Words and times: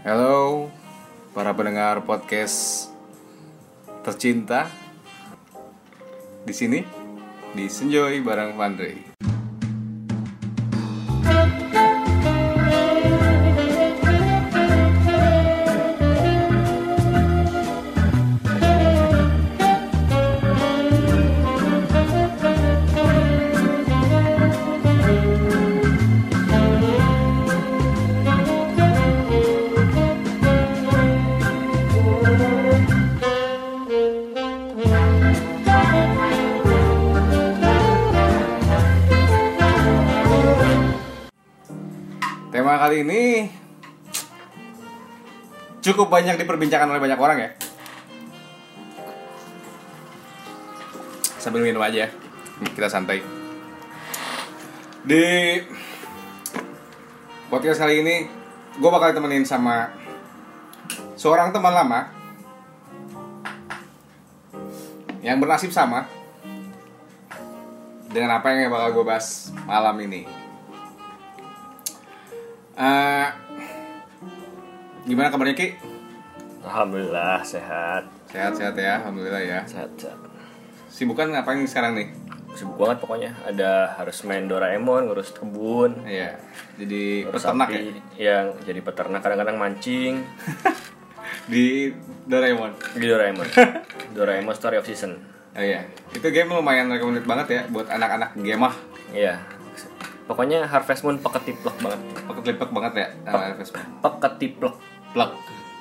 Halo 0.00 0.72
para 1.36 1.52
pendengar 1.52 2.00
podcast 2.08 2.88
tercinta 4.00 4.64
di 6.40 6.56
sini 6.56 6.80
di 7.52 7.68
Senjoy 7.68 8.24
bareng 8.24 8.56
Vandre. 8.56 9.12
Cukup 46.10 46.26
banyak 46.26 46.42
diperbincangkan 46.42 46.90
oleh 46.90 47.02
banyak 47.06 47.20
orang 47.22 47.38
ya. 47.38 47.50
Sambil 51.38 51.62
minum 51.62 51.78
aja, 51.78 52.10
kita 52.74 52.90
santai. 52.90 53.22
Di 55.06 55.22
podcast 57.46 57.78
kali 57.78 58.02
ini, 58.02 58.26
gue 58.74 58.90
bakal 58.90 59.14
temenin 59.14 59.46
sama 59.46 59.94
seorang 61.14 61.54
teman 61.54 61.78
lama 61.78 62.10
yang 65.22 65.38
bernasib 65.38 65.70
sama 65.70 66.10
dengan 68.10 68.34
apa 68.34 68.50
yang 68.50 68.66
bakal 68.66 68.98
gue 68.98 69.04
bahas 69.06 69.54
malam 69.62 69.94
ini. 70.02 70.26
Eh, 72.74 73.26
gimana 75.06 75.30
kabarnya 75.30 75.54
Ki? 75.54 75.89
Alhamdulillah 76.60 77.40
sehat. 77.40 78.04
Sehat-sehat 78.28 78.74
ya, 78.76 79.00
alhamdulillah 79.00 79.42
ya. 79.42 79.60
Sehat, 79.64 79.90
sehat. 79.96 80.18
Sibukan 80.92 81.32
ngapain 81.32 81.64
sekarang 81.64 81.96
nih? 81.96 82.08
Sibuk 82.52 82.76
banget 82.76 82.98
pokoknya. 83.00 83.30
Ada 83.46 83.94
harus 83.96 84.26
main 84.26 84.50
Doraemon, 84.50 85.06
ngurus 85.06 85.30
kebun, 85.30 86.02
Iya, 86.02 86.34
jadi 86.76 87.24
ngurus 87.30 87.46
peternak 87.46 87.68
ya 87.70 87.80
yang 88.18 88.44
jadi 88.66 88.80
peternak 88.82 89.20
kadang-kadang 89.22 89.56
mancing 89.56 90.26
di 91.52 91.94
Doraemon. 92.26 92.74
di 92.98 93.06
Doraemon. 93.06 93.46
Doraemon 94.18 94.54
Story 94.58 94.76
of 94.76 94.86
Season. 94.86 95.14
Oh 95.50 95.62
iya, 95.62 95.86
itu 96.10 96.26
game 96.30 96.50
lumayan 96.50 96.90
recommended 96.90 97.26
banget 97.26 97.46
ya 97.50 97.60
buat 97.70 97.86
anak-anak 97.86 98.34
gemah. 98.38 98.74
Iya. 99.14 99.38
Pokoknya 100.26 100.62
Harvest 100.62 101.02
Moon 101.02 101.18
peketiplek 101.18 101.74
banget. 101.82 101.98
Peket-lipek 102.22 102.70
banget 102.70 102.92
ya. 102.94 103.06
Uh, 103.26 103.50
Facebook. 103.58 103.82
Peketiplek. 103.98 104.74
Plug, 105.10 105.32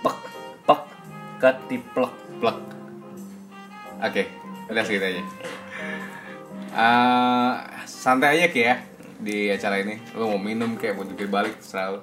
Pek 0.01 0.15
pek 0.25 0.28
ketiplek. 1.39 2.13
plug. 2.39 2.59
Oke, 3.99 4.31
udah 4.71 4.83
segitu 4.87 5.05
aja. 5.11 5.23
Eh, 6.69 7.53
santai 7.83 8.39
aja 8.39 8.47
Ki 8.47 8.61
ya 8.63 8.75
di 9.19 9.51
acara 9.51 9.83
ini. 9.83 9.99
Lu 10.15 10.31
mau 10.31 10.39
minum 10.39 10.79
kayak 10.79 10.95
mau 10.95 11.03
jungkir 11.03 11.27
balik 11.27 11.59
terserah 11.59 11.99
lu. 11.99 12.01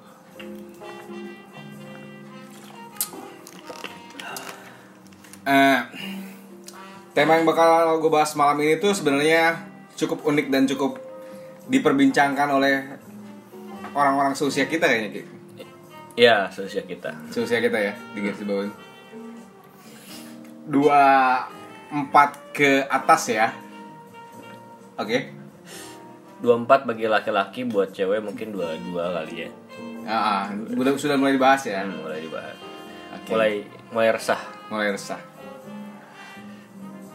Eh, 5.47 5.81
tema 7.17 7.39
yang 7.39 7.47
bakal 7.49 8.03
gue 8.03 8.11
bahas 8.13 8.35
malam 8.37 8.61
ini 8.61 8.77
tuh 8.77 8.93
sebenarnya 8.93 9.57
cukup 9.97 10.27
unik 10.27 10.47
dan 10.53 10.69
cukup 10.69 11.01
diperbincangkan 11.73 12.49
oleh 12.51 12.75
orang-orang 13.97 14.37
seusia 14.37 14.69
kita 14.69 14.85
kayaknya 14.85 15.11
Ki. 15.17 15.23
Iya, 16.17 16.53
seusia 16.53 16.85
kita. 16.85 17.13
Seusia 17.33 17.61
kita 17.65 17.79
ya 17.81 17.93
di 18.13 18.21
garis 18.21 18.45
bawah. 18.45 18.86
Dua 20.67 21.03
empat 21.95 22.51
ke 22.51 22.83
atas 22.91 23.23
ya. 23.31 23.55
Oke. 24.99 25.31
24 26.43 26.85
bagi 26.85 27.09
laki-laki 27.09 27.65
buat 27.65 27.97
cewek 27.97 28.21
mungkin 28.21 28.53
22 28.53 28.93
kali 28.93 29.49
ya. 29.49 29.51
Ah, 30.07 30.13
ah, 30.13 30.43
udah 30.53 30.93
sudah 31.01 31.17
mulai 31.17 31.35
dibahas 31.35 31.65
ya. 31.65 31.83
Hmm, 31.83 32.05
mulai 32.05 32.21
dibahas. 32.21 32.57
Oke. 33.17 33.31
Mulai 33.33 33.53
mulai 33.91 34.11
resah. 34.13 34.41
mulai 34.67 34.91
resah. 34.91 35.21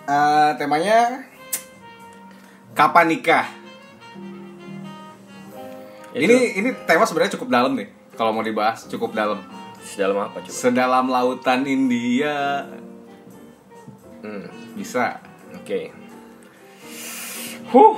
Eh, 0.08 0.52
temanya 0.58 1.28
kapan 2.74 3.12
nikah? 3.12 3.48
Itu 6.12 6.28
Ini 6.28 6.38
ini 6.60 6.70
tema 6.84 7.08
sebenarnya 7.08 7.36
cukup 7.40 7.48
dalam 7.48 7.78
nih. 7.78 7.88
Kalau 8.16 8.36
mau 8.36 8.44
dibahas 8.44 8.88
cukup 8.88 9.16
dalam. 9.16 9.40
sedalam 9.82 10.14
apa 10.14 10.46
coba? 10.46 10.54
Sedalam 10.54 11.06
lautan 11.10 11.66
India 11.66 12.70
Hmm, 14.22 14.46
bisa. 14.78 15.18
oke. 15.52 15.80
Huh. 17.74 17.96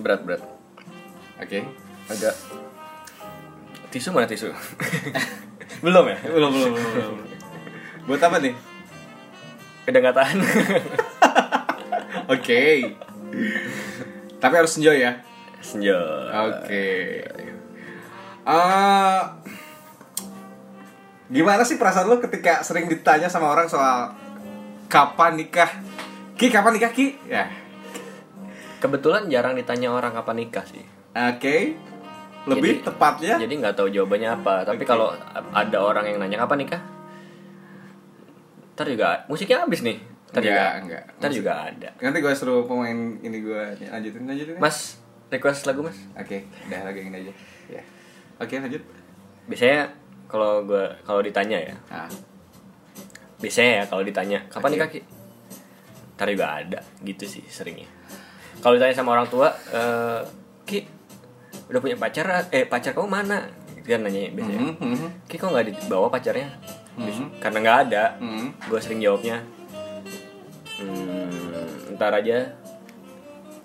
Berat 0.00 0.20
berat. 0.24 0.42
Oke. 1.40 1.60
Agak 2.08 2.34
tisu 3.92 4.12
mana 4.12 4.28
tisu? 4.28 4.52
belum 5.84 6.04
ya? 6.08 6.18
Belum, 6.28 6.50
belum, 6.52 6.70
belum, 6.72 6.92
belum. 6.92 7.14
Buat 8.08 8.22
apa 8.28 8.36
nih? 8.40 8.54
Udah 9.86 10.00
nggak 10.00 10.16
tahan. 10.16 10.38
Oke. 12.34 12.62
Tapi 14.36 14.54
harus 14.56 14.76
enjoy 14.76 14.96
ya. 15.00 15.12
Senja. 15.64 15.98
Oke. 16.50 16.86
Eh, 18.46 19.22
gimana 21.26 21.66
sih 21.66 21.74
perasaan 21.74 22.06
lu 22.06 22.22
ketika 22.22 22.62
sering 22.62 22.86
ditanya 22.86 23.26
sama 23.26 23.50
orang 23.50 23.66
soal 23.66 24.14
kapan 24.86 25.36
nikah? 25.36 25.70
Ki 26.34 26.48
kapan 26.48 26.72
nikah 26.74 26.90
Ki? 26.90 27.16
Ya. 27.26 27.48
Kebetulan 28.76 29.26
jarang 29.26 29.54
ditanya 29.54 29.88
orang 29.88 30.12
kapan 30.12 30.36
nikah 30.38 30.64
sih. 30.64 30.84
Oke. 31.12 31.74
Lebih 32.46 32.78
Jadi- 32.78 32.84
tepatnya 32.84 33.34
Jadi 33.36 33.54
nggak 33.58 33.74
tahu 33.74 33.88
jawabannya 33.88 34.30
apa. 34.32 34.62
Tapi 34.62 34.78
Oke. 34.78 34.86
kalau 34.86 35.10
ada 35.50 35.78
orang 35.80 36.06
yang 36.06 36.18
nanya 36.18 36.38
kapan 36.38 36.62
nikah, 36.62 36.82
ntar 38.72 38.86
juga 38.86 39.24
musiknya 39.26 39.64
habis 39.64 39.80
nih. 39.80 39.98
Ntar 40.30 40.40
Enggak, 40.40 40.52
juga, 40.52 40.66
enggak. 40.78 41.04
Ntar 41.08 41.28
Musik- 41.28 41.38
juga 41.40 41.52
ada. 41.64 41.88
nanti 41.96 42.18
gue 42.20 42.32
suruh 42.34 42.62
pemain 42.62 42.98
ini 43.16 43.38
gue 43.40 43.62
lanjutin 43.82 44.22
lanjutin. 44.22 44.56
Mas, 44.58 45.00
request 45.26 45.64
lagu 45.64 45.80
mas? 45.82 45.96
Oke, 46.14 46.44
udah 46.68 46.80
lagi 46.84 47.00
ini 47.02 47.16
aja. 47.16 47.32
Ya. 47.72 47.82
Oke, 48.36 48.60
lanjut. 48.60 48.82
Biasanya 49.46 49.90
kalau 50.26 50.62
gua 50.62 50.92
kalau 51.02 51.22
ditanya 51.22 51.56
ya, 51.56 51.74
Nah, 51.88 52.10
biasanya 53.36 53.72
ya 53.72 53.84
kalau 53.86 54.02
ditanya 54.02 54.38
kapan 54.48 54.70
nikah 54.72 54.88
ki 54.88 55.00
ntar 56.16 56.26
juga 56.32 56.46
ada 56.56 56.80
gitu 57.00 57.24
sih 57.24 57.44
seringnya. 57.44 57.84
Kalau 58.58 58.74
ditanya 58.74 58.96
sama 58.96 59.12
orang 59.12 59.28
tua 59.28 59.52
eh, 59.70 60.20
ki 60.64 60.78
udah 61.68 61.80
punya 61.80 61.96
pacar 61.96 62.48
eh 62.48 62.64
pacar 62.64 62.96
kamu 62.96 63.04
mana? 63.06 63.44
Kan 63.84 64.02
nanya 64.02 64.32
biasanya. 64.32 64.58
Mhm, 64.58 64.74
mhm, 64.80 65.08
ki 65.28 65.36
kok 65.36 65.52
nggak 65.52 65.66
dibawa 65.68 66.08
pacarnya? 66.08 66.48
Bis- 66.96 67.20
Mhm. 67.20 67.28
karena 67.38 67.58
nggak 67.60 67.78
ada. 67.86 68.04
Mhm. 68.18 68.48
gue 68.66 68.80
sering 68.80 69.00
jawabnya 69.00 69.44
hmm, 70.76 71.94
ntar 71.94 72.12
aja 72.12 72.56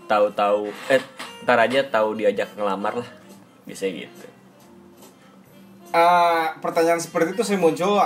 tahu-tahu 0.06 0.68
eh 0.88 1.00
ntar 1.42 1.58
aja 1.58 1.80
tahu 1.84 2.16
diajak 2.16 2.52
ngelamar 2.54 3.00
lah. 3.00 3.10
Biasanya 3.64 4.04
gitu. 4.04 4.28
Eh, 5.92 6.46
pertanyaan 6.60 7.00
seperti 7.00 7.36
itu 7.36 7.44
saya 7.44 7.60
muncul 7.60 8.00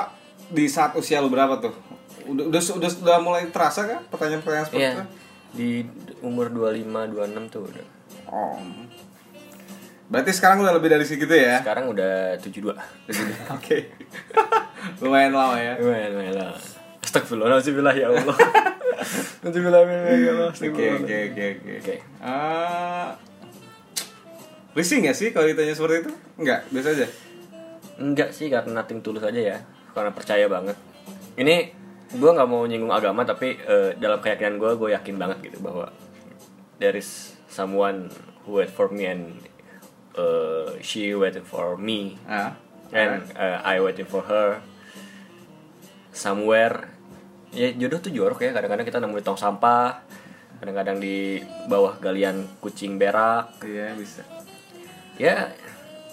di 0.48 0.66
saat 0.66 0.94
usia 0.94 1.20
lu 1.20 1.30
berapa 1.30 1.58
tuh? 1.58 1.74
Udah 2.26 2.50
udah 2.50 2.62
udah, 2.76 2.90
udah 3.02 3.18
mulai 3.22 3.50
terasa 3.50 3.86
kan 3.86 4.02
pertanyaan-pertanyaan 4.10 4.66
seperti 4.66 4.82
Iya 4.82 4.92
itu? 4.92 5.04
di 5.56 5.70
umur 6.20 6.52
25 6.52 6.84
26 7.16 7.54
tuh 7.54 7.62
udah 7.64 7.86
Oh. 8.26 8.58
Berarti 10.06 10.32
sekarang 10.34 10.62
udah 10.62 10.74
lebih 10.74 10.90
dari 10.90 11.06
segitu 11.06 11.32
ya? 11.32 11.62
sekarang 11.62 11.90
udah 11.90 12.38
72 12.38 12.74
Oke. 13.58 13.78
Lumayan 15.02 15.34
lama 15.34 15.58
ya. 15.58 15.78
Lumayan, 15.78 16.10
lumayan 16.14 16.36
lah. 16.38 16.54
Astagfirullah, 17.02 17.94
ya 17.94 18.10
Allah. 18.10 18.38
Nauzubillah 19.46 19.82
ya 19.86 20.32
Allah. 20.34 20.50
Oke 20.50 20.86
oke 20.98 21.16
oke 21.30 21.44
oke. 21.62 21.72
Oke. 21.82 21.96
Eh, 22.02 23.08
Risih 24.76 24.98
nggak 25.06 25.16
sih 25.16 25.30
kalau 25.32 25.48
ditanya 25.48 25.72
seperti 25.72 26.04
itu? 26.04 26.12
Enggak, 26.36 26.68
biasa 26.68 26.88
aja. 26.92 27.08
Enggak 27.96 28.30
sih 28.36 28.52
karena 28.52 28.84
nothing 28.84 29.00
tulus 29.00 29.24
aja 29.24 29.40
ya. 29.40 29.58
Karena 29.96 30.12
percaya 30.12 30.46
banget. 30.52 30.76
Ini 31.40 31.72
gue 32.12 32.32
nggak 32.32 32.50
mau 32.52 32.68
nyinggung 32.68 32.94
agama 32.94 33.24
tapi 33.24 33.56
eh, 33.58 33.96
dalam 33.98 34.20
keyakinan 34.20 34.60
gue 34.62 34.72
gue 34.78 34.90
yakin 34.94 35.16
banget 35.18 35.52
gitu 35.52 35.58
bahwa 35.64 35.90
there 36.78 36.94
is 36.94 37.34
someone 37.50 38.12
who 38.44 38.62
wait 38.62 38.70
for 38.70 38.92
me 38.92 39.08
and 39.08 39.40
eh, 40.20 40.78
she 40.84 41.16
waited 41.16 41.48
for 41.48 41.80
me. 41.80 42.20
Ah. 42.28 42.60
and 42.94 43.26
uh, 43.34 43.66
I 43.66 43.82
waiting 43.82 44.06
for 44.06 44.22
her 44.30 44.62
somewhere. 46.14 46.92
Ya 47.56 47.72
jodoh 47.72 48.04
tuh 48.04 48.12
jorok 48.12 48.44
ya 48.44 48.52
kadang-kadang 48.52 48.86
kita 48.86 49.00
nemu 49.00 49.20
di 49.20 49.26
tong 49.26 49.40
sampah 49.40 50.04
kadang-kadang 50.60 51.00
di 51.00 51.40
bawah 51.68 51.98
galian 51.98 52.46
kucing 52.60 53.00
berak. 53.00 53.58
Iya 53.64 53.96
bisa. 53.98 54.24
Ya 55.18 55.56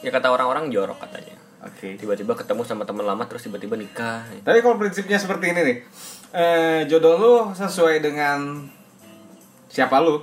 ya 0.00 0.10
kata 0.10 0.30
orang-orang 0.30 0.70
jorok 0.70 0.98
katanya 1.02 1.41
oke. 1.62 1.88
Tiba-tiba 1.96 2.32
ketemu 2.32 2.62
sama 2.62 2.82
teman 2.82 3.04
lama 3.04 3.24
terus 3.24 3.42
tiba-tiba 3.42 3.74
nikah. 3.74 4.22
Tapi 4.40 4.58
kalau 4.58 4.76
prinsipnya 4.76 5.16
seperti 5.16 5.50
ini 5.50 5.60
nih 5.62 5.76
eh, 6.32 6.80
jodoh 6.86 7.14
lu 7.14 7.34
sesuai 7.52 7.98
dengan 7.98 8.66
siapa 9.66 9.98
lu? 9.98 10.20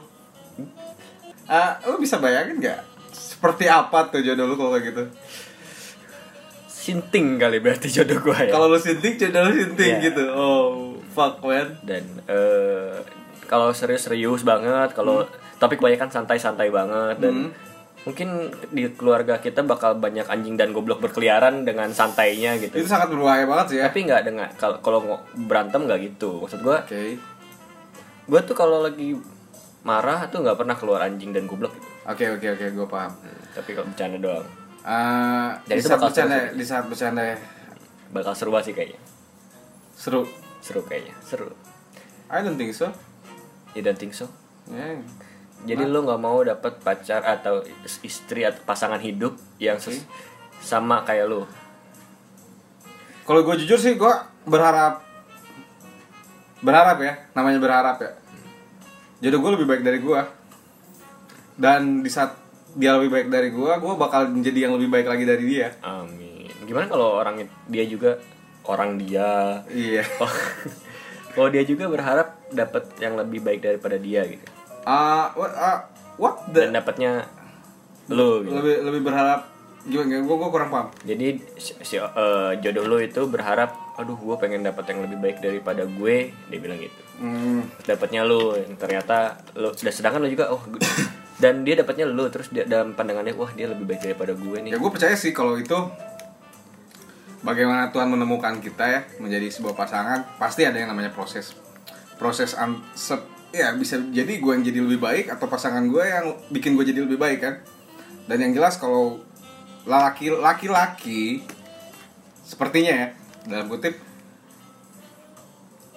Ah, 1.46 1.82
lu 1.84 1.98
bisa 1.98 2.18
bayangin 2.18 2.60
nggak 2.60 2.80
seperti 3.10 3.66
apa 3.66 4.06
tuh 4.08 4.22
jodoh 4.22 4.46
lu 4.46 4.56
kalau 4.56 4.72
kayak 4.72 4.86
gitu? 4.90 5.04
Sinting 6.70 7.38
kali 7.38 7.60
berarti 7.60 7.88
jodoh 7.90 8.20
gue 8.20 8.38
ya. 8.40 8.52
Kalau 8.52 8.68
lu 8.68 8.78
sinting 8.78 9.16
jodoh 9.16 9.48
lu 9.48 9.54
sinting 9.56 9.96
Iya. 9.98 10.06
gitu. 10.10 10.24
Oh 10.30 10.66
fuck 11.10 11.42
man. 11.42 11.76
Dan 11.82 12.04
eh, 12.26 12.96
kalau 13.46 13.74
serius-serius 13.74 14.42
banget 14.44 14.94
kalau 14.94 15.26
tapi 15.58 15.76
kebanyakan 15.76 16.10
santai-santai 16.10 16.70
banget. 16.70 17.18
Dan 17.20 17.52
mungkin 18.08 18.48
di 18.72 18.88
keluarga 18.96 19.44
kita 19.44 19.60
bakal 19.68 20.00
banyak 20.00 20.24
anjing 20.32 20.56
dan 20.56 20.72
goblok 20.72 21.04
berkeliaran 21.04 21.68
dengan 21.68 21.92
santainya 21.92 22.56
gitu. 22.58 22.80
Itu 22.80 22.88
sangat 22.88 23.12
berbahaya 23.12 23.44
banget 23.44 23.66
sih 23.76 23.78
ya. 23.84 23.92
Tapi 23.92 24.00
nggak 24.08 24.22
dengan 24.24 24.48
kalau 24.56 24.80
kalau 24.80 25.00
berantem 25.36 25.84
nggak 25.84 26.00
gitu. 26.16 26.44
Maksud 26.48 26.60
gue 26.64 26.78
oke. 26.80 27.04
gue 28.30 28.40
tuh 28.46 28.56
kalau 28.56 28.86
lagi 28.86 29.18
marah 29.84 30.30
tuh 30.30 30.46
nggak 30.46 30.58
pernah 30.60 30.76
keluar 30.80 31.04
anjing 31.04 31.36
dan 31.36 31.44
goblok 31.44 31.76
gitu. 31.76 31.88
Oke 32.08 32.26
oke 32.40 32.48
oke 32.56 32.66
gue 32.72 32.88
paham. 32.88 33.12
Tapi 33.52 33.70
kalau 33.76 33.88
bercanda 33.92 34.18
doang. 34.18 34.48
Eh, 34.80 35.50
Dan 35.68 35.76
di 35.76 35.84
saat 35.84 36.00
bercanda 36.00 36.38
seru 36.40 36.56
di 36.56 36.66
saat 36.66 36.86
bercanda. 36.88 37.24
Bakal 38.10 38.34
seru 38.34 38.50
banget 38.56 38.66
sih 38.72 38.76
kayaknya. 38.80 39.02
Seru. 39.94 40.24
Seru 40.64 40.82
kayaknya 40.88 41.14
seru. 41.22 41.52
I 42.32 42.42
don't 42.42 42.56
think 42.56 42.72
so. 42.72 42.96
You 43.76 43.84
don't 43.86 44.00
think 44.00 44.16
so? 44.16 44.32
Yeah. 44.72 45.04
Jadi 45.60 45.84
lu 45.84 46.04
nggak 46.04 46.22
mau 46.22 46.40
dapat 46.40 46.80
pacar 46.80 47.20
atau 47.22 47.60
istri 48.02 48.44
atau 48.44 48.64
pasangan 48.64 49.00
hidup 49.00 49.36
yang 49.58 49.76
ses- 49.76 50.08
sama 50.60 51.04
kayak 51.04 51.28
lu 51.28 51.44
Kalau 53.24 53.44
gue 53.44 53.56
jujur 53.62 53.78
sih 53.78 53.94
gue 53.94 54.14
berharap 54.44 55.06
berharap 56.60 56.98
ya, 57.00 57.14
namanya 57.32 57.60
berharap 57.62 57.98
ya. 58.02 58.12
Jodoh 59.22 59.40
gue 59.40 59.52
lebih 59.60 59.68
baik 59.70 59.84
dari 59.86 60.00
gue. 60.02 60.22
Dan 61.54 62.02
di 62.02 62.10
saat 62.10 62.36
dia 62.74 62.96
lebih 62.96 63.12
baik 63.12 63.28
dari 63.30 63.54
gue, 63.54 63.72
gue 63.72 63.94
bakal 63.96 64.28
menjadi 64.28 64.68
yang 64.68 64.74
lebih 64.76 64.90
baik 64.90 65.08
lagi 65.08 65.24
dari 65.24 65.44
dia. 65.46 65.72
Amin. 65.80 66.52
Gimana 66.66 66.90
kalau 66.90 67.22
orang 67.22 67.40
dia 67.68 67.84
juga 67.86 68.18
orang 68.66 68.98
dia? 68.98 69.62
Iya. 69.70 70.04
Oh, 70.20 71.46
kalau 71.46 71.54
dia 71.54 71.64
juga 71.64 71.86
berharap 71.88 72.42
dapat 72.50 72.90
yang 72.98 73.14
lebih 73.16 73.40
baik 73.40 73.62
daripada 73.62 73.96
dia 73.96 74.26
gitu. 74.26 74.44
Ah, 74.90 75.30
what, 75.38 75.54
ah, 75.54 75.86
what 76.18 76.50
the? 76.50 76.66
Dan 76.66 76.74
dapatnya 76.74 77.30
lu 78.10 78.42
gitu. 78.42 78.58
Lebih 78.58 78.76
lebih 78.90 79.02
berharap 79.06 79.46
gimana? 79.86 80.18
Gue 80.20 80.36
gue 80.36 80.50
kurang 80.50 80.70
paham. 80.74 80.88
Jadi 81.06 81.28
si, 81.56 81.96
eh, 81.96 82.52
jodoh 82.58 82.90
lu 82.90 82.98
itu 82.98 83.22
berharap, 83.30 83.70
aduh 83.96 84.18
gue 84.18 84.36
pengen 84.42 84.66
dapat 84.66 84.90
yang 84.90 85.06
lebih 85.06 85.22
baik 85.22 85.38
daripada 85.40 85.86
gue, 85.86 86.34
dia 86.34 86.58
bilang 86.58 86.82
gitu. 86.82 87.02
Hmm, 87.22 87.70
Dapatnya 87.86 88.26
lu, 88.26 88.58
yang 88.58 88.74
ternyata 88.76 89.38
lu 89.54 89.70
dan 89.70 89.94
sedangkan 89.94 90.26
lu 90.26 90.30
juga 90.32 90.50
oh 90.50 90.62
dan 91.40 91.64
dia 91.64 91.80
dapatnya 91.80 92.04
lu 92.04 92.28
terus 92.28 92.52
dia 92.52 92.68
dalam 92.68 92.92
pandangannya 92.92 93.32
wah 93.32 93.48
dia 93.56 93.72
lebih 93.72 93.88
baik 93.88 94.02
daripada 94.04 94.36
gue 94.36 94.58
nih. 94.60 94.72
ya 94.76 94.78
gue 94.78 94.92
percaya 94.92 95.16
sih 95.16 95.32
kalau 95.32 95.56
itu 95.56 95.76
bagaimana 97.40 97.88
Tuhan 97.96 98.12
menemukan 98.12 98.60
kita 98.60 98.84
ya 98.84 99.02
menjadi 99.24 99.48
sebuah 99.48 99.72
pasangan 99.72 100.28
pasti 100.36 100.68
ada 100.68 100.76
yang 100.76 100.92
namanya 100.92 101.16
proses 101.16 101.56
proses 102.20 102.52
an 102.60 102.84
sep- 102.92 103.39
ya 103.50 103.74
bisa 103.74 103.98
jadi 104.14 104.30
gue 104.38 104.52
yang 104.54 104.64
jadi 104.66 104.80
lebih 104.86 105.02
baik 105.02 105.26
atau 105.34 105.50
pasangan 105.50 105.86
gue 105.90 106.04
yang 106.06 106.38
bikin 106.54 106.78
gue 106.78 106.86
jadi 106.86 107.02
lebih 107.06 107.18
baik 107.18 107.40
kan 107.42 107.56
dan 108.30 108.38
yang 108.38 108.54
jelas 108.54 108.78
kalau 108.78 109.22
laki 109.90 110.30
laki-laki 110.30 111.42
sepertinya 112.46 112.94
ya 112.94 113.08
dalam 113.50 113.66
kutip 113.66 113.98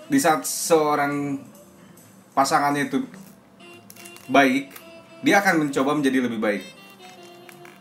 di 0.09 0.19
saat 0.21 0.49
seorang 0.49 1.41
pasangannya 2.33 2.89
itu 2.89 3.05
baik 4.33 4.73
dia 5.21 5.45
akan 5.45 5.69
mencoba 5.69 5.93
menjadi 5.97 6.25
lebih 6.25 6.41
baik 6.41 6.65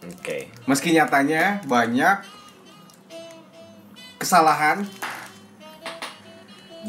Oke. 0.02 0.50
Meski 0.66 0.98
nyatanya 0.98 1.62
banyak 1.70 2.26
kesalahan 4.18 4.82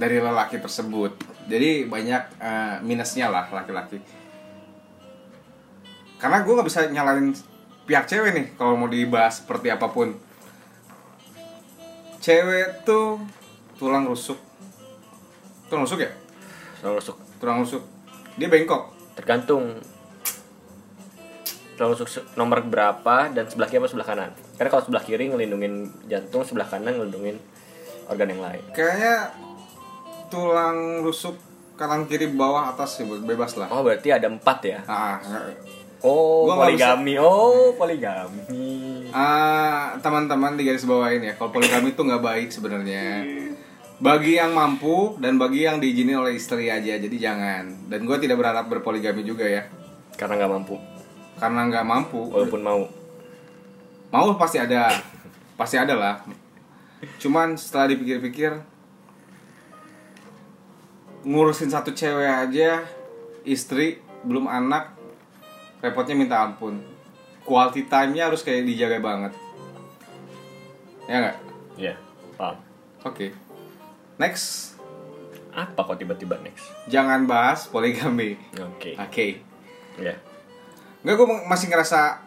dari 0.01 0.17
lelaki 0.17 0.57
tersebut. 0.57 1.13
Jadi 1.51 1.87
banyak 1.91 2.23
eh, 2.39 2.77
minusnya 2.83 3.31
lah 3.31 3.51
laki-laki. 3.51 3.99
Karena 6.19 6.47
gue 6.47 6.53
nggak 6.55 6.69
bisa 6.69 6.87
nyalain 6.91 7.35
pihak 7.83 8.07
cewek 8.07 8.31
nih 8.31 8.47
kalau 8.55 8.79
mau 8.79 8.87
dibahas 8.87 9.43
seperti 9.43 9.75
apa 9.75 9.91
pun. 9.91 10.15
Cewek 12.23 12.87
tuh 12.87 13.19
tulang 13.75 14.07
rusuk. 14.07 14.39
Tulang 15.67 15.83
rusuk 15.83 15.99
ya? 16.07 16.11
Selalu 16.79 16.95
masuk 16.99 17.17
Tulang 17.43 17.59
rusuk. 17.63 17.83
Dia 18.39 18.47
bengkok. 18.47 18.95
tergantung 19.13 19.77
selalu 21.77 21.99
masuk 21.99 22.25
nomor 22.39 22.63
berapa 22.63 23.29
dan 23.35 23.45
sebelah 23.51 23.69
kiri 23.69 23.83
apa 23.83 23.91
sebelah 23.91 24.09
kanan 24.09 24.31
karena 24.55 24.69
kalau 24.71 24.83
sebelah 24.87 25.05
kiri 25.05 25.25
ngelindungin 25.29 25.91
jantung 26.07 26.47
sebelah 26.47 26.69
kanan 26.71 26.95
ngelindungin 26.95 27.37
organ 28.07 28.29
yang 28.31 28.43
lain 28.45 28.63
Kayaknya 28.71 29.35
tulang 30.33 31.05
rusuk 31.05 31.37
kanan 31.77 32.09
kiri 32.09 32.33
bawah 32.33 32.73
atas 32.73 32.97
sih 32.97 33.05
bebas 33.05 33.61
lah. 33.61 33.69
oh 33.69 33.85
berarti 33.85 34.09
ada 34.09 34.33
empat 34.33 34.59
ya 34.65 34.81
Ah, 34.89 35.21
oh 36.01 36.49
Gua 36.49 36.65
poligami 36.65 37.21
oh 37.21 37.77
poligami 37.77 38.41
ah, 39.13 39.93
teman-teman 40.01 40.57
di 40.57 40.65
garis 40.65 40.89
bawain 40.89 41.21
ya, 41.21 41.37
kalau 41.37 41.53
poligami 41.53 41.93
itu 41.93 42.01
nggak 42.01 42.25
baik 42.25 42.49
sebenarnya. 42.49 43.29
Bagi 44.01 44.41
yang 44.41 44.57
mampu 44.57 45.21
dan 45.21 45.37
bagi 45.37 45.69
yang 45.69 45.85
diizinin 45.85 46.17
oleh 46.17 46.41
istri 46.41 46.73
aja, 46.73 46.97
jadi 46.97 47.13
jangan. 47.13 47.93
Dan 47.93 48.09
gue 48.09 48.17
tidak 48.17 48.41
berharap 48.41 48.73
berpoligami 48.73 49.21
juga 49.21 49.45
ya, 49.45 49.69
karena 50.17 50.41
nggak 50.41 50.53
mampu 50.57 50.81
karena 51.43 51.67
nggak 51.67 51.87
mampu. 51.87 52.21
walaupun 52.31 52.63
mau 52.63 52.83
Mau 54.13 54.37
pasti 54.37 54.61
ada, 54.61 54.93
pasti 55.57 55.81
ada 55.81 55.97
lah. 55.97 56.15
Cuman 57.17 57.57
setelah 57.57 57.97
dipikir-pikir, 57.97 58.61
ngurusin 61.23 61.71
satu 61.71 61.95
cewek 61.95 62.27
aja, 62.29 62.83
istri 63.47 64.03
belum 64.27 64.47
anak, 64.47 64.95
repotnya 65.83 66.15
minta 66.19 66.43
ampun. 66.43 66.83
Quality 67.43 67.91
time-nya 67.91 68.31
harus 68.31 68.47
kayak 68.47 68.67
dijaga 68.67 69.03
banget. 69.03 69.33
Ya 71.11 71.17
nggak? 71.19 71.39
ya 71.77 71.95
paham 72.37 72.57
Oke. 73.03 73.35
Next, 74.21 74.79
apa 75.51 75.75
kok 75.83 75.99
tiba-tiba 75.99 76.39
next 76.41 76.71
jangan 76.87 77.27
bahas 77.27 77.67
poligami. 77.67 78.39
oke 78.55 78.95
Oke. 78.97 79.43
ya 79.99 80.15
Enggak, 81.03 81.15
gue 81.19 81.27
masih 81.51 81.67
ngerasa 81.67 82.23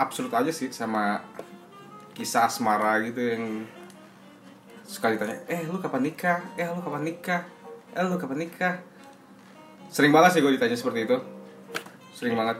absurd 0.00 0.32
aja 0.32 0.48
sih 0.48 0.72
sama 0.72 1.20
kisah 2.16 2.48
asmara 2.48 2.96
gitu 3.04 3.20
yang 3.20 3.68
sekali 4.88 5.20
tanya, 5.20 5.36
eh 5.52 5.68
lu 5.68 5.76
kapan 5.76 6.08
nikah? 6.08 6.40
Eh 6.56 6.64
lu 6.64 6.80
kapan 6.80 7.04
nikah? 7.04 7.44
Eh 7.92 8.02
lu 8.02 8.16
kapan 8.16 8.38
nikah? 8.40 8.74
Sering 9.88 10.10
banget 10.10 10.30
sih 10.32 10.40
gue 10.40 10.50
ditanya 10.50 10.74
seperti 10.74 11.04
itu. 11.04 11.16
Sering 12.12 12.34
banget. 12.34 12.58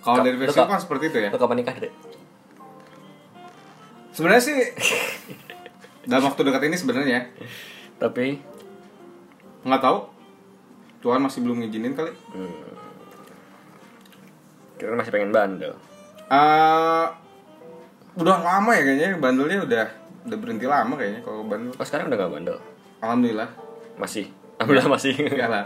Kalau 0.00 0.18
Ka- 0.18 0.24
dari 0.24 0.34
lu 0.34 0.42
versi 0.42 0.56
ka- 0.56 0.66
kan 0.66 0.80
seperti 0.80 1.04
itu 1.06 1.18
ya. 1.20 1.30
lo 1.30 1.38
kapan 1.38 1.62
nikah 1.62 1.76
deh 1.78 1.92
Sebenarnya 4.10 4.42
sih 4.42 4.56
dalam 6.10 6.26
waktu 6.26 6.42
dekat 6.42 6.62
ini 6.64 6.74
sebenarnya 6.74 7.30
tapi 7.96 8.42
nggak 9.62 9.78
tahu. 9.80 9.98
Tuhan 10.98 11.18
masih 11.18 11.38
belum 11.40 11.58
ngizinin 11.58 11.94
kali. 11.94 12.10
kita 14.74 14.90
masih 14.92 15.10
pengen 15.10 15.30
bandel 15.30 15.74
Eh, 16.26 17.06
udah 18.14 18.36
lama 18.36 18.70
ya 18.72 18.82
kayaknya 18.82 19.08
bandelnya 19.16 19.58
udah 19.60 19.86
udah 20.24 20.36
berhenti 20.36 20.64
lama 20.64 20.94
kayaknya 20.94 21.20
kalau 21.20 21.44
bandel. 21.44 21.70
oh 21.72 21.84
sekarang 21.84 22.06
udah 22.06 22.18
gak 22.18 22.32
bandel 22.32 22.58
Alhamdulillah. 23.02 23.50
masih 23.92 24.30
alhamdulillah 24.56 24.88
masih 24.88 25.12
Enggak 25.18 25.50
lah. 25.50 25.64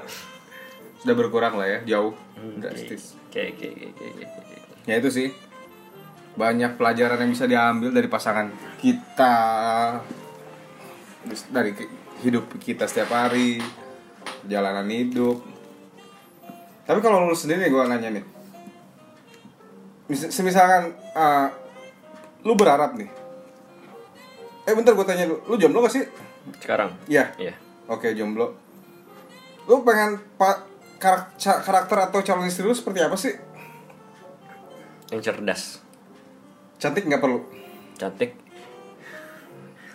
Sudah 0.99 1.14
berkurang 1.14 1.55
lah 1.55 1.69
ya, 1.69 1.78
jauh. 1.87 2.16
Hmm, 2.35 2.59
Drastis. 2.59 3.14
Oke 3.28 3.55
oke 3.55 3.69
oke. 3.93 4.07
Ya 4.88 4.99
itu 4.99 5.11
sih. 5.12 5.28
Banyak 6.35 6.75
pelajaran 6.76 7.21
yang 7.21 7.31
bisa 7.31 7.45
diambil 7.45 7.93
dari 7.93 8.09
pasangan 8.09 8.49
kita 8.81 9.37
dari 11.52 11.73
hidup 12.25 12.49
kita 12.57 12.88
setiap 12.88 13.12
hari, 13.12 13.61
perjalanan 14.43 14.88
hidup. 14.88 15.45
Tapi 16.87 16.99
kalau 17.02 17.26
lu 17.26 17.37
sendiri 17.37 17.69
gue 17.69 17.83
nanya 17.85 18.11
nih. 18.16 18.25
Mis- 20.07 20.31
Semisalkan 20.31 20.95
eh, 20.95 21.49
lu 22.47 22.55
berharap 22.55 22.95
nih. 22.95 23.11
Eh 24.66 24.75
bentar 24.75 24.95
gue 24.95 25.07
tanya 25.07 25.26
lu, 25.26 25.38
lu 25.47 25.55
jomblo 25.59 25.83
gak 25.83 25.95
sih? 25.95 26.05
Sekarang 26.57 26.91
Iya. 27.07 27.33
ya 27.37 27.55
Oke 27.87 28.11
jomblo. 28.12 28.50
Lu 29.65 29.83
pengen 29.83 30.19
pak 30.35 30.67
karakter, 30.97 31.61
karakter 31.61 31.99
atau 32.03 32.19
calon 32.21 32.45
istri 32.45 32.62
lu 32.62 32.73
seperti 32.73 32.99
apa 32.99 33.15
sih? 33.15 33.35
yang 35.07 35.23
cerdas 35.23 35.79
Cantik 36.76 37.05
nggak 37.05 37.21
perlu. 37.21 37.38
cantik 37.95 38.35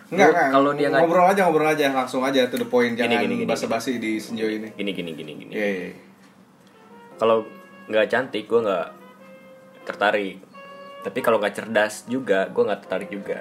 Enggak, 0.08 0.28
enggak. 0.28 0.48
kalau 0.50 0.70
dia 0.72 0.88
ngobrol 0.88 1.24
aja 1.24 1.40
ngobrol 1.42 1.68
aja 1.68 1.88
langsung 1.90 2.20
aja 2.20 2.44
to 2.46 2.56
the 2.56 2.64
point 2.64 2.92
Gini, 2.92 3.12
jangan 3.12 3.20
gini, 3.22 3.34
gini, 3.34 3.44
basa-basi 3.44 3.96
di 3.96 4.16
senjo 4.16 4.44
ini. 4.44 4.68
gini 4.70 4.92
gini 4.92 5.10
gini 5.12 5.32
gini 5.36 5.52
Iya, 5.52 5.68
iya. 5.68 5.90
kalau 7.16 7.44
nggak 7.86 8.08
cantik 8.08 8.44
gue 8.44 8.60
nggak 8.62 8.88
tertarik 9.84 10.36
tapi 11.00 11.18
kalau 11.18 11.36
nggak 11.36 11.54
cerdas 11.54 12.04
juga 12.06 12.44
gue 12.46 12.62
nggak 12.62 12.80
tertarik 12.82 13.10
juga 13.10 13.40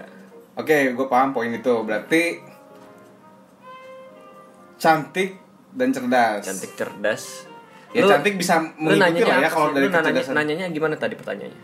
Oke, 0.53 0.91
gue 0.91 1.07
paham 1.07 1.31
poin 1.31 1.47
itu. 1.47 1.71
Berarti 1.79 2.43
cantik 4.81 5.37
dan 5.71 5.89
cerdas. 5.89 6.41
cantik 6.41 6.71
cerdas 6.73 7.23
Ya 7.91 8.01
Lu- 8.01 8.09
cantik 8.09 8.33
bisa 8.35 8.55
mengikuti 8.73 9.19
lah 9.21 9.37
ya 9.37 9.47
kalau 9.47 9.69
dari 9.69 9.83
Lu 9.83 9.91
nanyanya, 9.91 10.15
kecerdasan. 10.15 10.33
nanyanya 10.33 10.65
gimana 10.69 10.95
tadi 10.95 11.13
pertanyaannya 11.13 11.61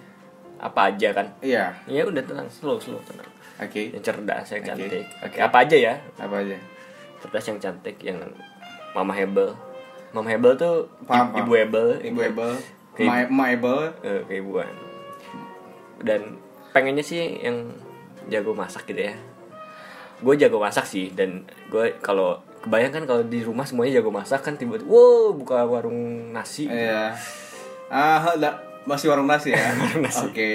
apa 0.58 0.80
aja 0.86 1.10
kan 1.14 1.28
Iya. 1.40 1.72
ya 1.88 2.04
udah 2.04 2.20
tenang 2.20 2.46
slow 2.48 2.76
slow 2.78 3.00
tenang 3.02 3.26
Oke. 3.58 3.90
yang 3.90 4.04
cerdas 4.04 4.44
yang 4.50 4.60
Oke. 4.60 4.68
cantik 4.68 5.06
oke 5.20 5.38
apa 5.40 5.58
aja 5.60 5.78
ya 5.80 5.94
Apa 6.16 6.36
aja? 6.40 6.58
cerdas 7.18 7.46
yang 7.46 7.58
cantik 7.58 7.98
yang 8.02 8.20
mama 8.92 9.14
hebel 9.14 9.56
mama 10.10 10.28
hebel 10.28 10.54
tuh 10.54 10.86
Paham, 11.04 11.32
ibu 11.34 11.48
paham. 11.48 11.62
hebel 11.64 11.88
Ibu 12.04 12.20
Ebel, 12.22 12.52
Kayak- 12.94 13.30
Ma 13.30 13.46
Ma 13.46 13.46
Ebel. 13.50 13.80
eh, 14.02 14.22
keibuan 14.26 14.70
dan 16.00 16.22
pengennya 16.70 17.02
sih 17.02 17.40
yang 17.40 17.72
jago 18.28 18.52
masak 18.52 18.84
gitu 18.86 19.00
ya 19.04 19.16
gue 20.18 20.34
jago 20.36 20.58
masak 20.58 20.84
sih 20.84 21.10
dan 21.10 21.42
gue 21.68 21.96
kalau 21.98 22.42
kebayang 22.60 22.92
kan 22.92 23.04
kalau 23.04 23.24
di 23.24 23.40
rumah 23.40 23.64
semuanya 23.64 23.98
jago 23.98 24.10
masak 24.10 24.42
kan 24.42 24.54
tiba-tiba 24.54 24.86
wow 24.86 25.32
buka 25.32 25.64
warung 25.64 25.98
nasi 26.30 26.66
Iya. 26.66 27.14
Ah, 27.88 28.20
enggak. 28.30 28.56
masih 28.84 29.08
warung 29.08 29.26
nasi 29.26 29.52
ya. 29.52 29.68
nasi. 30.00 30.24
Oke. 30.26 30.52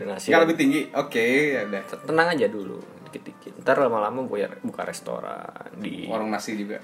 nasi 0.00 0.28
Nggak 0.28 0.42
lebih 0.44 0.56
tinggi. 0.56 0.80
Oke, 0.92 1.26
ya 1.52 1.64
udah. 1.64 1.82
tenang 2.00 2.28
aja 2.30 2.46
dulu 2.46 2.78
dikit-dikit 3.04 3.58
ntar 3.60 3.74
lama-lama 3.76 4.22
gue 4.22 4.38
buka 4.60 4.82
restoran 4.82 5.42
di 5.76 6.06
Warung 6.06 6.30
nasi 6.30 6.54
juga. 6.54 6.78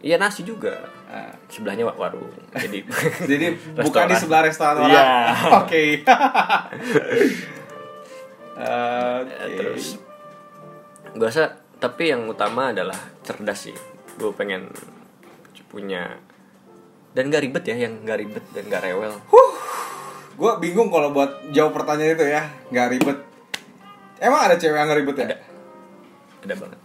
iya 0.00 0.16
nasi 0.16 0.40
juga 0.40 0.72
Ah. 1.04 1.28
sebelahnya 1.46 1.84
wa- 1.84 1.98
warung 1.98 2.32
jadi 2.50 2.80
Jadi 3.30 3.46
bukan 3.76 4.04
di 4.06 4.16
sebelah 4.16 4.42
restoran 4.42 4.76
orang. 4.78 4.88
Iya. 4.88 5.04
Oke. 5.60 5.82
Oke. 8.56 9.56
terus 9.56 9.84
gue 11.10 11.26
rasa 11.26 11.44
tapi 11.76 12.08
yang 12.08 12.24
utama 12.24 12.70
adalah 12.70 12.96
cerdas 13.30 13.70
sih 13.70 13.76
gue 14.18 14.30
pengen 14.34 14.66
punya 15.70 16.18
dan 17.14 17.30
gak 17.30 17.46
ribet 17.46 17.62
ya 17.62 17.86
yang 17.86 18.02
gak 18.02 18.18
ribet 18.18 18.42
dan 18.50 18.66
gak 18.66 18.82
rewel 18.82 19.14
gue 20.34 20.52
bingung 20.58 20.90
kalau 20.90 21.12
buat 21.12 21.52
jawab 21.52 21.76
pertanyaan 21.76 22.16
itu 22.16 22.24
ya, 22.24 22.42
nggak 22.72 22.88
ribet. 22.96 23.18
Emang 24.16 24.40
ada 24.40 24.56
cewek 24.56 24.72
yang 24.72 24.88
nggak 24.88 25.00
ribet 25.04 25.16
ya? 25.20 25.26
Ada. 25.28 25.36
ada 26.40 26.54
banget 26.56 26.80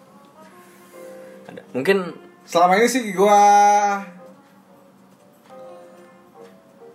ada 1.48 1.62
mungkin 1.72 1.98
Selama 2.44 2.76
ini 2.76 2.86
sih 2.86 3.16
gue 3.16 3.40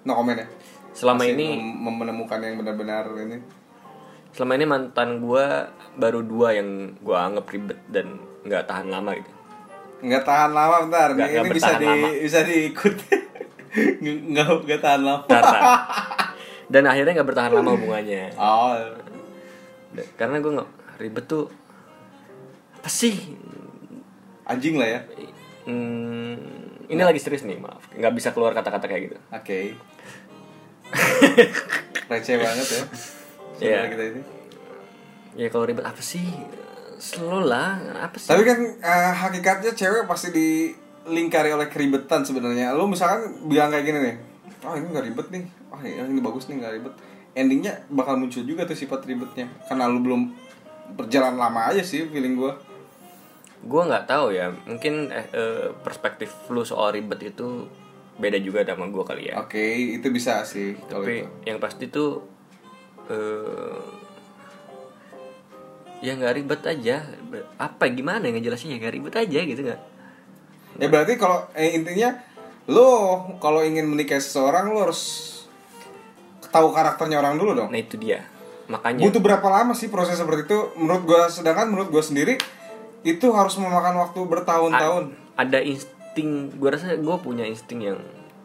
no 0.00 0.12
comment 0.12 0.37
ya. 0.37 0.47
selama 0.92 1.25
Masih 1.25 1.33
ini 1.33 1.47
mem- 1.57 1.97
menemukan 1.97 2.38
yang 2.38 2.61
benar-benar 2.61 3.09
ini. 3.16 3.40
selama 4.30 4.52
ini 4.54 4.64
mantan 4.64 5.19
gue 5.19 5.45
baru 5.97 6.21
dua 6.21 6.54
yang 6.54 6.69
gue 7.00 7.16
anggap 7.16 7.49
ribet 7.49 7.80
dan 7.88 8.21
nggak 8.45 8.69
tahan 8.69 8.88
lama 8.88 9.16
gitu 9.16 9.33
Nggak 10.00 10.23
tahan 10.23 10.50
lama 10.50 10.76
bentar. 10.83 11.09
Nggak- 11.12 11.30
ini 11.30 11.49
bisa 11.50 11.71
bertahan 11.71 11.78
di 11.78 11.87
lama. 11.87 12.09
bisa 12.19 12.38
diikuti. 12.42 13.16
nggak 14.30 14.47
nggak 14.64 14.80
tahan 14.80 15.00
lama. 15.00 15.25
Karena 15.25 15.61
dan 16.73 16.85
akhirnya 16.85 17.12
nggak 17.16 17.28
bertahan 17.28 17.50
lama 17.52 17.71
hubungannya 17.73 18.30
Oh. 18.35 18.78
Karena 20.14 20.38
gue 20.38 20.52
nggak 20.52 20.71
ribet 20.99 21.26
tuh 21.26 21.50
apa 22.73 22.88
sih 22.88 23.14
Anjing 24.45 24.75
lah 24.75 24.88
ya. 24.88 25.00
Hmm, 25.62 26.35
ini 26.87 26.99
lagi 26.99 27.19
serius 27.19 27.42
nih 27.42 27.57
maaf 27.57 27.85
nggak 27.92 28.11
bisa 28.12 28.30
keluar 28.30 28.50
kata-kata 28.50 28.87
kayak 28.87 29.02
gitu 29.04 29.16
Oke. 29.30 29.59
Receh 32.11 32.37
banget 32.37 32.66
ya. 32.66 32.83
Iya. 33.61 33.76
Saudara 33.76 33.88
kita 33.88 34.04
ini. 34.09 34.23
ya 35.33 35.47
kalau 35.47 35.62
ribet 35.62 35.85
apa 35.85 36.00
sih 36.00 36.26
slow 37.00 37.40
lah 37.40 37.80
apa 37.97 38.14
sih 38.14 38.28
Tapi 38.28 38.45
kan 38.45 38.59
eh, 38.61 39.12
hakikatnya 39.16 39.73
cewek 39.73 40.04
pasti 40.04 40.28
dilingkari 40.30 41.49
oleh 41.50 41.66
keribetan 41.66 42.21
sebenarnya. 42.23 42.76
Lu 42.76 42.85
misalkan 42.85 43.49
bilang 43.49 43.73
kayak 43.73 43.83
gini 43.83 43.99
nih, 43.99 44.14
oh 44.62 44.76
ini 44.76 44.87
nggak 44.87 45.07
ribet 45.09 45.26
nih, 45.33 45.45
oh 45.73 45.80
ini 45.80 46.21
bagus 46.21 46.47
nih 46.47 46.61
nggak 46.61 46.73
ribet. 46.76 46.95
Endingnya 47.33 47.73
bakal 47.88 48.21
muncul 48.21 48.45
juga 48.45 48.62
tuh 48.62 48.76
sifat 48.76 49.09
ribetnya, 49.09 49.49
karena 49.64 49.88
lu 49.88 49.99
belum 49.99 50.23
berjalan 50.90 51.35
lama 51.35 51.73
aja 51.73 51.80
sih 51.80 52.04
feeling 52.07 52.37
gua. 52.37 52.52
gue 53.61 53.83
nggak 53.85 54.09
tahu 54.09 54.33
ya 54.33 54.49
mungkin 54.64 55.12
eh, 55.12 55.28
eh, 55.30 55.69
perspektif 55.85 56.33
lu 56.49 56.64
soal 56.64 56.97
ribet 56.97 57.21
itu 57.28 57.69
beda 58.16 58.40
juga 58.40 58.64
sama 58.64 58.88
gue 58.88 59.04
kali 59.04 59.28
ya 59.28 59.37
Oke, 59.37 59.61
itu 60.00 60.09
bisa 60.09 60.40
sih 60.42 60.73
kalau 60.88 61.04
tapi 61.04 61.21
itu. 61.21 61.28
yang 61.45 61.61
pasti 61.61 61.92
tuh 61.92 62.25
eh 63.07 63.76
ya 66.00 66.12
nggak 66.12 66.35
ribet 66.35 66.62
aja 66.62 67.04
apa 67.57 67.85
gimana 67.88 68.25
yang 68.25 68.37
ngejelasinnya 68.37 68.76
nggak 68.76 68.95
ribet 68.95 69.14
aja 69.16 69.40
gitu 69.40 69.62
nggak 69.62 69.80
Ya 70.76 70.88
berarti 70.88 71.14
kalau 71.14 71.45
eh, 71.52 71.75
intinya 71.75 72.16
lu 72.64 72.88
kalau 73.37 73.61
ingin 73.61 73.85
menikahi 73.85 74.16
seseorang 74.16 74.71
lu 74.71 74.80
harus 74.80 75.00
tahu 76.49 76.71
karakternya 76.71 77.19
orang 77.19 77.37
dulu 77.37 77.52
dong. 77.54 77.69
nah 77.69 77.76
itu 77.76 77.95
dia 77.95 78.25
makanya 78.66 79.02
Butuh 79.02 79.21
berapa 79.21 79.45
lama 79.45 79.73
sih 79.73 79.87
proses 79.87 80.14
seperti 80.14 80.47
itu? 80.47 80.59
Menurut 80.75 81.02
gua 81.04 81.26
sedangkan 81.26 81.69
menurut 81.69 81.90
gua 81.90 82.00
sendiri 82.00 82.38
itu 83.02 83.26
harus 83.28 83.54
memakan 83.57 83.99
waktu 83.99 84.21
bertahun-tahun. 84.23 85.04
a- 85.37 85.42
ada 85.42 85.59
insting 85.59 86.30
gue 86.52 86.69
rasa 86.69 86.95
gue 86.95 87.16
punya 87.19 87.42
insting 87.42 87.80
yang 87.83 87.99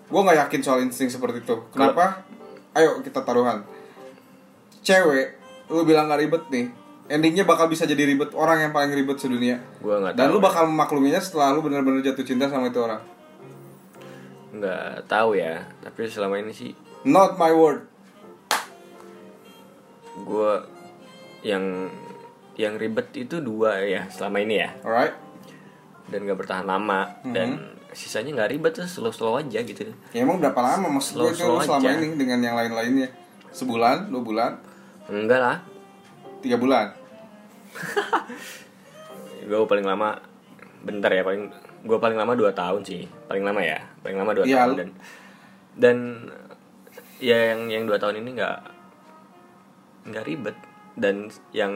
Gue 0.05 0.21
nggak 0.21 0.37
yakin 0.39 0.61
soal 0.61 0.79
insting 0.81 1.07
seperti 1.07 1.39
itu. 1.39 1.55
Kenapa? 1.69 2.23
Ayo 2.71 2.99
kita 2.99 3.19
taruhan. 3.19 3.63
Cewek, 4.79 5.33
lu 5.67 5.81
bilang 5.81 6.05
gak 6.05 6.19
ribet 6.19 6.43
nih. 6.47 6.67
Endingnya 7.05 7.43
bakal 7.43 7.67
bisa 7.67 7.83
jadi 7.83 8.01
ribet 8.03 8.33
orang 8.33 8.59
yang 8.59 8.71
paling 8.71 8.89
ribet 8.91 9.15
sedunia. 9.15 9.61
gue 9.77 9.93
nggak 9.93 10.13
Dan 10.13 10.25
tahu 10.25 10.33
lu 10.33 10.39
bakal 10.39 10.65
memakluminya 10.65 11.17
setelah 11.17 11.51
lu 11.51 11.61
benar-benar 11.61 12.01
jatuh 12.01 12.23
cinta 12.23 12.45
sama 12.45 12.67
itu 12.67 12.79
orang. 12.79 13.01
nggak 14.51 15.05
tahu 15.05 15.35
ya 15.35 15.67
tapi 15.79 16.07
selama 16.07 16.39
ini 16.39 16.49
sih 16.49 16.71
Not 17.03 17.35
my 17.35 17.51
word. 17.51 17.85
gue 20.17 20.51
yang 21.43 21.91
yang 22.55 22.73
ribet 22.75 23.11
itu 23.13 23.37
dua 23.39 23.83
ya 23.83 24.07
selama 24.07 24.39
ini 24.39 24.55
ya 24.57 24.71
Alright? 24.79 25.11
dan 26.05 26.23
gak 26.23 26.39
bertahan 26.39 26.63
lama 26.63 27.11
dan 27.27 27.59
Mhm. 27.59 27.91
sisanya 27.91 28.31
nggak 28.33 28.49
ribet 28.49 28.71
tuh 28.73 28.87
slow 28.87 29.09
slow 29.09 29.35
aja 29.35 29.59
gitu 29.59 29.91
Ya 30.09 30.23
emang 30.23 30.39
berapa 30.39 30.55
lama 30.55 30.87
maksud 30.89 31.17
gue 31.17 31.27
itu 31.27 31.43
Slow-slow 31.43 31.51
lu 31.53 31.67
selama 31.67 31.83
aja. 31.83 31.99
ini 31.99 32.15
dengan 32.15 32.39
yang 32.39 32.55
lain-lainnya? 32.55 33.09
Sebulan, 33.51 34.07
dua 34.07 34.21
bulan, 34.21 34.51
enggak 35.05 35.37
lah 35.37 35.57
tiga 36.45 36.57
bulan. 36.57 36.87
gue 39.45 39.57
paling 39.65 39.85
lama 39.85 40.17
bentar 40.85 41.09
ya 41.09 41.21
paling 41.21 41.49
gue 41.85 41.97
paling 41.97 42.17
lama 42.17 42.33
dua 42.33 42.53
tahun 42.53 42.81
sih. 42.85 43.05
Paling 43.25 43.41
lama 43.41 43.61
ya 43.61 43.81
paling 44.01 44.17
lama 44.17 44.31
dua 44.33 44.45
Iya, 44.45 44.57
tahun. 44.63 44.75
dan 44.77 44.89
dan 45.75 45.97
ya 47.19 47.53
yang 47.53 47.67
yang 47.67 47.83
dua 47.85 47.97
tahun 47.97 48.21
ini 48.21 48.29
nggak 48.37 48.57
nggak 50.09 50.25
ribet. 50.25 50.57
Dan 50.95 51.27
yang 51.51 51.73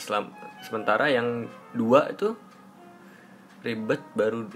selam, 0.00 0.32
sementara 0.64 1.12
yang 1.12 1.44
dua 1.76 2.08
itu 2.08 2.32
ribet 3.60 4.00
baru 4.16 4.48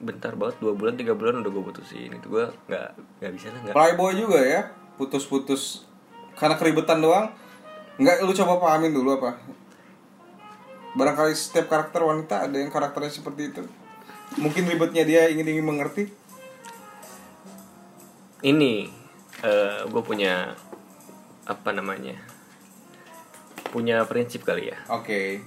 bentar 0.00 0.32
banget 0.36 0.60
dua 0.60 0.72
bulan 0.76 0.96
tiga 0.96 1.16
bulan 1.16 1.40
udah 1.40 1.50
gue 1.50 1.64
putusin. 1.64 2.12
Itu 2.12 2.28
gue 2.28 2.46
nggak 2.68 2.88
nggak 3.22 3.32
bisa 3.32 3.46
lah 3.48 3.60
nggak. 3.64 3.74
Playboy 3.74 4.12
juga 4.14 4.38
ya, 4.44 4.60
putus-putus 4.94 5.88
karena 6.36 6.54
keribetan 6.54 7.00
doang. 7.00 7.32
Nggak, 7.98 8.16
lu 8.22 8.32
coba 8.36 8.60
pahamin 8.60 8.92
dulu 8.94 9.18
apa? 9.18 9.40
Barangkali 10.94 11.34
setiap 11.34 11.66
karakter 11.66 12.04
wanita 12.04 12.46
ada 12.46 12.56
yang 12.60 12.70
karakternya 12.70 13.10
seperti 13.10 13.50
itu. 13.50 13.62
Mungkin 14.38 14.68
ribetnya 14.70 15.02
dia 15.02 15.26
ingin 15.26 15.48
ingin 15.48 15.66
mengerti. 15.66 16.04
ini 18.40 18.88
gue 19.88 20.02
punya 20.04 20.56
apa 21.44 21.70
namanya 21.76 22.16
punya 23.68 24.00
prinsip 24.08 24.44
kali 24.44 24.72
ya 24.72 24.78
Oke. 24.88 25.44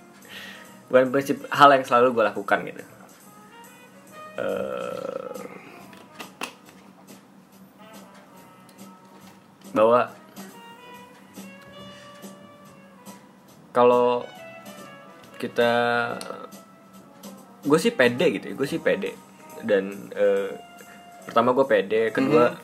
bukan 0.92 1.08
prinsip 1.08 1.48
hal 1.48 1.72
yang 1.72 1.84
selalu 1.84 2.12
gue 2.12 2.24
lakukan 2.28 2.60
gitu 2.68 2.84
Eh, 4.34 5.42
bahwa 9.70 10.10
kalau 13.74 14.22
kita 15.34 15.72
gue 17.60 17.78
sih 17.78 17.90
pede 17.90 18.26
gitu 18.30 18.46
ya 18.46 18.54
gue 18.54 18.68
sih 18.68 18.78
pede. 18.78 19.12
Dan 19.60 20.08
eh, 20.12 20.52
pertama 21.24 21.50
gue 21.50 21.64
pede 21.64 22.08
kedua 22.10 22.54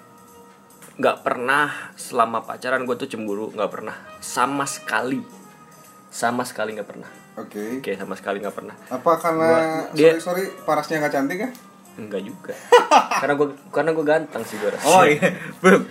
nggak 0.95 1.17
pernah 1.21 1.93
selama 1.97 2.45
pacaran 2.45 2.85
gue 2.85 2.95
tuh 2.95 3.09
cemburu 3.09 3.50
nggak 3.50 3.71
pernah. 3.71 3.97
Sama 4.19 4.64
sekali. 4.64 5.19
Sama 6.09 6.45
sekali 6.45 6.75
nggak 6.75 6.88
pernah. 6.88 7.11
Oke. 7.37 7.81
oke 7.81 7.93
sama 7.95 8.14
sekali 8.14 8.38
nggak 8.38 8.52
pernah. 8.55 8.76
Apa 8.87 9.12
karena 9.17 9.49
Gua- 9.49 9.88
dia- 9.93 10.14
sorry 10.14 10.45
sorry 10.45 10.64
parasnya 10.64 11.00
nggak 11.00 11.14
cantik 11.14 11.38
ya? 11.40 11.50
enggak 11.90 12.23
juga. 12.23 12.55
Karena 13.19 13.35
gue 13.35 13.49
karena 13.69 13.90
gue 13.90 14.05
ganteng 14.05 14.43
sih 14.43 14.57
gue 14.57 14.71
rasa. 14.71 14.85
Oh 14.87 15.05
iya, 15.05 15.37
belum. 15.59 15.83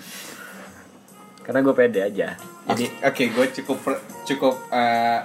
Karena 1.49 1.59
gue 1.59 1.73
pede 1.73 1.99
aja 2.03 2.27
jadi 2.67 2.85
Oke, 3.01 3.23
gue 3.27 3.45
cukup 3.51 3.77
cukup 4.23 4.53
eh, 4.69 5.19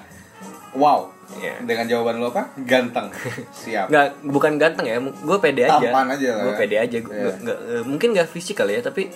wow 0.75 1.13
Iya. 1.35 1.57
dengan 1.59 1.85
jawaban 1.87 2.17
lo 2.17 2.29
apa? 2.29 2.53
Ganteng. 2.59 3.09
Siap. 3.59 3.89
nggak 3.89 4.07
bukan 4.25 4.57
ganteng 4.57 4.87
ya 4.87 4.97
gue 5.01 5.39
pede 5.39 5.65
aja 5.65 5.81
Tampan 5.83 6.09
aja 6.11 6.29
lah 6.31 6.43
gue 6.43 6.53
ya. 6.53 6.59
pede 6.59 6.77
aja 6.79 6.97
Gua- 6.99 7.15
Iya. 7.15 7.33
nggak- 7.39 7.61
eh, 7.67 7.83
mungkin 7.83 8.09
nggak 8.13 8.29
fisik 8.29 8.57
kali 8.57 8.73
ya 8.75 8.83
tapi 8.83 9.09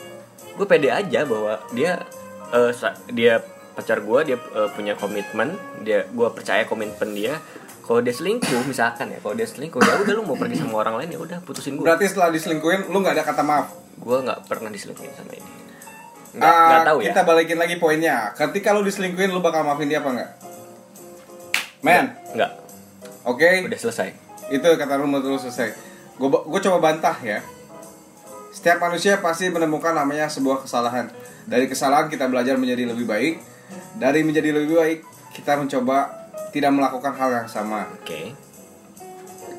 gue 0.51 0.67
pede 0.67 0.89
aja 0.91 1.21
bahwa 1.23 1.57
dia 1.71 2.01
sa- 2.73 2.97
dia 3.07 3.45
pacar 3.71 4.01
gue 4.01 4.21
dia 4.25 4.37
eh, 4.37 4.69
punya 4.71 4.93
komitmen 4.95 5.53
dia 5.81 6.05
gue 6.07 6.29
percaya 6.29 6.65
komitmen 6.65 7.13
dia 7.13 7.37
kalau 7.83 8.01
dia 8.01 8.11
selingkuh 8.11 8.65
misalkan 8.65 9.09
ya 9.09 9.19
kalau 9.19 9.33
dia 9.33 9.45
selingkuh 9.45 9.79
ya 9.79 9.97
udah 9.99 10.15
lu 10.15 10.25
mau 10.25 10.35
pergi 10.35 10.57
sama 10.59 10.81
orang 10.83 10.99
lain 10.99 11.11
ya 11.11 11.21
udah 11.21 11.39
putusin 11.41 11.73
gue 11.75 11.85
Berarti 11.85 12.05
setelah 12.07 12.29
diselingkuhin, 12.29 12.85
lu 12.85 12.99
nggak 12.99 13.15
ada 13.15 13.25
kata 13.27 13.41
maaf. 13.43 13.69
gue 13.95 14.19
nggak 14.19 14.45
pernah 14.45 14.69
diselingkuhin 14.69 15.13
sama 15.13 15.33
ini 15.35 15.51
nggak 16.37 16.53
Ah, 16.53 16.67
nggak 16.69 16.83
tahu 16.85 16.99
ya 17.01 17.07
Kita 17.13 17.21
balikin 17.25 17.59
lagi 17.59 17.77
poinnya. 17.81 18.17
Ketika 18.37 18.77
lu 18.77 18.85
diselingkuhin, 18.85 19.33
lu 19.33 19.41
bakal 19.41 19.65
maafin 19.65 19.89
dia 19.89 20.05
apa 20.05 20.11
enggak? 20.13 20.31
Men, 21.81 22.05
nggak 22.35 22.53
oke. 23.23 23.51
udah 23.71 23.79
selesai 23.79 24.11
Itu 24.51 24.67
kata 24.67 24.99
lu 24.99 25.07
menurut 25.07 25.37
lu 25.37 25.41
selesai. 25.41 25.73
Gue 26.19 26.29
gue 26.29 26.61
coba 26.69 26.79
bantah 26.93 27.17
ya. 27.23 27.41
Setiap 28.51 28.83
manusia 28.83 29.21
pasti 29.21 29.53
menemukan 29.53 29.95
namanya 29.95 30.27
sebuah 30.27 30.65
kesalahan. 30.67 31.13
Dari 31.47 31.69
kesalahan 31.71 32.11
kita 32.11 32.27
belajar 32.27 32.59
menjadi 32.59 32.89
lebih 32.91 33.07
baik. 33.07 33.39
Dari 34.01 34.25
menjadi 34.25 34.57
lebih 34.57 34.75
baik, 34.81 34.99
kita 35.37 35.61
mencoba 35.61 36.29
tidak 36.51 36.73
melakukan 36.73 37.13
hal 37.15 37.31
yang 37.45 37.49
sama. 37.49 37.87
oke 37.93 38.35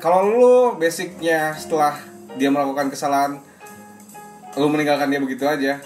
Kalau 0.02 0.20
lu 0.26 0.56
basicnya 0.80 1.54
setelah 1.54 1.96
dia 2.34 2.48
melakukan 2.48 2.88
kesalahan, 2.88 3.38
lu 4.56 4.66
meninggalkan 4.72 5.12
dia 5.12 5.20
begitu 5.20 5.44
aja, 5.44 5.78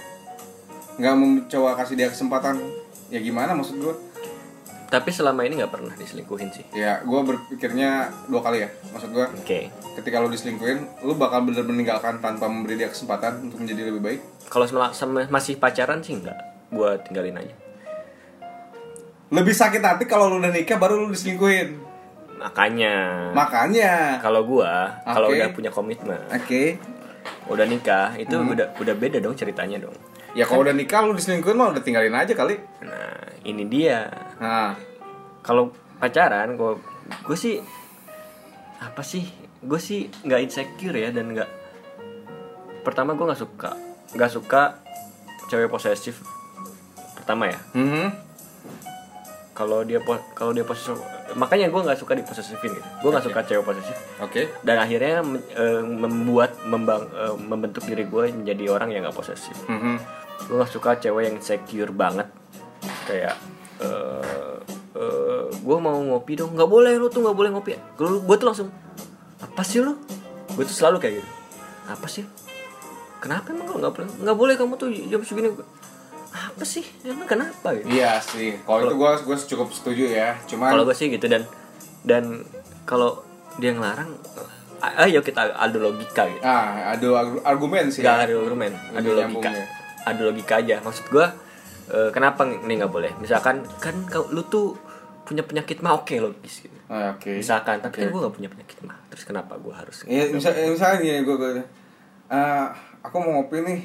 nggak 0.97 1.15
mencoba 1.15 1.75
kasih 1.75 1.95
dia 1.95 2.07
kesempatan, 2.07 2.61
ya 3.09 3.19
gimana 3.19 3.53
maksud 3.53 3.77
gue? 3.77 3.95
tapi 4.85 5.11
selama 5.11 5.43
ini 5.43 5.59
nggak 5.59 5.73
pernah 5.73 5.91
diselingkuhin 5.93 6.49
sih 6.49 6.63
Ya, 6.71 7.03
gue 7.03 7.21
berpikirnya 7.21 7.91
dua 8.25 8.39
kali 8.41 8.63
ya, 8.63 8.71
maksud 8.89 9.11
gue. 9.11 9.27
oke 9.27 9.61
Ketika 9.95 10.17
lu 10.19 10.29
diselingkuhin, 10.29 11.03
lu 11.03 11.15
bakal 11.15 11.43
bener 11.43 11.63
meninggalkan 11.63 12.19
tanpa 12.19 12.47
memberi 12.47 12.77
dia 12.77 12.87
kesempatan 12.87 13.43
untuk 13.43 13.59
menjadi 13.59 13.91
lebih 13.91 13.99
baik. 14.01 14.21
kalau 14.47 14.71
masih 15.27 15.57
pacaran 15.57 15.99
sih 15.99 16.15
nggak 16.15 16.39
gue 16.71 16.91
tinggalin 17.03 17.35
aja 17.37 17.55
Lebih 19.31 19.51
sakit 19.53 19.83
hati 19.83 20.05
kalau 20.05 20.29
lu 20.29 20.39
udah 20.39 20.53
nikah 20.53 20.77
baru 20.77 20.95
lu 20.97 21.11
diselingkuhin. 21.11 21.75
makanya 22.37 23.31
Makanya, 23.33 24.21
kalau 24.21 24.45
gua 24.45 24.95
kalau 25.03 25.27
Oke. 25.27 25.39
udah 25.39 25.49
punya 25.51 25.71
komitmen 25.71 26.21
oke. 26.29 26.65
udah 27.49 27.67
nikah 27.67 28.15
itu 28.15 28.31
Hmm. 28.31 28.53
udah 28.53 28.77
udah 28.77 28.95
beda 28.95 29.19
dong 29.19 29.35
ceritanya 29.35 29.81
dong 29.81 29.97
Ya 30.35 30.45
kalau 30.45 30.63
udah 30.63 30.75
nikah 30.75 31.03
lu 31.03 31.15
diselingkuhin 31.15 31.55
mah 31.55 31.71
udah 31.71 31.81
tinggalin 31.81 32.11
aja 32.11 32.35
kali. 32.35 32.59
nah 32.83 33.15
ini 33.45 33.65
dia 33.65 34.11
Nah, 34.37 34.75
kalau 35.41 35.71
pacaran 35.97 36.55
gua 36.55 36.75
gue 37.23 37.37
sih 37.37 37.61
apa 38.77 39.01
sih 39.01 39.25
gue 39.61 39.79
sih 39.79 40.11
nggak 40.21 40.41
insecure 40.43 40.97
ya 40.97 41.09
dan 41.09 41.31
nggak 41.31 41.49
pertama 42.83 43.13
gue 43.13 43.25
nggak 43.25 43.39
suka 43.39 43.71
nggak 44.13 44.29
suka 44.29 44.63
cewek 45.47 45.69
posesif 45.69 46.21
pertama 47.15 47.49
ya 47.49 47.59
mhm. 47.73 48.09
kalau 49.53 49.85
dia 49.85 50.01
kalau 50.35 50.51
dia 50.51 50.65
posesif 50.65 50.97
makanya 51.33 51.69
gue 51.69 51.81
nggak 51.83 51.97
suka 51.97 52.13
diposesifin 52.15 52.73
gitu 52.73 52.89
gue 53.01 53.11
nggak 53.11 53.25
suka 53.25 53.41
cewek 53.43 53.65
posesif 53.65 53.97
Oke. 54.21 54.49
dan 54.61 54.77
akhirnya 54.79 55.25
eh, 55.55 55.81
membuat 55.81 56.57
membang, 56.65 57.09
eh, 57.11 57.37
membentuk 57.39 57.85
diri 57.85 58.05
gue 58.05 58.33
menjadi 58.35 58.65
orang 58.71 58.91
yang 58.91 59.05
gak 59.05 59.17
posesif 59.17 59.57
Mhm. 59.65 60.24
Gue 60.41 60.57
gak 60.57 60.71
suka 60.71 60.91
cewek 60.97 61.23
yang 61.27 61.39
secure 61.39 61.91
banget. 61.91 62.29
Kayak 63.05 63.37
eh 63.79 64.55
eh, 64.95 65.45
gue 65.51 65.77
mau 65.79 65.97
ngopi 65.97 66.37
dong. 66.37 66.53
Nggak 66.53 66.67
boleh 66.67 66.93
lu 66.95 67.07
tuh 67.07 67.21
nggak 67.21 67.35
boleh 67.35 67.51
ngopi. 67.51 67.75
Kalau 67.95 68.19
gue 68.19 68.37
tuh 68.37 68.47
langsung 68.47 68.69
apa 69.39 69.63
sih 69.63 69.79
lu? 69.79 69.99
Gue 70.51 70.63
tuh 70.63 70.75
selalu 70.75 70.99
kayak 70.99 71.15
gitu. 71.19 71.31
Apa 71.85 72.07
sih? 72.07 72.25
Kenapa 73.19 73.51
emang 73.51 73.67
kalau 73.67 73.81
nggak 73.81 73.95
boleh? 73.95 74.09
Nggak 74.21 74.37
boleh 74.37 74.55
kamu 74.55 74.73
tuh 74.75 74.89
jam 74.91 75.21
segini. 75.21 75.49
Apa 76.31 76.63
sih? 76.63 76.83
Emang 77.03 77.25
kenapa 77.25 77.73
gitu 77.73 77.87
Iya 77.89 78.19
sih, 78.19 78.59
kalau 78.61 78.85
itu 78.85 78.95
gue 78.95 79.11
gue 79.23 79.37
cukup 79.49 79.69
setuju 79.71 80.05
ya. 80.09 80.35
Cuman 80.45 80.71
kalau 80.71 80.83
gue 80.83 80.93
sih 80.93 81.09
gitu 81.09 81.25
dan 81.25 81.47
dan 82.03 82.43
kalau 82.85 83.23
dia 83.57 83.71
ngelarang 83.71 84.11
a- 84.79 85.07
ayo 85.07 85.23
kita 85.23 85.55
adu 85.55 85.79
logika 85.79 86.27
gitu. 86.27 86.43
Ah 86.43 86.93
argu- 86.93 87.41
argumen 87.41 87.87
sih. 87.89 88.03
Gak 88.03 88.13
ya. 88.13 88.25
ada 88.27 88.35
argumen, 88.37 88.71
Lebih 88.93 89.13
logika. 89.17 89.51
Ada 90.05 90.21
logika 90.21 90.61
aja. 90.61 90.81
Maksud 90.81 91.09
gua 91.09 91.33
eh, 91.89 92.11
kenapa 92.13 92.45
ini 92.45 92.81
nggak 92.81 92.93
boleh? 92.93 93.13
Misalkan 93.19 93.65
kan 93.81 93.97
kau 94.07 94.29
lu 94.29 94.45
tuh 94.47 94.77
punya 95.25 95.41
penyakit 95.41 95.81
mah 95.81 95.97
oke 95.97 96.13
logis 96.21 96.69
gitu. 96.69 96.77
Ah, 96.85 97.17
Oke. 97.17 97.41
Misalkan, 97.41 97.81
tapi 97.81 98.05
kan 98.05 98.09
Oke. 98.09 98.13
gua 98.13 98.29
gak 98.29 98.37
punya 98.37 98.49
penyakit 98.53 98.77
mah. 98.85 99.01
Terus 99.09 99.25
kenapa 99.25 99.57
gua 99.57 99.81
harus? 99.81 100.05
Iya, 100.05 100.29
misal, 100.29 100.53
eh, 100.53 100.69
misalnya 100.69 101.01
gini 101.01 101.25
gue 101.25 101.33
gue 101.33 101.51
eh, 101.57 102.67
aku 103.01 103.17
mau 103.25 103.41
ngopi 103.41 103.65
nih. 103.65 103.81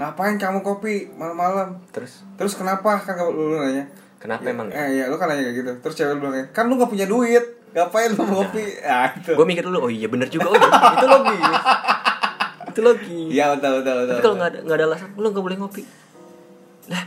Ngapain 0.00 0.40
kamu 0.40 0.64
kopi 0.64 1.10
malam-malam? 1.12 1.76
Terus 1.92 2.24
Terus 2.40 2.56
kenapa 2.56 2.96
kan 2.96 3.18
lu, 3.28 3.52
lu 3.52 3.56
nanya? 3.60 3.84
kenapa 4.18 4.48
Ya, 4.48 4.50
emang? 4.56 4.66
Eh 4.72 4.86
iya, 4.96 5.04
lu 5.12 5.20
kan 5.20 5.28
nanya 5.28 5.44
kayak 5.46 5.56
gitu. 5.60 5.72
Terus 5.84 5.94
cewek 5.94 6.12
lu 6.16 6.18
bilang, 6.24 6.48
"Kan 6.50 6.64
lu 6.72 6.80
gak 6.80 6.88
punya 6.88 7.04
duit. 7.04 7.44
Ngapain 7.76 8.08
lu 8.16 8.24
mau 8.24 8.40
ngopi?" 8.40 8.64
Ah, 8.82 9.12
itu. 9.12 9.36
Gue 9.36 9.44
mikir 9.44 9.62
dulu, 9.68 9.78
oh 9.84 9.92
iya 9.92 10.08
bener 10.08 10.32
juga, 10.32 10.48
oh 10.48 10.56
iya, 10.56 10.70
itu 10.96 11.06
logis. 11.06 11.42
itu 12.78 12.86
logis. 12.86 13.28
Iya, 13.28 13.58
betul 13.58 13.82
betul 13.82 13.94
betul. 13.98 14.12
Tapi 14.12 14.22
kalau 14.22 14.36
nggak 14.36 14.48
ada 14.48 14.58
nggak 14.62 14.76
ada 14.78 14.84
alasan, 14.86 15.10
lu 15.14 15.26
nggak 15.28 15.42
boleh 15.42 15.56
ngopi. 15.58 15.82
Lah, 16.86 17.02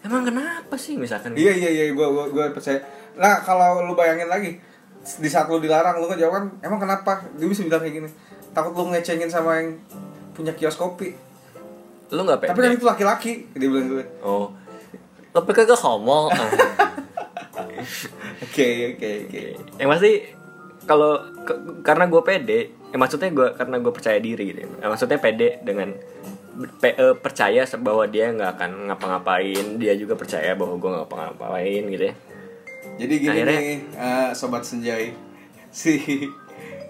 emang 0.00 0.22
kenapa 0.22 0.74
sih 0.76 0.94
misalkan? 0.94 1.34
Iya 1.34 1.50
iya 1.52 1.68
iya 1.68 1.84
gue 1.90 2.06
gue 2.06 2.24
gue 2.30 2.44
percaya. 2.50 2.78
Nah 3.14 3.42
kalau 3.42 3.82
lu 3.82 3.92
bayangin 3.92 4.26
lagi 4.26 4.62
di 5.04 5.28
saat 5.28 5.46
lu 5.46 5.58
dilarang 5.58 5.98
lu 5.98 6.06
ngejawab 6.06 6.32
kan 6.32 6.44
emang 6.62 6.78
kenapa 6.78 7.26
dia 7.34 7.44
bisa 7.44 7.60
bilang 7.60 7.76
kayak 7.78 7.94
gini 7.94 8.08
takut 8.50 8.72
lu 8.72 8.88
ngecengin 8.88 9.28
sama 9.28 9.60
yang 9.60 9.76
punya 10.32 10.54
kios 10.54 10.74
kopi 10.74 11.12
Lu 12.08 12.24
nggak 12.24 12.40
pede? 12.40 12.48
tapi 12.48 12.60
kan 12.62 12.72
itu 12.72 12.86
laki-laki 12.86 13.32
dia 13.52 13.68
bilang 13.68 13.92
gue 13.92 14.04
Oh, 14.24 14.48
tapi 15.28 15.52
kagak 15.52 15.76
homo. 15.76 16.32
oke 18.44 18.68
oke 18.96 19.10
oke 19.28 19.42
yang 19.76 19.88
pasti 19.90 20.12
kalau 20.84 21.20
karena 21.80 22.04
gue 22.04 22.22
pede 22.22 22.60
eh, 22.92 22.98
maksudnya 22.98 23.28
gue 23.28 23.48
karena 23.54 23.76
gue 23.78 23.90
percaya 23.90 24.18
diri 24.18 24.44
gitu. 24.50 24.60
Eh, 24.64 24.86
maksudnya 24.86 25.16
pede 25.16 25.58
dengan 25.60 25.92
pe- 26.78 26.94
eh, 26.94 27.14
percaya 27.14 27.64
bahwa 27.76 28.04
dia 28.04 28.30
nggak 28.30 28.50
akan 28.54 28.70
ngapa-ngapain 28.86 29.76
dia 29.76 29.92
juga 29.94 30.14
percaya 30.14 30.54
bahwa 30.54 30.76
gue 30.76 30.88
nggak 30.88 31.02
ngapa-ngapain 31.04 31.82
gitu 31.88 32.04
ya 32.04 32.14
jadi 32.94 33.14
gini 33.18 33.32
Akhirnya- 33.32 33.58
nih 33.58 33.78
eh, 33.90 34.28
sobat 34.32 34.62
senjai 34.62 35.10
si 35.74 35.98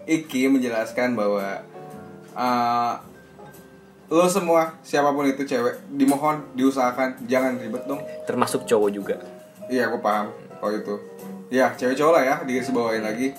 Iki 0.05 0.53
menjelaskan 0.53 1.17
bahwa 1.17 1.65
eh, 2.31 2.95
lo 4.07 4.29
semua 4.29 4.77
siapa 4.83 5.11
pun 5.11 5.25
itu 5.25 5.43
cewek 5.43 5.81
dimohon 5.89 6.45
diusahakan 6.53 7.25
jangan 7.25 7.57
ribet 7.57 7.89
dong 7.89 8.05
termasuk 8.29 8.69
cowok 8.69 8.91
juga 8.91 9.17
Iya, 9.65 9.89
aku 9.89 9.97
paham 9.99 10.29
kalau 10.61 10.77
itu. 10.77 10.95
Ya, 11.49 11.73
cewek 11.73 11.97
cowok 11.97 12.13
lah 12.13 12.23
ya, 12.23 12.35
digaris 12.45 12.69
bawain 12.69 13.01
lagi. 13.01 13.33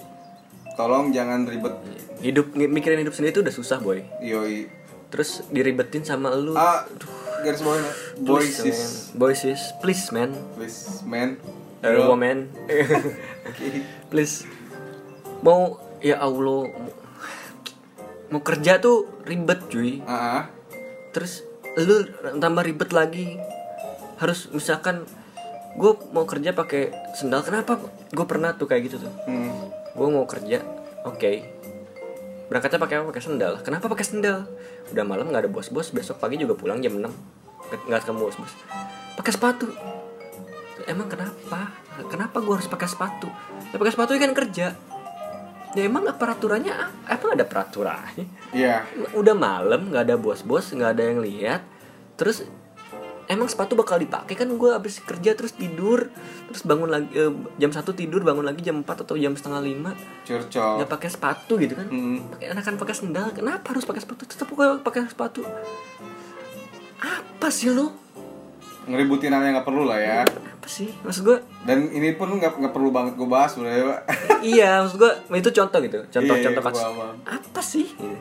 Tolong 0.75 1.09
jangan 1.09 1.43
ribet. 1.43 1.71
hidup 2.17 2.47
mikirin 2.51 2.99
hidup 2.99 3.11
sendiri 3.11 3.31
itu 3.31 3.41
udah 3.41 3.53
susah 3.53 3.77
boy 3.77 4.01
Yoi. 4.17 4.65
terus 5.07 5.43
diribetin 5.47 6.01
sama 6.01 6.31
lu 6.31 6.51
Ah, 6.53 6.81
garis 7.39 7.59
bawain. 7.59 7.79
ya. 7.79 7.91
Boy 8.17 8.41
Please, 8.41 8.55
sis, 8.57 8.79
man. 8.81 9.19
boy 9.19 9.33
sis 9.33 9.61
please 9.77 10.03
man 10.09 10.31
please, 10.53 10.79
man. 11.03 11.37
Girl. 11.79 12.09
woman 12.09 12.49
Oke. 13.47 13.67
please 14.09 14.47
mau 15.39 15.77
ya 15.99 16.17
allah 16.17 16.71
mau, 18.27 18.41
kerja 18.41 18.79
tuh 18.79 19.05
ribet 19.21 19.67
cuy 19.67 20.01
Ah, 20.03 20.41
ah. 20.41 20.43
terus 21.11 21.45
lu 21.75 22.09
tambah 22.35 22.63
ribet 22.63 22.89
lagi 22.89 23.37
harus 24.15 24.49
misalkan 24.49 25.05
gue 25.73 25.91
mau 26.09 26.23
kerja 26.23 26.51
pakai 26.51 26.89
sendal 27.13 27.43
kenapa 27.43 27.77
gue 28.09 28.25
pernah 28.25 28.51
tuh 28.51 28.65
kayak 28.65 28.89
gitu 28.89 28.97
tuh 28.99 29.13
Hmm. 29.23 29.69
Gue 29.95 30.07
mau 30.11 30.27
kerja. 30.27 30.59
Oke. 31.07 31.47
Berangkatnya 32.51 32.77
pakai 32.77 32.95
apa? 33.01 33.05
Pakai 33.09 33.23
sendal. 33.23 33.53
Kenapa 33.63 33.89
pakai 33.89 34.05
sendal? 34.05 34.45
Udah 34.91 35.03
malam 35.07 35.31
nggak 35.31 35.47
ada 35.47 35.51
bos 35.51 35.71
bos 35.73 35.89
besok 35.89 36.21
pagi 36.21 36.37
juga 36.37 36.53
pulang 36.53 36.77
jam 36.83 36.93
6 36.93 37.09
nggak 37.65 38.05
ketemu 38.05 38.29
bos 38.29 38.37
bos 38.37 38.53
pakai 39.15 39.31
sepatu. 39.31 39.67
Emang 40.85 41.09
kenapa? 41.09 41.73
Kenapa 42.11 42.37
gue 42.43 42.53
harus 42.53 42.69
pakai 42.69 42.85
sepatu? 42.85 43.31
Ya 43.73 43.79
pakai 43.79 43.93
sepatu 43.95 44.13
kan 44.19 44.35
kerja. 44.35 44.67
Ya 45.75 45.81
emang 45.83 46.05
peraturannya 46.15 46.71
apa 47.09 47.19
emang 47.25 47.35
ada 47.35 47.47
peraturannya? 47.47 48.27
Iya. 48.53 48.85
udah 49.17 49.35
malam 49.35 49.91
nggak 49.91 50.03
ada 50.07 50.15
bos-bos 50.15 50.71
nggak 50.71 50.91
ada 50.93 51.03
yang 51.09 51.19
lihat. 51.23 51.61
Terus 52.15 52.45
emang 53.27 53.45
sepatu 53.45 53.73
bakal 53.73 53.97
dipakai 53.97 54.33
kan 54.33 54.47
gue 54.47 54.71
abis 54.71 55.01
kerja 55.01 55.33
terus 55.33 55.51
tidur 55.51 56.09
terus 56.45 56.61
bangun 56.61 56.87
lagi 56.87 57.09
eh, 57.11 57.29
jam 57.55 57.69
satu 57.69 57.91
tidur 57.91 58.21
bangun 58.21 58.43
lagi 58.43 58.61
jam 58.61 58.79
4 58.79 59.03
atau 59.03 59.15
jam 59.15 59.33
setengah 59.33 59.61
lima 59.61 59.91
Curcol. 60.23 60.79
nggak 60.79 60.89
pakai 60.89 61.09
sepatu 61.09 61.53
gitu 61.57 61.73
kan 61.73 61.87
Hmm. 61.87 62.21
pakai 62.29 62.47
enakan 62.51 62.73
pakai 62.75 62.95
sendal 62.95 63.27
kenapa 63.31 63.65
harus 63.67 63.83
pakai 63.83 64.01
sepatu 64.01 64.23
tetap 64.23 64.47
gue 64.47 64.67
pakai 64.79 65.05
sepatu 65.05 65.41
apa 66.97 67.47
sih 67.49 67.69
lo 67.69 68.05
Ngeributin 68.85 69.33
yang 69.33 69.49
nggak 69.51 69.65
perlu 69.65 69.81
lah 69.81 69.97
ya. 69.97 70.21
apa 70.21 70.67
sih 70.69 70.93
maksud 71.01 71.25
gue 71.25 71.37
Dan 71.65 71.89
ini 71.89 72.13
pun 72.13 72.29
nggak 72.29 72.61
nggak 72.61 72.69
perlu 72.69 72.93
banget 72.93 73.17
gue 73.17 73.25
bahas 73.25 73.53
sebenarnya. 73.53 73.81
Pak. 73.87 73.99
iya 74.45 74.81
maksud 74.81 74.97
gue 74.97 75.11
itu 75.33 75.49
contoh 75.51 75.79
gitu 75.81 75.99
contoh 76.05 76.35
Iya, 76.37 76.43
contoh 76.45 76.61
gua 76.61 76.69
kasus 76.69 76.85
apa 77.25 77.61
sih 77.61 77.87
Gitu. 77.89 78.17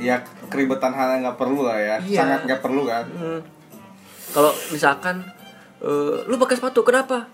Ya 0.00 0.24
keribetan 0.48 0.96
hal 0.96 1.20
yang 1.20 1.22
nggak 1.28 1.38
perlu 1.38 1.60
lah 1.68 1.76
ya. 1.76 1.96
Iya. 2.00 2.18
Sangat 2.24 2.40
nggak 2.48 2.60
perlu 2.64 2.82
kan. 2.88 3.04
Hmm. 3.12 3.40
Kalau 4.32 4.52
misalkan 4.72 5.16
eh, 5.84 6.14
lu 6.24 6.34
pakai 6.40 6.56
sepatu, 6.56 6.80
kenapa? 6.80 7.28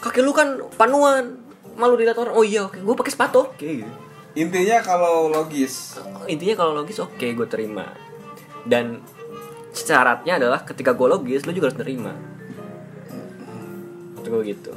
Kaki 0.00 0.24
lu 0.24 0.32
kan 0.32 0.56
panuan, 0.78 1.36
malu 1.76 1.98
dilihat 1.98 2.16
orang. 2.16 2.32
Oh 2.32 2.46
iya, 2.46 2.64
oke, 2.64 2.80
gue 2.80 2.94
pakai 2.96 3.12
sepatu. 3.12 3.52
Oke. 3.52 3.84
gitu. 3.84 3.92
Intinya 4.38 4.78
kalau 4.80 5.28
logis. 5.28 5.98
Intinya 6.30 6.54
kalau 6.54 6.72
logis 6.72 7.02
oke, 7.02 7.26
gue 7.26 7.48
terima. 7.50 7.90
Dan 8.62 9.02
syaratnya 9.74 10.38
adalah 10.38 10.62
ketika 10.62 10.94
gue 10.94 11.08
logis, 11.10 11.44
lu 11.44 11.52
juga 11.52 11.68
harus 11.68 11.80
nerima. 11.82 12.14
Itu 14.22 14.28
gue 14.30 14.42
gitu. 14.46 14.72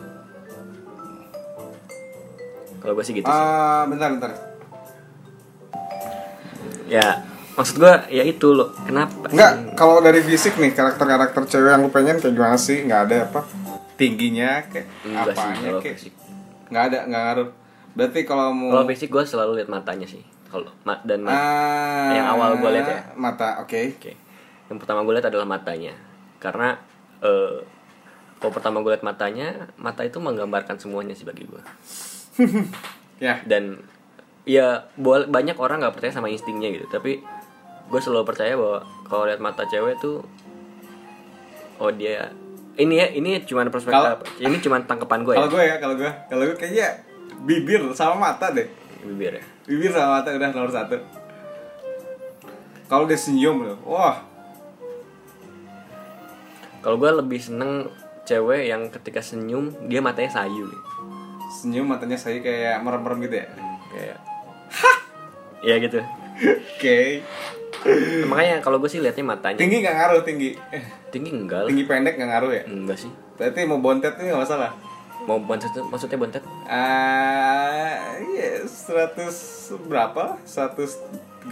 Kalau 2.84 2.93
gue 2.99 3.06
sih 3.06 3.15
gitu 3.15 3.30
sih. 3.30 3.43
Ah, 3.47 3.88
bentar 3.88 4.12
bentar. 4.12 4.32
Ya, 6.93 7.25
maksud 7.53 7.75
gue 7.75 7.93
ya 8.12 8.21
itu 8.21 8.53
lo. 8.53 8.69
Kenapa? 8.86 9.25
sih? 9.25 9.34
Enggak, 9.34 9.53
kalau 9.73 9.97
dari 9.97 10.21
fisik 10.21 10.53
nih 10.56 10.71
karakter-karakter 10.71 11.41
cewek 11.47 11.69
yang 11.71 11.82
lu 11.82 11.89
pengen 11.89 12.21
kayak 12.21 12.32
gimana 12.32 12.53
sih? 12.56 12.86
Nggak 12.86 13.01
ada 13.10 13.17
apa? 13.25 13.41
Tingginya 13.95 14.62
kayak 14.69 14.86
Enggak 15.01 15.34
apanya 15.34 15.69
kayak 15.82 15.97
fisik. 15.97 16.13
nggak 16.69 16.84
ada 16.86 16.97
nggak 17.06 17.21
ngaruh. 17.23 17.49
Berarti 17.93 18.19
kalau 18.23 18.49
mau 18.51 18.69
Kalau 18.71 18.86
fisik 18.88 19.10
gue 19.10 19.23
selalu 19.23 19.51
lihat 19.58 19.69
matanya 19.69 20.06
sih. 20.06 20.21
Kalau 20.47 20.69
ma- 20.84 21.01
dan 21.01 21.25
ma- 21.25 21.34
Ah, 21.34 22.13
yang 22.13 22.27
awal 22.29 22.58
gua 22.58 22.69
lihat 22.69 22.86
ya? 22.86 22.99
Mata, 23.13 23.58
oke. 23.60 23.97
Oke. 23.97 24.13
Yang 24.69 24.77
pertama 24.77 25.01
gue 25.01 25.13
lihat 25.13 25.27
adalah 25.27 25.45
matanya. 25.45 25.93
Karena 26.38 26.77
eh 27.19 27.58
kalau 28.38 28.51
pertama 28.51 28.82
gue 28.82 28.91
lihat 28.91 29.01
matanya, 29.01 29.47
mata 29.77 30.03
itu 30.03 30.17
menggambarkan 30.17 30.77
semuanya 30.77 31.13
sih 31.13 31.25
bagi 31.25 31.45
gue. 31.45 31.62
Ya. 33.17 33.39
Dan 33.45 33.79
ya 34.43 34.67
boleh 34.93 35.25
banyak 35.25 35.56
orang 35.56 35.79
nggak 35.79 35.93
percaya 35.93 36.12
sama 36.12 36.27
instingnya 36.27 36.67
gitu, 36.69 36.86
tapi 36.88 37.23
gue 37.84 37.99
selalu 37.99 38.23
percaya 38.25 38.53
bahwa 38.53 38.79
kalau 39.03 39.23
lihat 39.23 39.39
mata 39.39 39.63
cewek 39.63 39.97
tuh 39.97 40.23
oh 41.77 41.89
dia 41.89 42.32
ini 42.73 42.95
ya 42.95 43.08
ini 43.08 43.38
cuma 43.41 43.63
perspektif 43.65 43.93
Kalau- 44.17 44.23
ini 44.39 44.56
cuma 44.60 44.82
tangkapan 44.82 45.21
gue 45.21 45.34
ya 45.34 45.38
Kalau 45.38 45.51
gue 45.51 45.63
ya, 45.63 45.75
kalau 45.77 45.95
gue, 45.95 46.12
kalau 46.27 46.43
gue 46.43 46.56
kayaknya 46.56 46.88
bibir 47.39 47.82
sama 47.93 48.15
mata 48.25 48.49
deh. 48.49 48.65
bibir 49.01 49.36
ya 49.36 49.43
Bibir 49.63 49.89
sama 49.89 50.19
mata 50.19 50.27
udah 50.29 50.49
nomor 50.49 50.67
satu. 50.69 50.95
Kalau 52.84 53.03
dia 53.03 53.15
senyum 53.15 53.63
loh, 53.63 53.79
wah, 53.86 54.19
kalau 56.79 56.99
gue 56.99 57.12
lebih 57.13 57.39
seneng 57.39 57.88
cewek 58.23 58.67
yang 58.67 58.88
ketika 58.89 59.19
senyum 59.19 59.71
dia 59.86 59.99
matanya 59.99 60.32
sayu 60.34 60.67
gitu. 60.67 60.88
senyum 61.53 61.86
matanya 61.86 62.15
saya 62.15 62.39
kayak 62.39 62.82
merem-merem 62.82 63.23
gitu 63.23 63.36
ya. 63.38 63.47
kayak 63.89 64.17
ya 65.62 65.75
gitu 65.77 65.99
Oke. 66.75 67.21
makanya 68.25 68.59
kalau 68.59 68.77
gue 68.77 68.88
sih 68.88 68.97
liatnya 68.97 69.23
matanya 69.23 69.55
Tinggi 69.55 69.79
nggak 69.79 69.91
ngaruh 69.93 70.21
tinggi. 70.21 70.55
Eh, 70.69 70.81
tinggi 71.09 71.29
enggak 71.29 71.63
lah 71.63 71.69
tinggi 71.69 71.83
pendek 71.83 72.15
nggak 72.15 72.29
ngaruh 72.29 72.51
ya. 72.51 72.63
enggak 72.65 72.97
sih 72.97 73.12
Berarti 73.33 73.59
mau 73.63 73.77
bontet 73.77 74.13
ini 74.17 74.29
nggak 74.29 74.39
masalah. 74.39 74.71
mau 75.23 75.38
bontet 75.38 75.71
tuh 75.71 75.83
maksudnya 75.86 76.17
bontet 76.17 76.43
Ah, 76.65 77.95
iya, 78.19 78.59
100 78.59 79.29
berapa? 79.83 80.36
130. 80.43 81.47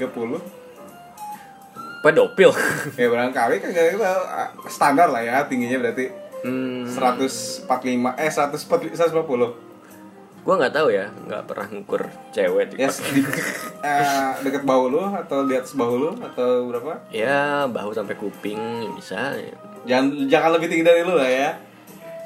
pedofil 2.01 2.51
Ya 2.99 3.07
barangkali 3.07 3.55
kan 3.60 3.69
ah, 4.01 4.49
standar 4.65 5.07
lah 5.07 5.21
ya 5.21 5.45
tingginya 5.45 5.77
berarti 5.79 6.10
hmm, 6.41 6.89
145 6.89 7.69
eh 8.17 8.31
140 8.31 8.91
140. 8.91 9.70
Gue 10.41 10.56
nggak 10.56 10.73
tahu 10.73 10.89
ya 10.89 11.06
nggak 11.21 11.43
pernah 11.45 11.67
ngukur 11.69 12.01
cewek 12.32 12.73
Ya 12.73 12.89
di 12.89 13.21
eh, 13.80 14.32
deket 14.41 14.63
bahu 14.63 14.89
lu 14.89 15.01
atau 15.06 15.45
di 15.45 15.54
atas 15.54 15.71
bahu 15.71 15.93
lu 15.95 16.10
atau 16.17 16.65
berapa? 16.65 16.97
ya 17.10 17.65
bahu 17.65 17.91
sampai 17.91 18.15
kuping 18.15 18.58
bisa 18.93 19.38
Jangan 19.82 20.25
jangan 20.25 20.49
lebih 20.54 20.67
tinggi 20.67 20.82
dari 20.84 21.01
lu 21.01 21.13
lah 21.13 21.25
ya. 21.25 21.49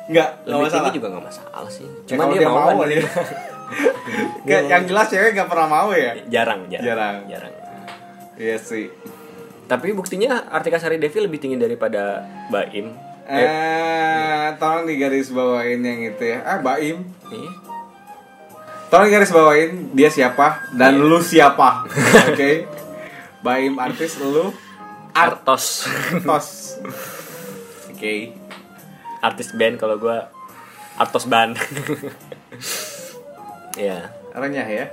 Enggak 0.06 0.30
lebih 0.43 0.63
masalah. 0.63 0.84
tinggi 0.86 0.97
juga 0.97 1.08
nggak 1.10 1.25
masalah 1.25 1.67
sih 1.67 1.88
Ya, 1.88 1.99
cuma 2.06 2.21
kalau 2.21 2.32
dia, 2.32 2.39
dia 2.41 2.49
mau, 2.49 2.60
mau 2.62 2.71
kan 2.78 2.88
aja. 2.89 2.99
Kayak 4.45 4.63
yang 4.69 4.84
jelas 4.86 5.08
cewek 5.10 5.32
gak 5.34 5.49
pernah 5.49 5.67
mau 5.67 5.89
ya. 5.89 6.12
jarang 6.28 6.62
jarang 6.67 6.86
Jarang. 6.86 7.17
jarang 7.28 7.54
Iya 8.36 8.58
sih. 8.58 8.88
tapi 9.65 9.91
buktinya 9.91 10.45
Artika 10.47 10.78
Sari 10.78 10.95
Devi 10.95 11.17
lebih 11.17 11.36
tinggi 11.38 11.58
daripada 11.58 12.21
Baim 12.47 12.93
eh, 13.25 13.41
Eh, 13.41 14.47
tolong 14.56 14.86
digaris 14.86 15.32
bawain 15.32 15.80
yang 15.80 15.99
itu 16.06 16.23
ya. 16.23 16.39
Ah, 16.45 16.60
Baim. 16.60 17.01
iya. 17.28 17.51
Tolong 18.86 19.10
garis 19.10 19.34
bawain 19.34 19.89
dia 19.98 20.13
siapa 20.13 20.69
dan 20.78 21.02
lu 21.02 21.17
siapa. 21.19 21.89
Oke. 22.30 22.69
Baim 23.41 23.78
artis 23.82 24.17
lu 24.21 24.54
Artos 25.15 25.88
artos. 26.12 26.48
Oke. 27.89 28.36
artis 29.24 29.58
band 29.58 29.82
kalau 29.82 29.98
gue 29.98 30.17
Artos 31.02 31.26
band 31.26 31.58
ya 33.89 34.12
Renyah 34.36 34.67
ya. 34.69 34.86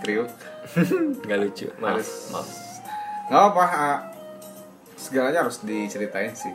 Kriuk. 0.00 0.30
nggak 1.26 1.38
lucu 1.44 1.68
maaf 1.76 2.00
Harus. 2.00 2.10
maaf 2.32 2.48
Nggak 3.28 3.42
apa 3.52 3.64
ah, 3.68 3.98
segalanya 4.96 5.44
harus 5.44 5.60
diceritain 5.60 6.32
sih. 6.32 6.52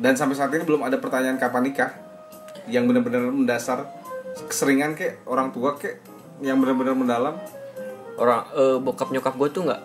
Dan 0.00 0.16
sampai 0.16 0.32
saat 0.32 0.48
ini 0.56 0.64
belum 0.64 0.80
ada 0.80 0.96
pertanyaan 0.96 1.36
kapan 1.36 1.68
nikah 1.68 1.92
yang 2.68 2.88
benar-benar 2.88 3.28
mendasar 3.28 3.84
keseringan 4.48 4.96
kek 4.96 5.24
orang 5.28 5.50
tua 5.50 5.76
kek 5.76 6.00
yang 6.40 6.60
benar-benar 6.60 6.96
mendalam. 6.96 7.34
Orang 8.16 8.46
eh, 8.56 8.76
bokap 8.80 9.12
nyokap 9.12 9.34
gue 9.36 9.48
tuh 9.52 9.62
nggak 9.68 9.82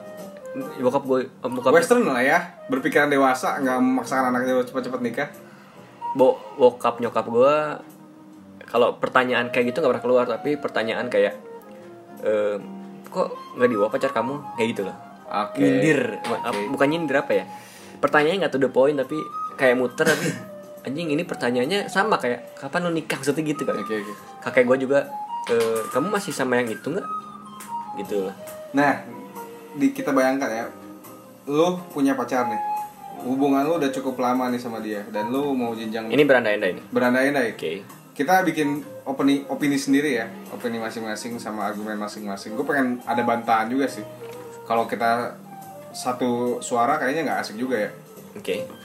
bokap 0.80 1.04
gue 1.04 1.20
eh, 1.28 1.52
bokap 1.52 1.72
western 1.76 2.08
lah 2.08 2.24
ya 2.24 2.40
berpikiran 2.72 3.12
dewasa 3.12 3.60
nggak 3.60 3.78
memaksakan 3.80 4.32
anaknya 4.32 4.64
cepat-cepat 4.64 5.02
nikah. 5.04 5.30
Bo, 6.16 6.40
bokap 6.56 7.04
nyokap 7.04 7.28
gue 7.28 7.56
kalau 8.66 8.96
pertanyaan 9.00 9.52
kayak 9.52 9.72
gitu 9.72 9.84
nggak 9.84 9.92
pernah 10.00 10.06
keluar 10.06 10.26
tapi 10.28 10.56
pertanyaan 10.56 11.08
kayak 11.12 11.36
eh, 12.24 12.58
kok 13.12 13.28
nggak 13.60 13.70
dibawa 13.72 13.90
pacar 13.92 14.12
kamu? 14.16 14.36
Kayak 14.56 14.68
gitu 14.76 14.82
loh 14.88 14.98
Oke. 15.26 15.60
nyindir. 15.60 16.22
Oke. 16.22 16.60
bukan 16.72 16.88
nyindir 16.88 17.18
apa 17.20 17.32
ya? 17.36 17.46
Pertanyaannya 18.00 18.40
nggak 18.46 18.54
to 18.54 18.60
the 18.62 18.70
point 18.72 18.96
tapi 18.96 19.18
kayak 19.56 19.76
muter 19.80 20.06
tapi 20.06 20.28
anjing 20.86 21.10
ini 21.10 21.26
pertanyaannya 21.26 21.90
sama 21.90 22.22
kayak 22.22 22.54
kapan 22.56 22.86
lu 22.86 22.92
nikah? 22.94 23.18
Maksudnya 23.18 23.42
gitu 23.42 23.66
kan 23.66 23.76
oke 23.82 23.90
oke. 23.90 24.14
Kakek 24.46 24.64
gue 24.70 24.78
juga 24.86 25.10
eh, 25.50 25.82
kamu 25.90 26.14
masih 26.14 26.32
sama 26.32 26.62
yang 26.62 26.70
itu 26.70 26.88
nggak? 26.94 27.08
Gitu. 28.06 28.30
Loh 28.30 28.36
nah 28.76 29.00
di 29.72 29.96
kita 29.96 30.12
bayangkan 30.12 30.52
ya 30.52 30.66
lu 31.50 31.80
punya 31.90 32.14
pacar 32.14 32.46
nih. 32.52 32.62
Hubungan 33.26 33.66
lu 33.66 33.82
udah 33.82 33.90
cukup 33.90 34.22
lama 34.22 34.52
nih 34.54 34.62
sama 34.62 34.84
dia 34.84 35.02
dan 35.10 35.34
lu 35.34 35.56
mau 35.58 35.74
jenjang 35.74 36.12
ini 36.12 36.24
berandai-andai 36.28 36.72
nih. 36.78 36.84
Berandai-andai. 36.94 37.48
Oke. 37.58 37.82
Kita 38.16 38.44
bikin 38.46 38.84
opini 39.04 39.44
opini 39.50 39.76
sendiri 39.76 40.20
ya 40.22 40.28
opini 40.54 40.78
masing-masing 40.78 41.42
sama 41.42 41.72
argumen 41.72 41.98
masing-masing. 41.98 42.54
Gue 42.54 42.68
pengen 42.68 43.02
ada 43.08 43.26
bantahan 43.26 43.68
juga 43.72 43.90
sih. 43.90 44.06
Kalau 44.68 44.86
kita 44.86 45.40
satu 45.96 46.60
suara 46.60 47.00
kayaknya 47.00 47.32
nggak 47.32 47.40
asik 47.42 47.58
juga 47.58 47.90
ya. 47.90 47.92
Oke 48.36 48.85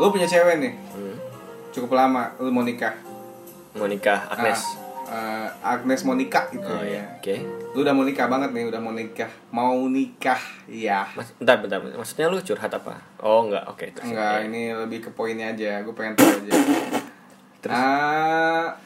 lu 0.00 0.08
punya 0.08 0.24
cewek 0.24 0.56
nih. 0.64 0.72
Hmm. 0.96 1.16
cukup 1.70 1.92
lama 1.92 2.32
lu 2.40 2.48
mau 2.48 2.64
nikah. 2.64 2.96
Mau 3.76 3.84
nikah 3.84 4.32
Agnes. 4.32 4.64
Ah, 5.06 5.44
eh, 5.44 5.48
Agnes 5.76 6.02
mau 6.08 6.16
nikah 6.16 6.48
gitu 6.50 6.64
oh 6.64 6.80
ya. 6.80 7.04
Iya 7.04 7.04
oke. 7.20 7.34
Lu 7.76 7.84
udah 7.84 7.94
mau 7.94 8.02
nikah 8.08 8.26
banget 8.26 8.50
nih 8.56 8.64
udah 8.72 8.80
mau 8.80 8.96
nikah. 8.96 9.30
Mau 9.52 9.76
nikah 9.86 10.40
ya 10.66 11.04
Mas, 11.12 11.36
bentar, 11.36 11.60
bentar, 11.60 11.78
maksudnya 11.84 12.32
lu 12.32 12.40
curhat 12.40 12.72
apa? 12.72 12.96
Oh 13.20 13.44
enggak, 13.44 13.68
oke 13.68 13.86
terus. 13.92 14.08
enggak 14.08 14.48
ini 14.48 14.72
lebih 14.72 14.98
ke 15.04 15.10
poinnya 15.12 15.52
aja. 15.52 15.84
Gue 15.84 15.92
pengen 15.92 16.16
tahu 16.16 16.32
aja. 16.32 16.52
Terus? 17.60 17.76
Ah, 17.76 18.80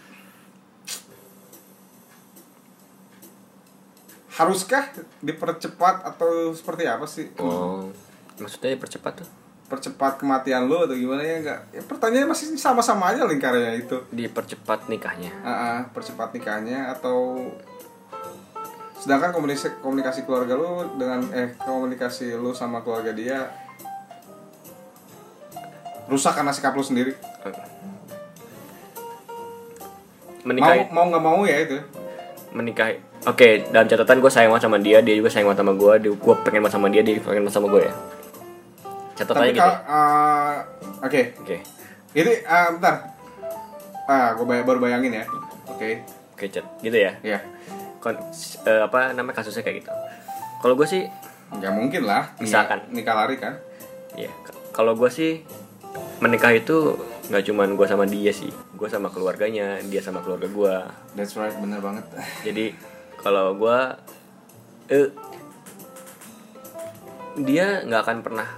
haruskah 4.34 4.90
dipercepat 5.22 6.10
atau 6.10 6.50
seperti 6.50 6.90
apa 6.90 7.06
sih? 7.06 7.30
Oh, 7.38 7.86
maksudnya 8.42 8.74
dipercepat 8.74 9.22
tuh? 9.22 9.43
Percepat 9.64 10.20
kematian 10.20 10.68
lu 10.68 10.84
atau 10.84 10.92
gimana 10.92 11.24
ya 11.24 11.40
enggak 11.40 11.60
ya, 11.72 11.80
pertanyaannya 11.88 12.28
masih 12.28 12.46
sama-sama 12.60 13.10
aja 13.10 13.24
lingkarannya 13.24 13.80
itu. 13.80 13.96
Dipercepat 14.12 14.92
nikahnya. 14.92 15.32
Ah, 15.40 15.50
ah, 15.50 15.78
percepat 15.88 16.36
nikahnya 16.36 16.92
atau 16.92 17.48
sedangkan 19.00 19.36
komunikasi 19.36 19.80
komunikasi 19.84 20.24
keluarga 20.24 20.56
lu 20.56 20.96
dengan 20.96 21.24
eh 21.32 21.56
komunikasi 21.60 22.36
lu 22.36 22.56
sama 22.56 22.80
keluarga 22.80 23.12
dia 23.12 23.52
rusak 26.08 26.36
karena 26.36 26.52
sikap 26.52 26.76
lu 26.76 26.84
sendiri. 26.84 27.16
Menikahi 30.44 30.92
mau 30.92 31.04
mau 31.04 31.04
nggak 31.08 31.24
mau 31.24 31.40
ya 31.48 31.56
itu. 31.64 31.80
Menikahi 32.52 33.00
oke 33.24 33.48
dalam 33.72 33.88
catatan 33.88 34.20
gue 34.20 34.30
sayang 34.30 34.52
banget 34.52 34.64
sama 34.68 34.78
dia 34.78 35.00
dia 35.00 35.16
juga 35.16 35.32
sayang 35.32 35.48
banget 35.48 35.64
sama 35.64 35.72
gue 35.72 35.92
gue 36.12 36.34
pengen 36.44 36.60
banget 36.60 36.74
sama 36.76 36.88
dia 36.92 37.00
dia 37.00 37.16
pengen 37.16 37.48
banget 37.48 37.56
sama 37.56 37.68
gue 37.72 37.82
ya 37.88 37.94
catatannya 39.14 39.52
tapi 39.52 39.58
gitu. 39.58 39.72
ah, 39.86 40.54
oke. 41.00 41.22
Oke. 41.42 41.56
Ini 42.14 42.32
ah, 42.44 42.68
bentar. 42.74 42.94
Ah 44.04 44.34
gue 44.34 44.44
baru 44.44 44.78
bayangin 44.78 45.22
ya. 45.22 45.24
Oke. 45.70 46.02
Oke 46.34 46.50
cat 46.50 46.66
gitu 46.82 46.98
ya? 46.98 47.14
Ya 47.22 47.38
Kon, 48.02 48.18
eh, 48.66 48.80
apa 48.82 49.14
namanya 49.16 49.40
kasusnya 49.40 49.62
kayak 49.64 49.86
gitu? 49.86 49.92
Kalau 50.60 50.74
gue 50.74 50.84
sih 50.84 51.06
nggak 51.54 51.72
mungkin 51.72 52.02
lah. 52.04 52.28
Misalkan. 52.42 52.84
nikah 52.90 53.14
lari 53.14 53.38
kan? 53.38 53.54
Ya 54.18 54.28
k- 54.28 54.58
kalau 54.74 54.98
gue 54.98 55.08
sih 55.08 55.46
menikah 56.18 56.50
itu 56.52 56.98
nggak 57.30 57.44
cuman 57.48 57.78
gue 57.78 57.86
sama 57.86 58.04
dia 58.04 58.34
sih. 58.34 58.50
Gue 58.74 58.90
sama 58.90 59.08
keluarganya 59.08 59.78
dia 59.86 60.02
sama 60.02 60.20
keluarga 60.20 60.50
gue 60.50 60.74
that's 61.14 61.38
right 61.38 61.54
bener 61.56 61.78
banget. 61.80 62.04
Jadi 62.44 62.74
kalau 63.16 63.54
gue 63.56 63.78
eh, 64.90 65.08
dia 67.40 67.82
nggak 67.82 68.02
akan 68.04 68.18
pernah 68.20 68.48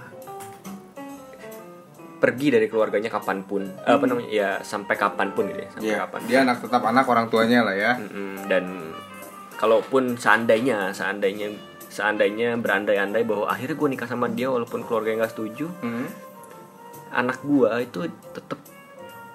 pergi 2.17 2.47
dari 2.49 2.65
keluarganya 2.65 3.07
kapan 3.07 3.41
pun 3.41 3.61
Eh, 3.79 3.91
apa 3.91 4.03
namanya 4.03 4.27
ya 4.27 4.49
sampai 4.59 4.95
kapan 4.95 5.29
pun 5.31 5.45
gitu 5.45 5.59
ya 5.59 5.69
sampai 5.69 5.85
Iya, 5.85 5.97
kapan 6.01 6.19
dia 6.23 6.37
anak 6.41 6.57
tetap 6.59 6.81
anak 6.83 7.05
orang 7.05 7.25
tuanya 7.27 7.59
lah 7.61 7.75
ya. 7.75 7.91
Mm-mm, 7.95 8.45
dan 8.45 8.65
kalaupun 9.53 10.15
seandainya 10.15 10.91
seandainya 10.91 11.53
seandainya 11.87 12.53
berandai-andai 12.55 13.23
bahwa 13.23 13.47
akhirnya 13.47 13.73
gue 13.73 13.89
nikah 13.89 14.05
sama 14.05 14.27
dia 14.27 14.47
walaupun 14.47 14.81
keluarga 14.81 15.13
nggak 15.15 15.31
setuju 15.31 15.65
Hmm. 15.79 16.05
anak 17.09 17.39
gue 17.39 17.69
itu 17.81 17.99
tetap 18.31 18.59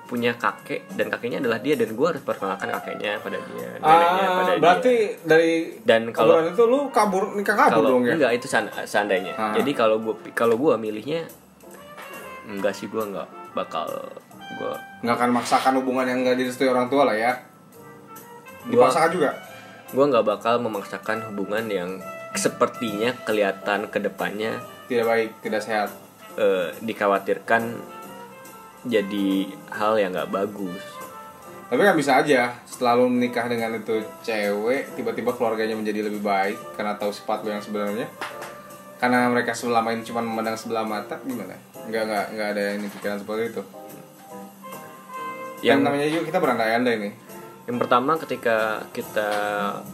punya 0.04 0.36
kakek 0.36 0.84
dan 0.92 1.08
kakeknya 1.08 1.40
adalah 1.40 1.56
dia 1.56 1.72
dan 1.72 1.88
gue 1.90 2.04
harus 2.04 2.20
perkenalkan 2.20 2.68
kakeknya 2.70 3.16
pada 3.18 3.40
dia 3.40 3.68
neneknya 3.74 4.26
Ah, 4.28 4.36
pada 4.36 4.52
berarti 4.58 4.92
dia. 4.92 5.24
dari 5.24 5.52
Dan 5.80 6.12
kalau- 6.12 6.44
itu 6.44 6.62
lu 6.62 6.92
kabur 6.92 7.32
nikah 7.32 7.56
kabur 7.56 7.72
kalau 7.80 7.88
dong 7.92 8.04
ya? 8.04 8.12
enggak 8.14 8.32
itu 8.34 8.46
seand- 8.46 8.68
seandainya. 8.84 9.32
Ah. 9.32 9.54
jadi 9.54 9.70
kalau 9.72 9.96
gue 9.98 10.14
kalau 10.30 10.54
gue 10.54 10.76
milihnya 10.76 11.24
enggak 12.48 12.74
sih 12.74 12.90
gue 12.90 13.02
nggak 13.02 13.54
bakal 13.54 13.86
gue 14.58 14.74
nggak 15.02 15.16
akan 15.16 15.30
maksakan 15.34 15.74
hubungan 15.78 16.06
yang 16.06 16.18
nggak 16.26 16.36
direstui 16.38 16.68
orang 16.68 16.90
tua 16.90 17.06
lah 17.06 17.16
ya. 17.16 17.32
Dipaksakan 18.66 19.10
juga? 19.10 19.30
gue 19.92 20.04
nggak 20.08 20.24
bakal 20.24 20.56
memaksakan 20.64 21.20
hubungan 21.28 21.68
yang 21.68 21.90
sepertinya 22.32 23.12
kelihatan 23.28 23.92
ke 23.92 24.00
depannya 24.00 24.56
tidak 24.88 25.04
baik 25.04 25.30
tidak 25.44 25.60
sehat. 25.60 25.92
eh, 26.40 26.72
dikhawatirkan 26.80 27.76
jadi 28.88 29.52
hal 29.68 30.00
yang 30.00 30.16
nggak 30.16 30.32
bagus. 30.32 30.80
Tapi 31.68 31.80
kan 31.84 31.92
bisa 31.92 32.24
aja 32.24 32.56
setelah 32.64 33.04
lu 33.04 33.12
menikah 33.12 33.52
dengan 33.52 33.76
itu 33.76 34.00
cewek 34.24 34.96
tiba-tiba 34.96 35.36
keluarganya 35.36 35.76
menjadi 35.76 36.08
lebih 36.08 36.24
baik 36.24 36.56
karena 36.72 36.96
tahu 36.96 37.12
sifat 37.12 37.44
lu 37.44 37.52
yang 37.52 37.60
sebenarnya. 37.60 38.08
Karena 38.96 39.28
mereka 39.28 39.52
selama 39.52 39.92
ini 39.92 40.08
cuma 40.08 40.24
memandang 40.24 40.56
sebelah 40.56 40.88
mata 40.88 41.20
gimana 41.20 41.71
nggak 41.88 42.02
nggak 42.06 42.26
nggak 42.36 42.48
ada 42.54 42.62
yang 42.74 42.78
pikiran 42.90 43.18
seperti 43.18 43.42
itu. 43.50 43.62
Yang 45.62 45.66
yang 45.66 45.80
namanya 45.86 46.06
juga 46.10 46.24
kita 46.30 46.38
berandai-andai 46.42 46.96
nih. 46.98 47.14
yang 47.62 47.78
pertama 47.78 48.18
ketika 48.18 48.82
kita 48.90 49.30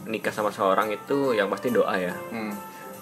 nikah 0.09 0.33
sama 0.33 0.49
seorang 0.49 0.89
itu 0.89 1.37
yang 1.37 1.53
pasti 1.53 1.69
doa 1.69 1.93
ya. 1.97 2.13
Hmm. 2.33 2.53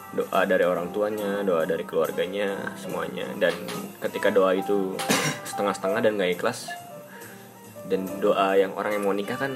doa 0.08 0.48
dari 0.48 0.64
orang 0.64 0.92
tuanya 0.96 1.44
doa 1.44 1.64
dari 1.64 1.88
keluarganya 1.88 2.76
semuanya. 2.76 3.28
Dan 3.40 3.56
ketika 4.04 4.28
doa 4.28 4.52
itu 4.56 4.96
setengah-setengah 5.50 6.00
dan 6.04 6.12
nggak 6.20 6.32
ikhlas 6.40 6.68
dan 7.88 8.04
doa 8.20 8.60
yang 8.60 8.76
orang 8.76 9.00
yang 9.00 9.04
mau 9.08 9.16
nikah 9.16 9.40
kan 9.40 9.56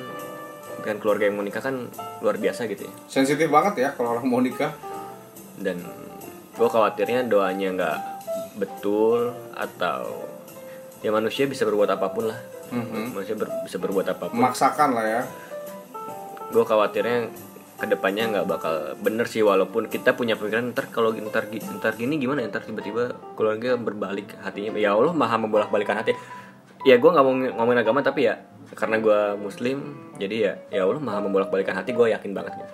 dengan 0.82 0.98
keluarga 1.04 1.28
yang 1.28 1.36
mau 1.36 1.44
nikah 1.44 1.64
kan 1.64 1.92
luar 2.24 2.40
biasa 2.40 2.68
gitu 2.72 2.88
ya. 2.88 2.94
Sensitif 3.12 3.52
banget 3.52 3.84
ya 3.84 3.90
kalau 3.96 4.16
orang 4.16 4.28
mau 4.28 4.40
nikah. 4.40 4.72
Dan 5.60 5.84
gue 6.56 6.68
khawatirnya 6.68 7.28
doanya 7.28 7.68
nggak 7.76 7.98
betul 8.56 9.32
atau 9.54 10.28
ya 11.02 11.10
manusia 11.10 11.48
bisa 11.48 11.64
berbuat 11.64 11.90
apa 11.90 12.08
pun 12.12 12.30
lah. 12.30 12.40
Mhm. 12.72 13.12
manusia 13.12 13.36
ber- 13.36 13.52
bisa 13.68 13.76
berbuat 13.76 14.08
apa 14.08 14.32
pun. 14.32 14.38
Memaksakan 14.40 14.96
lah 14.96 15.06
ya. 15.06 15.22
Gue 16.52 16.64
khawatirnya 16.64 17.28
ke 17.76 17.86
depannya 17.90 18.30
nggak 18.30 18.46
bakal 18.46 18.94
bener 19.02 19.26
sih 19.26 19.42
walaupun 19.42 19.90
kita 19.90 20.14
punya 20.14 20.38
pemikiran 20.38 20.70
ntar 20.70 20.88
kalau 20.88 21.10
ntar 21.12 21.50
ntar 21.50 21.94
gini 21.98 22.16
gimana 22.16 22.46
ya? 22.46 22.48
ntar 22.48 22.62
tiba-tiba 22.62 23.12
keluarga 23.36 23.76
berbalik 23.76 24.38
hatinya. 24.40 24.78
Ya 24.78 24.94
Allah 24.94 25.12
maha 25.12 25.36
membolak 25.36 25.68
balikan 25.68 25.98
hati. 25.98 26.14
Ya 26.86 26.96
gue 26.96 27.10
nggak 27.10 27.26
mau 27.26 27.34
ng- 27.34 27.56
ngomongin 27.58 27.82
agama 27.82 28.00
tapi 28.00 28.26
ya 28.26 28.38
karena 28.72 29.04
gue 29.04 29.20
muslim 29.36 29.78
jadi 30.16 30.36
ya 30.38 30.54
ya 30.72 30.82
Allah 30.86 31.02
maha 31.02 31.20
membolak 31.20 31.52
balikan 31.52 31.76
hati 31.76 31.92
gue 31.92 32.08
yakin 32.08 32.32
banget 32.32 32.56
gitu. 32.56 32.74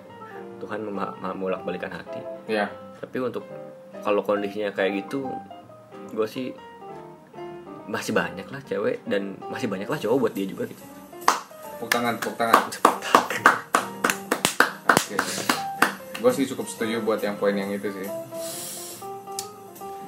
Tuhan 0.62 0.84
maha, 0.86 1.16
maha 1.18 1.34
membolak 1.34 1.62
balikan 1.64 1.90
hati. 1.90 2.22
Ya. 2.46 2.70
Tapi 3.00 3.18
untuk 3.18 3.48
kalau 4.04 4.22
kondisinya 4.22 4.70
kayak 4.70 5.06
gitu 5.06 5.26
gue 6.12 6.28
sih 6.28 6.54
masih 7.88 8.12
banyak 8.12 8.48
lah 8.52 8.62
cewek 8.68 9.04
dan 9.08 9.40
masih 9.48 9.72
banyak 9.72 9.88
lah 9.88 10.00
cowok 10.00 10.18
buat 10.28 10.34
dia 10.36 10.46
juga 10.48 10.68
gitu. 10.68 10.84
Tepuk 11.78 11.90
tangan 11.90 12.16
tepuk 12.20 12.36
tangan. 12.36 12.64
Oke 14.88 15.16
gue 16.18 16.32
sih 16.34 16.46
cukup 16.50 16.66
setuju 16.66 17.06
buat 17.06 17.22
yang 17.22 17.38
poin 17.38 17.54
yang 17.54 17.70
itu 17.70 17.94
sih. 17.94 18.08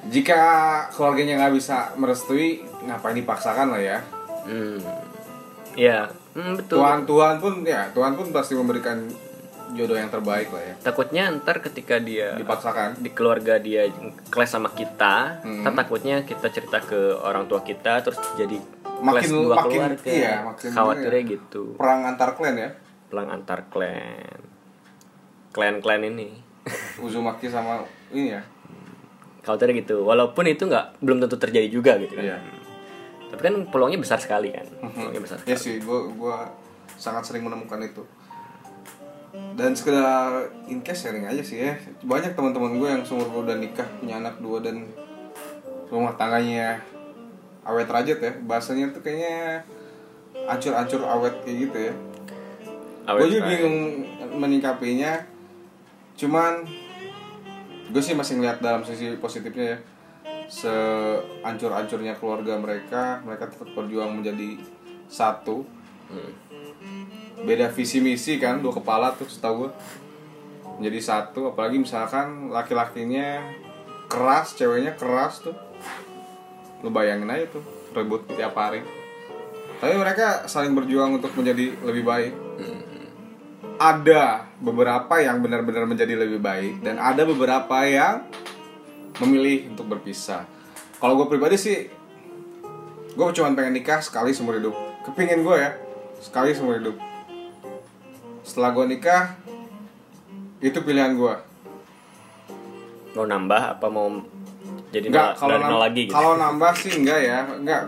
Jika 0.09 0.41
keluarganya 0.89 1.45
nggak 1.45 1.53
bisa 1.53 1.93
merestui 2.01 2.65
ngapain 2.81 3.13
dipaksakan 3.13 3.77
lah 3.77 3.81
ya? 3.81 3.97
Hmm. 4.49 4.81
Ya 5.77 6.09
hmm, 6.33 6.59
betul. 6.59 6.81
Tuhan 6.81 7.05
Tuhan 7.05 7.35
pun 7.37 7.53
ya 7.61 7.93
Tuhan 7.93 8.17
pun 8.17 8.33
pasti 8.33 8.57
memberikan 8.57 9.05
jodoh 9.71 9.93
yang 9.93 10.07
terbaik 10.07 10.49
lah 10.49 10.63
ya. 10.63 10.73
Takutnya 10.81 11.23
ntar 11.35 11.59
ketika 11.59 11.97
dia 11.97 12.33
dipaksakan. 12.33 12.97
di 12.97 13.09
keluarga 13.09 13.57
dia 13.57 13.85
kelas 14.27 14.49
sama 14.49 14.69
kita 14.69 15.39
Hmm. 15.39 15.61
ntar 15.61 15.73
takutnya 15.75 16.21
kita 16.21 16.47
cerita 16.47 16.79
ke 16.79 16.97
orang 17.15 17.45
tua 17.45 17.61
kita 17.61 18.01
terus 18.01 18.17
jadi 18.35 18.57
Makin- 18.57 19.05
kelas 19.05 19.27
dua 19.29 19.55
makin- 19.55 19.71
keluarga. 19.71 20.09
iya, 20.09 20.33
makin 20.41 20.67
khawatirnya 20.69 21.21
bener 21.21 21.31
gitu. 21.31 21.63
Perang 21.75 22.01
antar 22.03 22.29
klan 22.33 22.55
ya? 22.55 22.69
Pelang 23.07 23.29
antar 23.29 23.59
klan. 23.67 24.39
Klan-klan 25.49 26.01
ini. 26.03 26.29
Uzumaki 27.01 27.47
sama 27.47 27.81
ini 28.09 28.31
ya? 28.31 28.41
Khawatirnya 29.41 29.79
gitu. 29.79 30.03
Walaupun 30.03 30.45
itu 30.45 30.63
nggak 30.63 30.99
belum 30.99 31.17
tentu 31.19 31.37
terjadi 31.37 31.67
juga 31.67 31.97
gitu 31.97 32.13
kan. 32.13 32.25
Iya. 32.25 32.39
tapi 33.29 33.45
kan 33.45 33.61
peluangnya 33.69 33.97
besar 33.97 34.17
sekali 34.17 34.49
kan. 34.49 34.65
Peluangnya 34.89 35.21
besar 35.21 35.37
ya 35.43 35.53
sih 35.53 35.77
gue 35.77 35.99
gua 36.13 36.49
sangat 36.97 37.21
sering 37.23 37.45
menemukan 37.45 37.77
itu 37.79 38.01
dan 39.29 39.77
sekedar 39.77 40.49
in 40.65 40.81
case 40.81 41.05
sharing 41.05 41.27
aja 41.27 41.43
sih 41.43 41.61
ya. 41.61 41.77
Banyak 42.01 42.33
teman-teman 42.33 42.81
gue 42.81 42.89
yang 42.89 43.03
seumur 43.05 43.29
gue 43.29 43.41
udah 43.51 43.57
nikah 43.61 43.85
punya 44.01 44.17
anak 44.17 44.41
dua 44.41 44.63
dan 44.63 44.89
rumah 45.89 46.13
tangganya 46.17 46.81
awet 47.67 47.85
rajat 47.85 48.17
ya. 48.17 48.33
Bahasanya 48.45 48.89
tuh 48.89 49.05
kayaknya 49.05 49.61
ancur-ancur 50.49 51.05
awet 51.05 51.35
kayak 51.45 51.57
gitu 51.69 51.77
ya. 51.91 51.93
Awet 53.05 53.21
gue 53.21 53.27
juga 53.37 53.43
bingung 53.51 53.77
menyikapinya. 54.39 55.21
Cuman 56.17 56.65
gue 57.89 58.01
sih 58.01 58.17
masih 58.17 58.41
ngeliat 58.41 58.61
dalam 58.63 58.81
sisi 58.81 59.13
positifnya 59.21 59.77
ya. 59.77 59.79
Seancur-ancurnya 60.49 62.17
keluarga 62.17 62.57
mereka 62.57 63.21
mereka 63.21 63.45
tetap 63.53 63.69
berjuang 63.77 64.17
menjadi 64.17 64.57
satu. 65.05 65.61
Hmm. 66.09 66.33
Beda 67.43 67.71
visi 67.71 68.03
misi 68.03 68.35
kan 68.35 68.59
dua 68.59 68.75
kepala 68.75 69.15
tuh 69.15 69.27
setahu 69.27 69.67
gue 69.67 69.71
menjadi 70.79 70.99
satu 71.03 71.51
apalagi 71.51 71.79
misalkan 71.79 72.47
laki-lakinya 72.51 73.43
keras 74.07 74.55
ceweknya 74.55 74.95
keras 74.95 75.43
tuh. 75.43 75.55
Lu 76.79 76.89
bayangin 76.89 77.27
aja 77.27 77.51
tuh 77.51 77.63
ribut 77.91 78.23
tiap 78.31 78.55
hari. 78.55 78.83
Tapi 79.79 79.95
mereka 79.95 80.47
saling 80.47 80.75
berjuang 80.75 81.19
untuk 81.19 81.35
menjadi 81.35 81.75
lebih 81.83 82.03
baik. 82.03 82.33
Ada 83.79 84.47
beberapa 84.59 85.23
yang 85.23 85.39
benar-benar 85.39 85.87
menjadi 85.87 86.19
lebih 86.19 86.43
baik 86.43 86.83
dan 86.83 86.99
ada 86.99 87.23
beberapa 87.23 87.79
yang 87.87 88.27
memilih 89.23 89.71
untuk 89.71 89.87
berpisah. 89.87 90.43
Kalau 90.99 91.15
gue 91.15 91.27
pribadi 91.31 91.55
sih 91.55 91.87
gue 93.15 93.25
cuma 93.35 93.51
pengen 93.55 93.79
nikah 93.79 93.99
sekali 94.03 94.35
seumur 94.35 94.59
hidup. 94.59 94.75
Kepingin 95.07 95.43
gue 95.43 95.55
ya 95.59 95.75
sekali 96.19 96.51
seumur 96.51 96.79
hidup 96.79 97.08
setelah 98.49 98.73
gue 98.73 98.85
nikah 98.89 99.37
itu 100.59 100.75
pilihan 100.79 101.13
gue 101.13 101.33
mau 103.11 103.25
nambah 103.25 103.61
apa 103.71 103.87
mau 103.87 104.09
Jadi 104.89 105.05
Enggak, 105.07 105.21
nol- 105.27 105.37
kalau 105.37 105.49
dari 105.51 105.61
nol 105.61 105.69
nam- 105.69 105.83
lagi 105.83 106.01
gitu. 106.01 106.13
kalau 106.15 106.33
nambah 106.35 106.71
sih 106.73 106.91
enggak 106.95 107.19
ya, 107.21 107.37
enggak. 107.45 107.81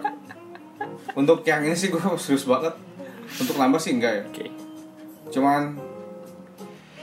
Untuk 1.11 1.41
yang 1.41 1.65
ini 1.65 1.73
sih 1.73 1.89
gue 1.89 1.97
serius 2.21 2.45
banget. 2.45 2.77
Untuk 3.35 3.57
nambah 3.57 3.77
sih 3.77 3.91
enggak 3.91 4.13
ya. 4.13 4.23
Oke. 4.23 4.45
Cuman 5.27 5.81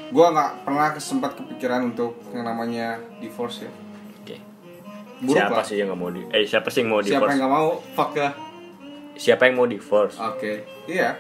gue 0.09 0.27
nggak 0.29 0.51
pernah 0.63 0.95
sempat 0.97 1.35
kepikiran 1.35 1.91
untuk 1.91 2.15
yang 2.31 2.47
namanya 2.47 2.95
divorce 3.19 3.67
ya. 3.67 3.73
Oke. 4.17 4.39
Buruk 5.21 5.35
Siapa 5.35 5.57
lah. 5.57 5.65
sih 5.67 5.77
yang 5.77 5.91
nggak 5.91 5.99
mau 5.99 6.11
di 6.11 6.23
eh 6.29 6.47
siapa 6.47 6.69
sih 6.69 6.79
yang 6.79 6.89
mau 6.89 7.01
Siapa 7.01 7.11
divorce? 7.11 7.27
yang 7.29 7.39
nggak 7.41 7.53
mau 7.53 7.69
fuck 7.93 8.11
ya. 8.15 8.31
Siapa 9.13 9.43
yang 9.45 9.55
mau 9.57 9.67
divorce? 9.67 10.15
Oke, 10.17 10.53
iya. 10.87 11.19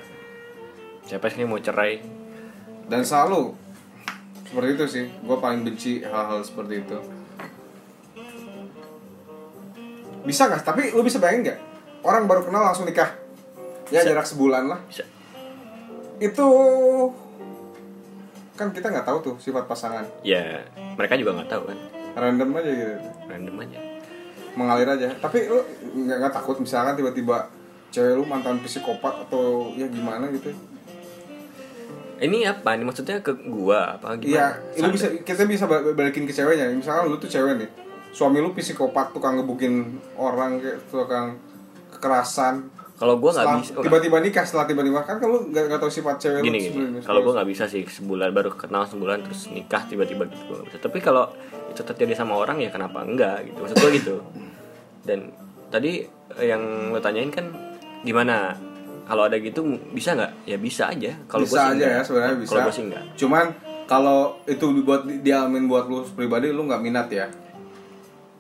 Siapa 1.03 1.27
sih 1.27 1.42
yang 1.42 1.51
mau 1.51 1.59
cerai? 1.59 1.98
Dan 2.88 3.05
selalu 3.05 3.53
seperti 4.48 4.68
itu 4.74 4.85
sih. 4.88 5.05
Gue 5.22 5.37
paling 5.37 5.61
benci 5.62 6.01
hal-hal 6.01 6.40
seperti 6.40 6.81
itu. 6.81 6.98
Bisa 10.24 10.48
nggak? 10.48 10.64
Tapi 10.64 10.83
lu 10.96 11.05
bisa 11.05 11.20
bayangin 11.20 11.53
nggak? 11.53 11.59
Orang 12.05 12.24
baru 12.24 12.48
kenal 12.48 12.64
langsung 12.64 12.88
nikah. 12.88 13.12
Ya 13.92 14.05
Bisa. 14.05 14.12
jarak 14.12 14.27
sebulan 14.29 14.64
lah. 14.68 14.81
Bisa. 14.88 15.05
Itu 16.18 16.48
kan 18.59 18.74
kita 18.74 18.90
nggak 18.90 19.07
tahu 19.07 19.18
tuh 19.22 19.35
sifat 19.38 19.70
pasangan. 19.70 20.05
Ya, 20.27 20.66
mereka 20.98 21.14
juga 21.14 21.38
nggak 21.38 21.51
tahu 21.53 21.62
kan. 21.70 21.79
Random 22.18 22.51
aja 22.59 22.72
gitu. 22.74 22.96
Random 23.31 23.57
aja. 23.62 23.79
Mengalir 24.59 24.88
aja. 24.90 25.09
Tapi 25.16 25.38
lu 25.46 25.61
nggak 26.09 26.35
takut 26.35 26.59
misalkan 26.59 26.98
tiba-tiba 26.98 27.48
cewek 27.88 28.18
lu 28.18 28.24
mantan 28.29 28.61
psikopat 28.61 29.29
atau 29.29 29.72
ya 29.79 29.87
gimana 29.88 30.29
gitu. 30.35 30.53
Ini 32.19 32.39
apa? 32.45 32.75
Ini 32.75 32.83
maksudnya 32.83 33.19
ke 33.19 33.33
gua 33.45 33.95
apa 33.95 34.19
Iya, 34.19 34.59
gimana? 34.59 34.83
lu 34.83 34.89
bisa 34.91 35.07
kita 35.17 35.43
bisa 35.45 35.65
ba- 35.65 35.83
balikin 35.89 36.27
ke 36.27 36.33
ceweknya. 36.33 36.67
Misalkan 36.69 37.07
lu 37.07 37.17
tuh 37.17 37.27
cewek 37.27 37.57
nih, 37.57 37.69
suami 38.11 38.39
lu 38.39 38.51
psikopat, 38.51 39.15
tukang 39.15 39.39
ngebukin 39.39 39.87
orang 40.15 40.59
kayak 40.59 40.83
tukang 40.89 41.39
kekerasan. 41.89 42.67
Kalau 42.99 43.15
gua 43.15 43.31
nggak 43.31 43.47
bisa. 43.63 43.71
tiba-tiba 43.79 44.19
nikah, 44.19 44.43
setelah 44.43 44.67
tiba-tiba 44.67 44.99
kan 45.01 45.23
lu 45.23 45.47
nggak 45.47 45.71
nggak 45.71 45.79
tahu 45.79 45.87
sifat 45.89 46.19
cewek 46.19 46.43
gini 46.43 46.51
lu. 46.51 46.51
gini 46.51 46.67
sebelumnya. 46.67 47.01
kalau 47.07 47.21
gue 47.23 47.33
nggak 47.33 47.49
bisa 47.49 47.65
sih 47.65 47.83
sebulan 47.87 48.35
baru 48.35 48.51
kenal 48.53 48.83
sebulan 48.83 49.23
terus 49.23 49.47
nikah 49.49 49.87
tiba-tiba 49.87 50.27
gitu 50.27 50.43
gue 50.51 50.67
bisa 50.67 50.83
tapi 50.83 50.99
kalau 50.99 51.31
itu 51.71 51.79
terjadi 51.79 52.19
sama 52.19 52.35
orang 52.35 52.59
ya 52.59 52.75
kenapa 52.75 53.07
enggak 53.07 53.47
gitu 53.47 53.63
maksud 53.63 53.79
gue 53.79 53.91
gitu 53.95 54.17
dan 55.07 55.31
tadi 55.71 56.03
yang 56.41 56.59
lo 56.91 56.99
tanyain 56.99 57.31
kan 57.31 57.55
gimana 58.03 58.59
kalau 59.09 59.25
ada 59.25 59.37
gitu 59.37 59.64
bisa 59.90 60.12
nggak 60.12 60.33
ya 60.44 60.57
bisa 60.57 60.85
aja 60.87 61.16
kalau 61.25 61.42
bisa 61.42 61.61
aja 61.64 61.73
enggak. 61.73 61.90
ya 61.90 62.01
sebenarnya 62.05 62.37
bisa. 62.37 62.51
kalau 62.51 62.62
gue 62.62 62.75
sih 62.75 62.85
enggak 62.85 63.05
Cuman 63.16 63.47
kalau 63.85 64.18
itu 64.44 64.64
buat 64.83 65.03
di- 65.03 65.25
dialamin 65.25 65.64
buat 65.64 65.88
lu 65.88 66.05
pribadi 66.07 66.49
lu 66.49 66.62
nggak 66.62 66.79
minat 66.79 67.09
ya. 67.09 67.27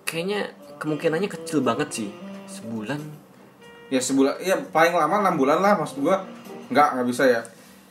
kayaknya 0.04 0.48
kemungkinannya 0.76 1.26
kecil 1.26 1.60
banget 1.60 1.88
sih 1.90 2.08
sebulan 2.46 3.00
Ya 3.88 3.96
sebulan, 3.98 4.36
ya 4.38 4.52
paling 4.68 4.92
lama 4.92 5.16
enam 5.18 5.34
bulan 5.34 5.58
lah 5.58 5.72
maksud 5.74 6.04
gua. 6.04 6.20
Nggak 6.68 6.88
nggak 6.92 7.06
bisa 7.08 7.24
ya. 7.24 7.40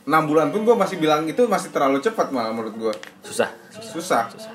enam 0.04 0.24
bulan 0.24 0.48
pun 0.48 0.62
gua 0.62 0.72
masih 0.74 0.96
bilang 0.96 1.26
itu 1.26 1.42
masih 1.44 1.68
terlalu 1.68 1.98
cepat 1.98 2.30
malah 2.30 2.48
menurut 2.48 2.72
gua. 2.72 2.94
susah 3.20 3.50
susah 3.68 4.30
Susah. 4.30 4.54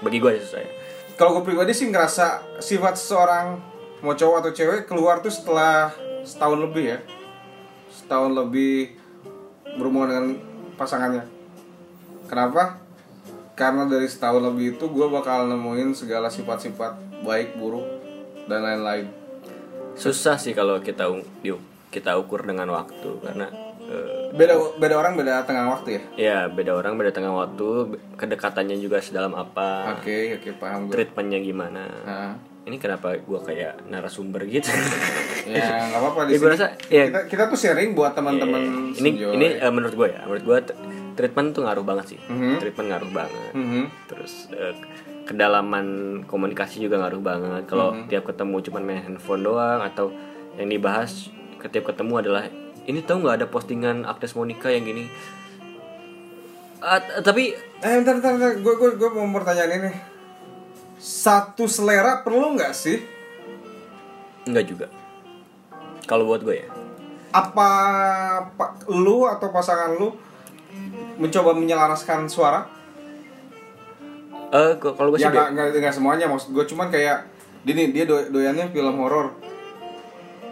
bagi 0.00 0.18
gue 0.18 0.30
ya 0.30 0.40
susah 0.40 0.58
ya 0.58 0.70
Kalau 1.14 1.36
gue 1.36 1.44
pribadi 1.44 1.70
sih 1.70 1.86
ngerasa 1.86 2.26
sifat 2.58 2.94
seseorang 2.94 3.62
mau 4.00 4.12
cowok 4.12 4.36
atau 4.40 4.50
cewek 4.50 4.84
keluar 4.84 5.20
tuh 5.20 5.28
setelah 5.28 5.92
setahun 6.22 6.58
lebih 6.58 6.84
ya. 6.88 6.98
Setahun 8.10 8.34
lebih 8.34 8.90
berhubungan 9.78 10.10
dengan 10.10 10.26
pasangannya. 10.74 11.22
Kenapa? 12.26 12.82
Karena 13.54 13.86
dari 13.86 14.10
setahun 14.10 14.42
lebih 14.42 14.74
itu 14.74 14.90
gue 14.90 15.06
bakal 15.06 15.46
nemuin 15.46 15.94
segala 15.94 16.26
sifat-sifat 16.26 17.22
baik, 17.22 17.54
buruk, 17.54 17.86
dan 18.50 18.66
lain-lain. 18.66 19.06
susah 19.94 20.34
sih 20.34 20.50
kalau 20.50 20.82
kita 20.82 21.06
kita 21.86 22.18
ukur 22.18 22.42
dengan 22.42 22.66
waktu 22.72 23.10
karena 23.20 23.46
eh, 23.80 24.34
Beda 24.34 24.58
beda 24.74 24.94
orang 24.96 25.14
beda 25.14 25.42
tengah 25.44 25.66
waktu 25.68 25.88
ya. 25.92 26.02
ya 26.16 26.38
beda 26.46 26.72
orang 26.72 26.94
beda 26.96 27.10
tengah 27.12 27.30
waktu 27.30 27.94
kedekatannya 28.14 28.74
juga 28.74 28.98
sedalam 28.98 29.34
apa 29.34 29.98
Oke, 29.98 30.34
oke 30.34 30.50
paham 30.56 30.88
gue. 30.88 30.94
treatmentnya 30.94 31.38
gimana 31.38 31.84
Nah, 32.02 32.32
ini 32.62 32.76
kenapa 32.76 33.16
gua 33.18 33.40
kayak 33.40 33.86
narasumber 33.86 34.44
gitu 34.44 34.68
ya 35.46 35.88
nggak 35.88 35.96
apa-apa 35.96 36.20
di 36.24 36.30
Ya, 36.30 36.38
sini. 36.38 36.50
rasa, 36.50 36.66
ya. 36.86 37.04
kita, 37.08 37.20
kita 37.26 37.42
tuh 37.46 37.58
sharing 37.58 37.90
buat 37.92 38.12
teman-teman 38.12 38.92
ini 38.92 39.10
sejauh 39.10 39.32
ini 39.32 39.46
ya. 39.50 39.64
eh, 39.64 39.72
menurut 39.72 39.94
gue 39.94 40.08
ya 40.08 40.20
menurut 40.22 40.44
gue 40.44 40.58
treatment 41.12 41.48
tuh 41.50 41.62
ngaruh 41.64 41.82
banget 41.82 42.06
sih 42.08 42.20
Mhm. 42.22 42.58
treatment 42.58 42.88
ngaruh 42.88 43.10
banget 43.10 43.52
Mhm. 43.52 43.82
terus 44.06 44.32
eh, 44.50 44.74
kedalaman 45.24 45.86
komunikasi 46.24 46.80
juga 46.80 46.98
ngaruh 46.98 47.20
banget 47.20 47.62
kalau 47.64 47.92
Mhm. 47.92 48.06
tiap 48.06 48.24
ketemu 48.24 48.56
cuman 48.62 48.82
main 48.82 49.00
handphone 49.02 49.42
doang 49.42 49.80
atau 49.80 50.12
yang 50.54 50.68
dibahas 50.68 51.30
ketiap 51.58 51.90
ketemu 51.90 52.14
adalah 52.18 52.44
ini 52.82 53.00
tahu 53.00 53.22
nggak 53.22 53.36
ada 53.36 53.46
postingan 53.46 54.04
Agnes 54.04 54.32
Monica 54.32 54.68
yang 54.68 54.82
gini 54.82 55.08
t- 56.80 57.20
tapi 57.22 57.52
Eh, 57.80 57.94
bentar, 57.96 58.12
bentar, 58.14 58.32
bentar. 58.34 58.52
Gue, 58.58 58.74
gue, 58.74 58.90
gue 58.94 59.08
mau 59.10 59.24
pertanyaan 59.32 59.72
ini. 59.74 59.92
Satu 61.00 61.64
selera 61.64 62.20
perlu 62.20 62.54
nggak 62.54 62.76
sih? 62.76 63.00
nggak 64.44 64.66
juga. 64.66 64.86
Kalau 66.04 66.26
buat 66.26 66.44
gue 66.44 66.60
ya. 66.60 66.68
Apa, 67.30 67.68
pa- 68.52 68.74
lu 68.90 69.24
atau 69.24 69.48
pasangan 69.48 69.94
lu 69.94 70.12
mencoba 71.16 71.56
menyelaraskan 71.56 72.28
suara? 72.28 72.66
eh 74.50 74.74
k- 74.76 74.94
kalau 74.98 75.14
gue 75.14 75.22
Ya 75.22 75.30
sih 75.30 75.32
nggak, 75.32 75.48
nggak, 75.54 75.66
nggak 75.78 75.94
semuanya, 75.94 76.26
maksud 76.26 76.50
gue 76.50 76.64
cuman 76.66 76.90
kayak 76.90 77.24
Gini, 77.60 77.92
dia 77.92 78.08
do- 78.08 78.24
doyannya 78.32 78.72
film 78.72 78.96
horor. 78.96 79.36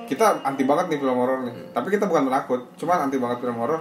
Kita 0.05 0.45
anti 0.45 0.61
banget 0.69 0.93
nih 0.93 1.01
film 1.01 1.17
horor 1.17 1.41
nih. 1.41 1.73
Tapi 1.73 1.89
kita 1.89 2.05
bukan 2.05 2.29
penakut, 2.29 2.69
cuman 2.77 3.09
anti 3.09 3.17
banget 3.17 3.41
film 3.41 3.57
horor. 3.57 3.81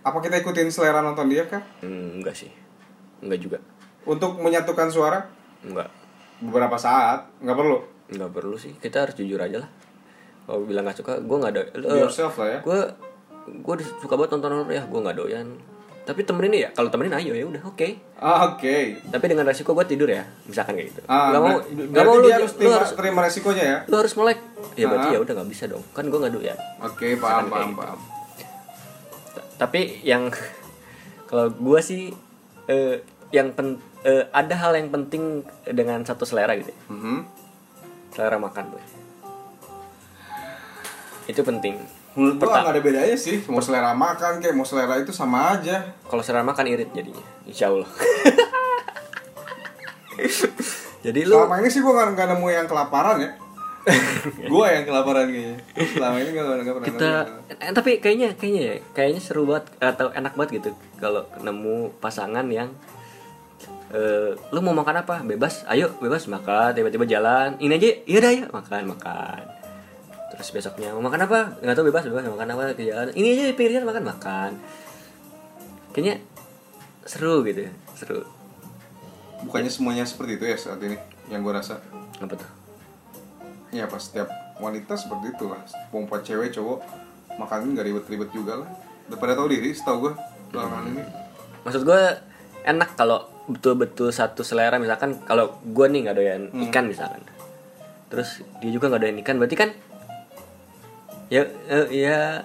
Apa 0.00 0.24
kita 0.24 0.40
ikutin 0.40 0.72
selera 0.72 1.04
nonton 1.04 1.28
dia 1.28 1.44
kah? 1.44 1.60
Hmm, 1.84 2.16
enggak 2.20 2.32
sih. 2.34 2.48
Enggak 3.20 3.40
juga 3.40 3.58
Untuk 4.04 4.36
menyatukan 4.36 4.88
suara? 4.88 5.20
enggak. 5.60 5.88
Beberapa 6.38 6.76
saat, 6.76 7.24
nggak 7.38 7.56
perlu? 7.56 7.78
Nggak 8.06 8.30
perlu 8.30 8.54
sih 8.54 8.76
kita 8.76 9.02
harus 9.02 9.14
jujur 9.14 9.38
aja 9.38 9.58
lah. 9.58 9.70
Kalau 10.44 10.60
bilang 10.62 10.84
nggak 10.84 10.98
suka 10.98 11.12
gue 11.18 11.36
nggak 11.38 11.52
ada 11.52 11.62
Be 11.72 11.98
yourself 11.98 12.36
lah 12.36 12.48
ya. 12.50 12.58
Gue 12.60 12.80
gue 13.46 13.74
suka 13.96 14.14
banget 14.14 14.30
nonton 14.34 14.50
horor 14.52 14.68
ya 14.68 14.84
gue 14.84 15.00
nggak 15.00 15.16
doyan. 15.16 15.48
Tapi 16.04 16.20
temenin 16.20 16.52
ya 16.58 16.68
kalau 16.70 16.92
temenin 16.92 17.16
ayo 17.16 17.32
ya 17.32 17.48
udah 17.48 17.64
oke. 17.64 17.88
Ah, 18.14 18.44
Oke. 18.46 19.00
Tapi 19.00 19.24
dengan 19.24 19.48
resiko 19.48 19.72
gue 19.72 19.86
tidur 19.86 20.04
ya 20.06 20.20
misalkan 20.44 20.76
kayak 20.76 20.92
gitu. 20.92 21.00
Ah, 21.06 21.32
nggak 21.32 21.40
mau 21.40 21.56
berarti 21.64 22.04
mau 22.04 22.16
lu, 22.18 22.28
harus 22.28 22.52
lu 22.52 22.58
terima, 22.60 22.76
harus 22.76 22.92
terima 22.92 23.20
resikonya 23.22 23.64
ya? 23.64 23.78
lu 23.88 23.94
harus 23.96 24.12
melek. 24.14 24.38
Ya 24.74 24.84
berarti 24.84 25.08
Ah. 25.08 25.12
ya 25.12 25.20
udah 25.22 25.32
nggak 25.34 25.48
bisa 25.48 25.64
dong. 25.64 25.84
Kan 25.90 26.04
gue 26.04 26.18
nggak 26.18 26.34
doyan. 26.34 26.58
Oke, 26.78 27.16
paham, 27.16 27.48
kayak 27.48 27.48
paham, 27.48 27.68
gitu. 27.70 27.80
paham. 27.80 27.98
T- 29.32 29.48
tapi 29.56 29.80
yang 30.04 30.28
kalau 31.30 31.48
gue 31.48 31.80
sih 31.80 32.12
eh, 32.66 33.00
yang 33.34 33.50
pen, 33.50 33.82
eh, 34.06 34.30
ada 34.30 34.54
hal 34.54 34.78
yang 34.78 34.94
penting 34.94 35.42
dengan 35.66 36.06
satu 36.06 36.22
selera 36.22 36.54
gitu 36.54 36.70
ya. 36.70 36.78
Mhm. 36.86 37.18
selera 38.14 38.38
makan 38.38 38.70
boy 38.70 38.84
itu 41.26 41.42
penting 41.42 41.82
Menurut 42.14 42.38
gua 42.38 42.62
nggak 42.62 42.78
ada 42.78 42.82
bedanya 42.86 43.18
sih. 43.18 43.42
Mau 43.50 43.58
selera 43.58 43.90
makan 43.90 44.38
kayak 44.38 44.54
mau 44.54 44.62
selera 44.62 45.02
itu 45.02 45.10
sama 45.10 45.58
aja. 45.58 45.82
kalau 46.06 46.22
selera 46.22 46.46
makan 46.46 46.70
irit 46.70 46.94
jadinya 46.94 47.26
insya 47.42 47.74
Allah 47.74 47.90
jadi 51.04 51.20
lu 51.26 51.34
Selama 51.34 51.58
ini 51.58 51.68
sih 51.74 51.82
gua 51.82 52.06
nggak 52.06 52.28
nemu 52.38 52.48
yang 52.54 52.66
kelaparan 52.70 53.18
ya. 53.18 53.30
gua 54.52 54.66
yang 54.72 54.86
kelaparan 54.86 55.26
kayaknya. 55.26 55.58
Selama 55.74 56.16
ini 56.22 56.28
nggak 56.32 56.46
nggak 56.62 56.74
pernah 56.78 56.88
kita 56.88 57.10
eh, 57.60 57.72
tapi 57.74 57.90
kayaknya 57.98 58.28
kayaknya 58.38 58.62
ya 58.62 58.76
kayaknya 58.94 59.20
seru 59.20 59.42
banget 59.44 59.74
atau 59.82 60.08
enak 60.14 60.32
banget 60.38 60.50
gitu 60.62 60.70
kalau 60.96 61.26
nemu 61.42 61.92
pasangan 61.98 62.46
yang 62.46 62.70
eh 63.94 64.34
lu 64.50 64.58
mau 64.58 64.74
makan 64.74 65.06
apa? 65.06 65.22
Bebas 65.22 65.62
ayo 65.70 65.94
bebas 66.02 66.26
makan 66.26 66.74
tiba-tiba 66.74 67.06
jalan. 67.06 67.54
Ini 67.62 67.72
aja 67.78 67.90
iya 68.10 68.18
dah 68.18 68.32
ya 68.34 68.44
makan 68.50 68.82
makan. 68.90 69.42
Terus 70.34 70.50
besoknya 70.50 70.90
mau 70.90 71.06
makan 71.06 71.30
apa? 71.30 71.62
Nggak 71.62 71.74
tahu 71.78 71.86
bebas 71.94 72.02
bebas 72.10 72.26
mau 72.26 72.34
makan 72.34 72.58
apa 72.58 72.74
ke 72.74 72.90
jalan 72.90 73.14
ini 73.14 73.38
aja 73.38 73.42
di 73.46 73.54
pinggir 73.54 73.86
makan 73.86 74.02
makan. 74.02 74.50
Kayaknya 75.94 76.26
seru 77.06 77.46
gitu 77.46 77.70
ya 77.70 77.72
seru. 77.94 78.26
Bukannya 79.46 79.70
semuanya 79.70 80.02
seperti 80.02 80.42
itu 80.42 80.44
ya 80.50 80.56
saat 80.58 80.82
ini 80.82 80.98
yang 81.30 81.46
gua 81.46 81.62
rasa. 81.62 81.78
apa 82.18 82.34
tuh? 82.34 82.50
Ya 83.74 83.90
pas 83.90 84.02
setiap 84.02 84.30
wanita 84.58 84.98
seperti 84.98 85.34
itu 85.34 85.50
lah. 85.50 85.62
Perempuan 85.90 86.22
cewek 86.22 86.50
cowok 86.50 86.78
makan 87.38 87.74
nggak 87.74 87.86
ribet-ribet 87.86 88.30
juga 88.34 88.62
lah. 88.62 88.70
Udah 89.10 89.18
pada 89.20 89.38
tahu 89.38 89.50
diri, 89.50 89.70
setahu 89.74 90.08
gua 90.08 90.12
belakangan 90.54 90.86
ini. 90.94 91.02
maksud 91.66 91.82
gue 91.82 92.02
enak 92.62 92.94
kalau 92.94 93.33
betul-betul 93.48 94.08
satu 94.08 94.40
selera. 94.40 94.80
Misalkan 94.80 95.20
kalau 95.28 95.60
gue 95.60 95.86
nih 95.88 96.00
nggak 96.08 96.16
doyan 96.16 96.42
ikan 96.68 96.88
misalkan. 96.88 97.20
Terus 98.08 98.40
dia 98.60 98.70
juga 98.72 98.88
nggak 98.92 99.02
doyan 99.04 99.18
ikan 99.24 99.36
berarti 99.40 99.56
kan 99.58 99.70
ya 101.32 101.42
eh, 101.68 101.88
ya 101.92 102.44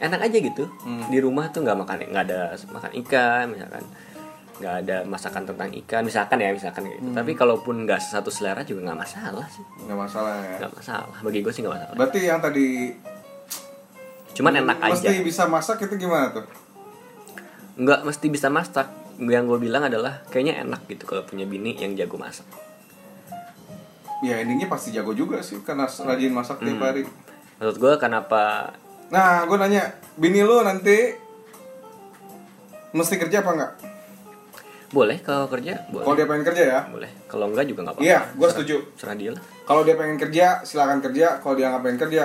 enak 0.00 0.20
aja 0.30 0.36
gitu. 0.40 0.64
Di 1.10 1.18
rumah 1.22 1.50
tuh 1.54 1.62
nggak 1.62 1.78
makan 1.78 1.96
nggak 2.10 2.24
ada 2.26 2.40
makan 2.74 2.90
ikan 3.06 3.44
misalkan. 3.54 3.84
Nggak 4.60 4.74
ada 4.84 4.96
masakan 5.08 5.42
tentang 5.48 5.70
ikan 5.84 6.02
misalkan 6.04 6.36
ya 6.42 6.50
misalkan 6.52 6.82
gitu. 6.90 7.00
Tapi 7.14 7.32
kalaupun 7.38 7.86
nggak 7.86 8.00
satu 8.02 8.28
selera 8.28 8.66
juga 8.66 8.90
nggak 8.90 9.00
masalah 9.06 9.46
sih. 9.48 9.64
Nggak 9.86 9.98
masalah 9.98 10.34
ya. 10.42 10.56
Nggak 10.64 10.72
masalah. 10.74 11.16
Bagi 11.22 11.40
gue 11.40 11.52
sih 11.54 11.60
nggak 11.62 11.74
masalah. 11.76 11.94
Berarti 11.96 12.20
yang 12.26 12.40
tadi 12.42 12.68
cuman 14.30 14.62
enak 14.62 14.78
aja. 14.78 14.94
mesti 14.94 15.26
bisa 15.26 15.42
masak 15.50 15.76
itu 15.84 15.94
gimana 16.00 16.32
tuh? 16.32 16.46
Nggak 17.76 18.00
mesti 18.06 18.26
bisa 18.30 18.48
masak 18.48 18.99
yang 19.18 19.44
gue 19.44 19.58
bilang 19.58 19.82
adalah 19.82 20.22
kayaknya 20.28 20.62
enak 20.62 20.86
gitu 20.86 21.04
kalau 21.04 21.22
punya 21.22 21.44
bini 21.44 21.74
yang 21.74 21.92
jago 21.92 22.14
masak. 22.14 22.46
Ya 24.20 24.36
endingnya 24.36 24.68
pasti 24.68 24.90
jago 24.90 25.10
juga 25.10 25.40
sih 25.40 25.60
karena 25.60 25.88
rajin 25.88 26.30
masak 26.30 26.60
tiap 26.60 26.76
Hmm. 26.76 26.84
hari. 26.84 27.02
Menurut 27.56 27.76
gue 27.76 27.92
kenapa 27.96 28.72
nah 29.10 29.42
gue 29.42 29.56
nanya 29.56 29.90
bini 30.14 30.38
lu 30.40 30.62
nanti 30.62 31.16
mesti 32.90 33.14
kerja 33.16 33.40
apa 33.40 33.50
enggak? 33.50 33.72
Boleh 34.90 35.18
kalau 35.18 35.46
kerja 35.46 35.86
boleh. 35.88 36.02
Kalau 36.02 36.16
dia 36.16 36.26
pengen 36.26 36.44
kerja 36.44 36.62
ya? 36.64 36.80
Boleh. 36.86 37.10
Kalau 37.24 37.46
enggak 37.46 37.64
juga 37.64 37.80
nggak 37.82 37.94
apa-apa. 37.96 38.06
Iya 38.06 38.20
gue 38.30 38.48
setuju. 38.48 38.76
serah 38.94 39.14
dia 39.14 39.30
lah. 39.32 39.42
Kalau 39.62 39.82
dia 39.82 39.94
pengen 39.94 40.18
kerja 40.18 40.46
silakan 40.62 41.00
kerja. 41.00 41.38
Kalau 41.38 41.54
dia 41.54 41.66
nggak 41.70 41.82
pengen 41.82 41.98
kerja 41.98 42.24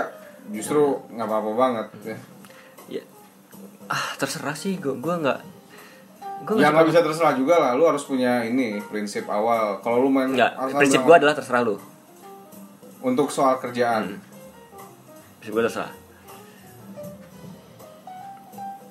justru 0.51 0.81
nggak 1.09 1.25
apa-apa 1.25 1.51
banget 1.53 1.87
ya. 2.03 2.17
ya. 2.91 3.03
Ah 3.87 4.17
terserah 4.17 4.53
sih. 4.53 4.75
Gue 4.75 4.93
gue 4.93 5.15
nggak 5.15 5.39
gue 6.43 6.59
ya 6.59 6.75
nggak 6.75 6.87
bisa 6.91 6.99
terserah 6.99 7.33
juga 7.37 7.55
lah. 7.55 7.71
Lu 7.77 7.87
harus 7.87 8.03
punya 8.03 8.43
ini 8.43 8.83
prinsip 8.83 9.29
awal. 9.31 9.79
Kalau 9.79 10.03
lu 10.03 10.09
main 10.11 10.33
nggak 10.35 10.75
prinsip 10.75 11.01
gue 11.05 11.15
adalah 11.15 11.33
terserah 11.37 11.61
lu. 11.63 11.79
Untuk 13.05 13.31
soal 13.31 13.61
kerjaan. 13.61 14.19
Prinsip 15.39 15.53
gue 15.55 15.63
terserah. 15.63 15.93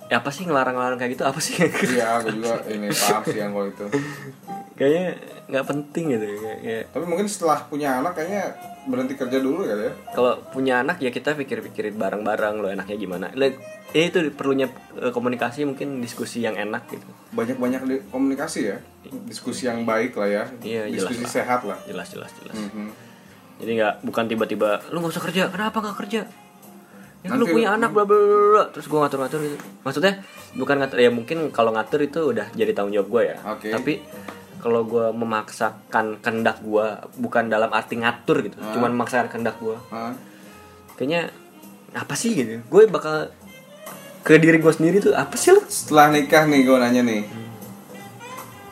Ya 0.09 0.21
apa 0.23 0.31
sih 0.31 0.47
ngelarang-larang 0.47 0.97
kayak 0.97 1.19
gitu? 1.19 1.25
Apa 1.27 1.41
sih? 1.43 1.59
Iya 1.61 2.23
gue 2.25 2.33
juga 2.39 2.61
ini 2.71 2.89
paham 2.89 3.23
sih 3.27 3.39
yang 3.41 3.53
kalau 3.53 3.69
itu 3.69 3.87
kayaknya 4.75 5.15
nggak 5.45 5.67
penting 5.67 6.05
gitu 6.11 6.25
kayak, 6.41 6.59
kayak- 6.61 6.87
tapi 6.91 7.05
mungkin 7.07 7.27
setelah 7.31 7.63
punya 7.65 8.03
anak 8.03 8.19
kayaknya 8.19 8.43
berhenti 8.85 9.15
kerja 9.15 9.39
dulu 9.41 9.65
ya 9.65 9.75
ya. 9.79 9.93
Kalau 10.13 10.41
punya 10.51 10.83
anak 10.83 11.01
ya 11.01 11.09
kita 11.09 11.33
pikir-pikirin 11.33 11.97
bareng-bareng 11.97 12.61
lo 12.61 12.69
enaknya 12.69 12.97
gimana. 12.99 13.27
Like, 13.33 13.57
ya 13.97 14.11
itu 14.11 14.19
perlunya 14.35 14.69
eh, 14.99 15.09
komunikasi 15.09 15.65
mungkin 15.65 16.03
diskusi 16.03 16.45
yang 16.45 16.59
enak 16.59 16.91
gitu. 16.91 17.07
Banyak-banyak 17.33 18.11
komunikasi 18.11 18.61
ya. 18.69 18.77
Diskusi 19.25 19.65
yang 19.65 19.87
baik 19.87 20.19
lah 20.19 20.29
ya. 20.29 20.45
Iya, 20.61 20.91
jelas 20.91 21.13
diskusi 21.13 21.25
lah. 21.25 21.33
sehat 21.33 21.61
lah. 21.65 21.79
Jelas 21.87 22.09
jelas 22.13 22.31
jelas. 22.41 22.57
Mhm. 22.57 22.89
jadi 23.55 23.71
nggak 23.79 23.95
bukan 24.03 24.27
tiba-tiba 24.27 24.83
lu 24.91 24.99
nggak 24.99 25.15
usah 25.15 25.25
kerja. 25.25 25.43
Kenapa 25.47 25.79
nggak 25.79 25.99
kerja? 26.05 26.21
Ya 27.23 27.33
lu 27.33 27.47
punya 27.47 27.73
anak 27.73 27.95
bla 27.95 28.03
bla 28.05 28.19
bla, 28.19 28.29
bla. 28.51 28.65
Terus 28.75 28.85
gue 28.85 28.99
ngatur-ngatur 28.99 29.41
gitu. 29.41 29.57
Maksudnya 29.81 30.13
bukan 30.53 30.77
ngatur 30.83 30.99
ya 30.99 31.09
mungkin 31.09 31.49
kalau 31.49 31.71
ngatur 31.71 32.03
itu 32.03 32.21
udah 32.21 32.51
jadi 32.53 32.75
tanggung 32.75 32.93
jawab 32.93 33.09
gue 33.09 33.23
ya. 33.33 33.37
Oke. 33.47 33.71
tapi 33.71 34.03
kalau 34.65 34.81
gue 34.83 35.13
memaksakan 35.13 36.17
kehendak 36.19 36.57
gue 36.59 36.87
bukan 37.19 37.45
dalam 37.47 37.69
arti 37.71 37.95
ngatur 37.95 38.41
gitu 38.43 38.57
Ah. 38.57 38.73
cuman 38.73 38.91
memaksakan 38.91 39.29
kehendak 39.29 39.57
gue 39.59 39.77
Hah? 39.91 40.17
kayaknya 40.97 41.29
apa 41.93 42.15
sih 42.15 42.33
gitu 42.33 42.65
gue 42.65 42.83
bakal 42.87 43.29
ke 44.21 44.41
diri 44.41 44.57
gue 44.57 44.73
sendiri 44.73 44.99
tuh 44.99 45.13
apa 45.13 45.37
sih 45.37 45.53
lu 45.53 45.61
setelah 45.67 46.09
nikah 46.09 46.45
nih 46.45 46.65
gue 46.65 46.75
nanya 46.75 47.03
nih 47.03 47.23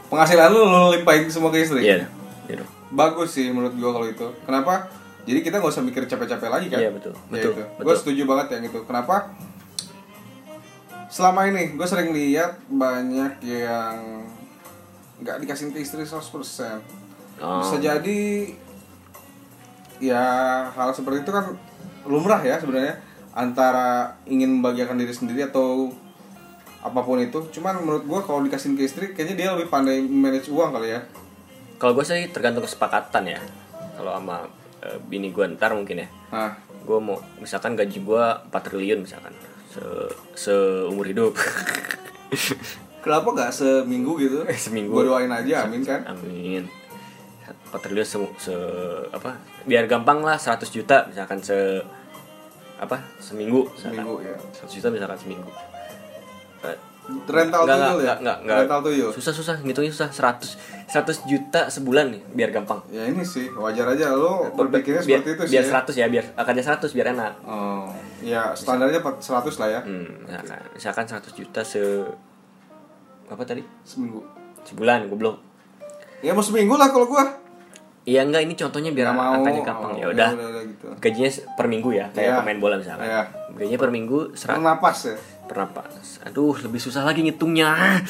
penghasilan 0.09 0.49
lu 0.49 0.63
lu 0.63 0.93
limpahin 0.93 1.29
semua 1.29 1.49
ke 1.49 1.61
istri 1.61 1.81
iya 1.83 2.09
iya 2.45 2.57
dong. 2.57 2.71
bagus 2.91 3.33
sih 3.33 3.49
menurut 3.49 3.73
gue 3.73 3.91
kalau 3.91 4.07
itu 4.07 4.27
kenapa 4.43 4.89
jadi 5.23 5.39
kita 5.41 5.57
nggak 5.57 5.71
usah 5.71 5.83
mikir 5.83 6.03
capek-capek 6.05 6.49
lagi 6.49 6.67
kan 6.67 6.81
Iya, 6.81 6.91
betul. 6.91 7.15
Ya 7.15 7.21
Betul, 7.31 7.53
itu. 7.53 7.63
betul. 7.63 7.85
gue 7.85 7.95
setuju 7.95 8.23
banget 8.27 8.47
yang 8.51 8.63
itu 8.67 8.79
kenapa 8.83 9.17
selama 11.07 11.41
ini 11.47 11.63
gue 11.73 11.87
sering 11.87 12.11
lihat 12.11 12.57
banyak 12.67 13.33
yang 13.43 13.97
nggak 15.23 15.41
dikasih 15.41 15.71
ke 15.71 15.81
istri 15.81 16.03
100% 16.03 17.01
Oh. 17.41 17.59
bisa 17.59 17.81
jadi 17.81 18.55
ya 19.99 20.25
hal 20.71 20.95
seperti 20.95 21.27
itu 21.27 21.33
kan 21.33 21.59
lumrah 22.07 22.39
ya 22.39 22.59
sebenarnya 22.59 23.03
antara 23.33 24.15
ingin 24.29 24.61
membahagiakan 24.61 24.95
diri 24.95 25.11
sendiri 25.11 25.49
atau 25.49 25.91
apa 26.83 27.01
pun 27.01 27.19
itu. 27.19 27.39
Cuman 27.51 27.83
menurut 27.83 28.05
gue 28.05 28.21
kalau 28.23 28.43
dikasih 28.43 28.75
ke 28.75 28.85
istri 28.85 29.05
kayaknya 29.11 29.35
dia 29.35 29.49
lebih 29.57 29.71
pandai 29.71 30.03
manage 30.03 30.51
uang 30.51 30.71
kali 30.75 30.93
ya. 30.93 31.01
Kalau 31.79 31.95
gue 31.95 32.05
sih 32.05 32.31
tergantung 32.31 32.63
kesepakatan 32.63 33.25
ya. 33.27 33.41
Kalau 33.97 34.13
sama 34.15 34.47
eh, 34.83 34.99
bini 35.07 35.31
gue 35.33 35.47
ntar 35.57 35.73
mungkin 35.73 36.05
ya. 36.05 36.09
Gue 36.85 36.99
mau 36.99 37.17
misalkan 37.41 37.75
gaji 37.75 38.03
gue 38.03 38.25
4 38.51 38.53
triliun 38.53 39.03
misalkan 39.03 39.33
se 39.73 39.83
seumur 40.37 41.09
hidup 41.09 41.33
kenapa 43.03 43.29
nggak 43.29 43.51
seminggu 43.51 44.15
gitu? 44.17 44.47
Eh, 44.47 44.57
seminggu. 44.57 44.95
gue 44.95 45.05
doain 45.05 45.29
aja 45.29 45.67
amin 45.67 45.83
kan? 45.83 46.01
Amin. 46.07 46.65
4 47.43 47.81
triliun 47.81 48.05
se, 48.05 48.17
se 48.39 48.55
apa 49.11 49.37
biar 49.65 49.89
gampang 49.89 50.21
lah 50.21 50.37
100 50.37 50.69
juta 50.69 51.09
misalkan 51.09 51.41
se 51.41 51.83
apa 52.79 53.01
seminggu 53.19 53.67
misalkan. 53.73 54.03
seminggu 54.03 54.15
ya. 54.23 54.37
100 54.63 54.77
juta 54.79 54.89
misalkan 54.93 55.19
seminggu. 55.19 55.51
Eh, 56.63 56.77
rental 57.27 57.67
Nggak, 57.67 57.77
tuyul 57.77 57.99
nggak, 57.99 58.07
ya? 58.07 58.15
nggak, 58.23 58.39
nggak. 58.47 58.59
rental 58.63 58.81
tuyul? 58.87 59.11
Susah 59.11 59.33
susah 59.35 59.57
ngitungnya 59.59 59.91
susah. 59.91 60.11
100 60.13 60.93
100 60.93 61.25
juta 61.27 61.61
sebulan 61.73 62.13
nih 62.13 62.23
biar 62.37 62.51
gampang. 62.53 62.85
Ya 62.93 63.09
ini 63.09 63.25
sih 63.25 63.49
wajar 63.57 63.89
aja 63.91 64.13
lo 64.13 64.53
berpikirnya 64.53 65.01
biar, 65.03 65.25
seperti 65.25 65.31
itu 65.35 65.43
sih 65.49 65.53
biar 65.57 65.65
ya. 65.65 65.73
100 65.83 65.97
ya 65.99 66.07
biar 66.13 66.25
akannya 66.37 66.63
100 66.63 66.93
biar 66.95 67.07
enak. 67.17 67.33
Oh 67.49 67.89
ya 68.23 68.55
standarnya 68.55 69.01
100 69.01 69.25
lah 69.59 69.69
ya. 69.73 69.81
Hmm, 69.83 70.07
misalkan, 70.29 70.61
misalkan 70.77 71.05
100 71.09 71.33
juta 71.35 71.61
se 71.65 71.83
apa 73.33 73.43
tadi? 73.43 73.63
Seminggu. 73.83 74.21
Sebulan 74.63 75.07
goblok. 75.07 75.41
Ya 76.21 76.33
mau 76.33 76.41
seminggu 76.41 76.75
lah 76.75 76.89
kalau 76.89 77.07
gue 77.07 77.25
iya 78.03 78.23
enggak 78.23 78.43
ini 78.43 78.55
contohnya 78.55 78.91
biar 78.91 79.11
mau. 79.11 79.35
angkanya 79.37 79.63
gampang. 79.63 79.95
Ya 79.95 80.07
Oh, 80.07 80.11
udah. 80.11 80.31
ya 80.31 80.61
gitu. 80.65 80.87
gajinya 80.99 81.31
per 81.55 81.67
minggu 81.67 81.91
ya 81.93 82.07
kayak 82.11 82.29
Iya. 82.29 82.39
pemain 82.39 82.59
bola 82.59 82.75
misalkan. 82.77 83.05
Iya. 83.05 83.23
gajinya 83.53 83.79
per 83.79 83.91
minggu 83.91 84.19
serat 84.33 84.59
Napas 84.59 84.99
ya? 85.05 85.17
Per 85.43 85.57
napas 85.57 86.23
aduh 86.23 86.55
lebih 86.57 86.79
susah 86.79 87.03
lagi 87.03 87.21
ngitungnya. 87.21 88.03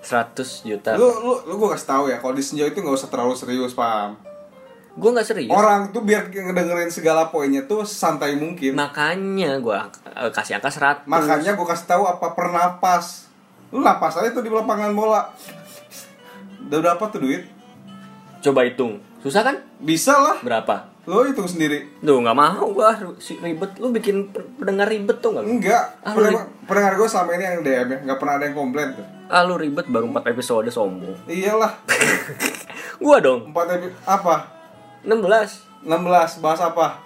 100 0.00 0.38
juta. 0.62 0.94
Lu 0.94 1.10
lu 1.10 1.32
lu 1.44 1.54
gue 1.56 1.68
kasih 1.68 1.88
tahu 1.88 2.04
ya 2.06 2.16
kalau 2.16 2.30
di 2.30 2.42
senja 2.42 2.62
itu 2.62 2.78
nggak 2.78 2.94
usah 2.94 3.08
terlalu 3.08 3.34
serius 3.34 3.74
paham 3.74 4.14
gue 4.96 5.10
nggak 5.12 5.26
serius. 5.26 5.52
Orang 5.52 5.92
tuh 5.92 6.00
biar 6.00 6.30
ngedengerin 6.30 6.88
segala 6.88 7.28
poinnya 7.28 7.60
tuh 7.62 7.84
santai 7.84 8.32
mungkin. 8.32 8.72
Makanya 8.72 9.60
gue 9.60 9.76
kasih 10.32 10.56
angka 10.56 10.72
100 10.72 11.04
makanya 11.04 11.52
gue 11.52 11.66
kasih 11.66 11.86
tahu 11.86 12.06
apa 12.06 12.32
per 12.32 12.48
napas 12.48 13.25
lu 13.74 13.82
napas 13.82 14.14
aja 14.18 14.30
tuh 14.30 14.42
di 14.42 14.50
lapangan 14.50 14.94
bola. 14.94 15.30
Udah 16.66 16.78
berapa 16.82 17.04
tuh 17.10 17.20
duit? 17.22 17.46
Coba 18.42 18.66
hitung. 18.66 19.02
Susah 19.22 19.42
kan? 19.42 19.56
Bisa 19.82 20.14
lah. 20.14 20.38
Berapa? 20.42 20.90
Lo 21.06 21.22
hitung 21.22 21.46
sendiri. 21.46 21.86
Duh 22.02 22.18
nggak 22.18 22.34
mau 22.34 22.66
gua. 22.74 22.94
Si 23.22 23.38
ribet. 23.38 23.78
Lu 23.78 23.94
bikin 23.94 24.34
pendengar 24.58 24.90
ribet 24.90 25.22
tuh 25.22 25.34
nggak? 25.34 25.44
Enggak. 25.46 25.84
Ah, 26.02 26.14
pendengar, 26.14 26.44
pendengar 26.66 26.92
gue 26.98 27.08
selama 27.10 27.30
ini 27.38 27.44
yang 27.46 27.62
DM 27.62 27.86
ya. 27.90 27.98
Nggak 28.06 28.18
pernah 28.18 28.34
ada 28.38 28.44
yang 28.50 28.56
komplain 28.58 28.88
tuh. 28.94 29.06
Ah 29.26 29.42
lu 29.46 29.54
ribet 29.58 29.86
baru 29.86 30.10
4 30.10 30.34
episode 30.34 30.70
sombong. 30.70 31.14
Iyalah. 31.30 31.78
Gua 33.02 33.18
dong. 33.22 33.50
Empat 33.54 33.66
epi 33.78 33.88
apa? 34.02 34.50
16 35.06 35.86
16 35.86 36.42
bahas 36.42 36.60
apa? 36.62 36.98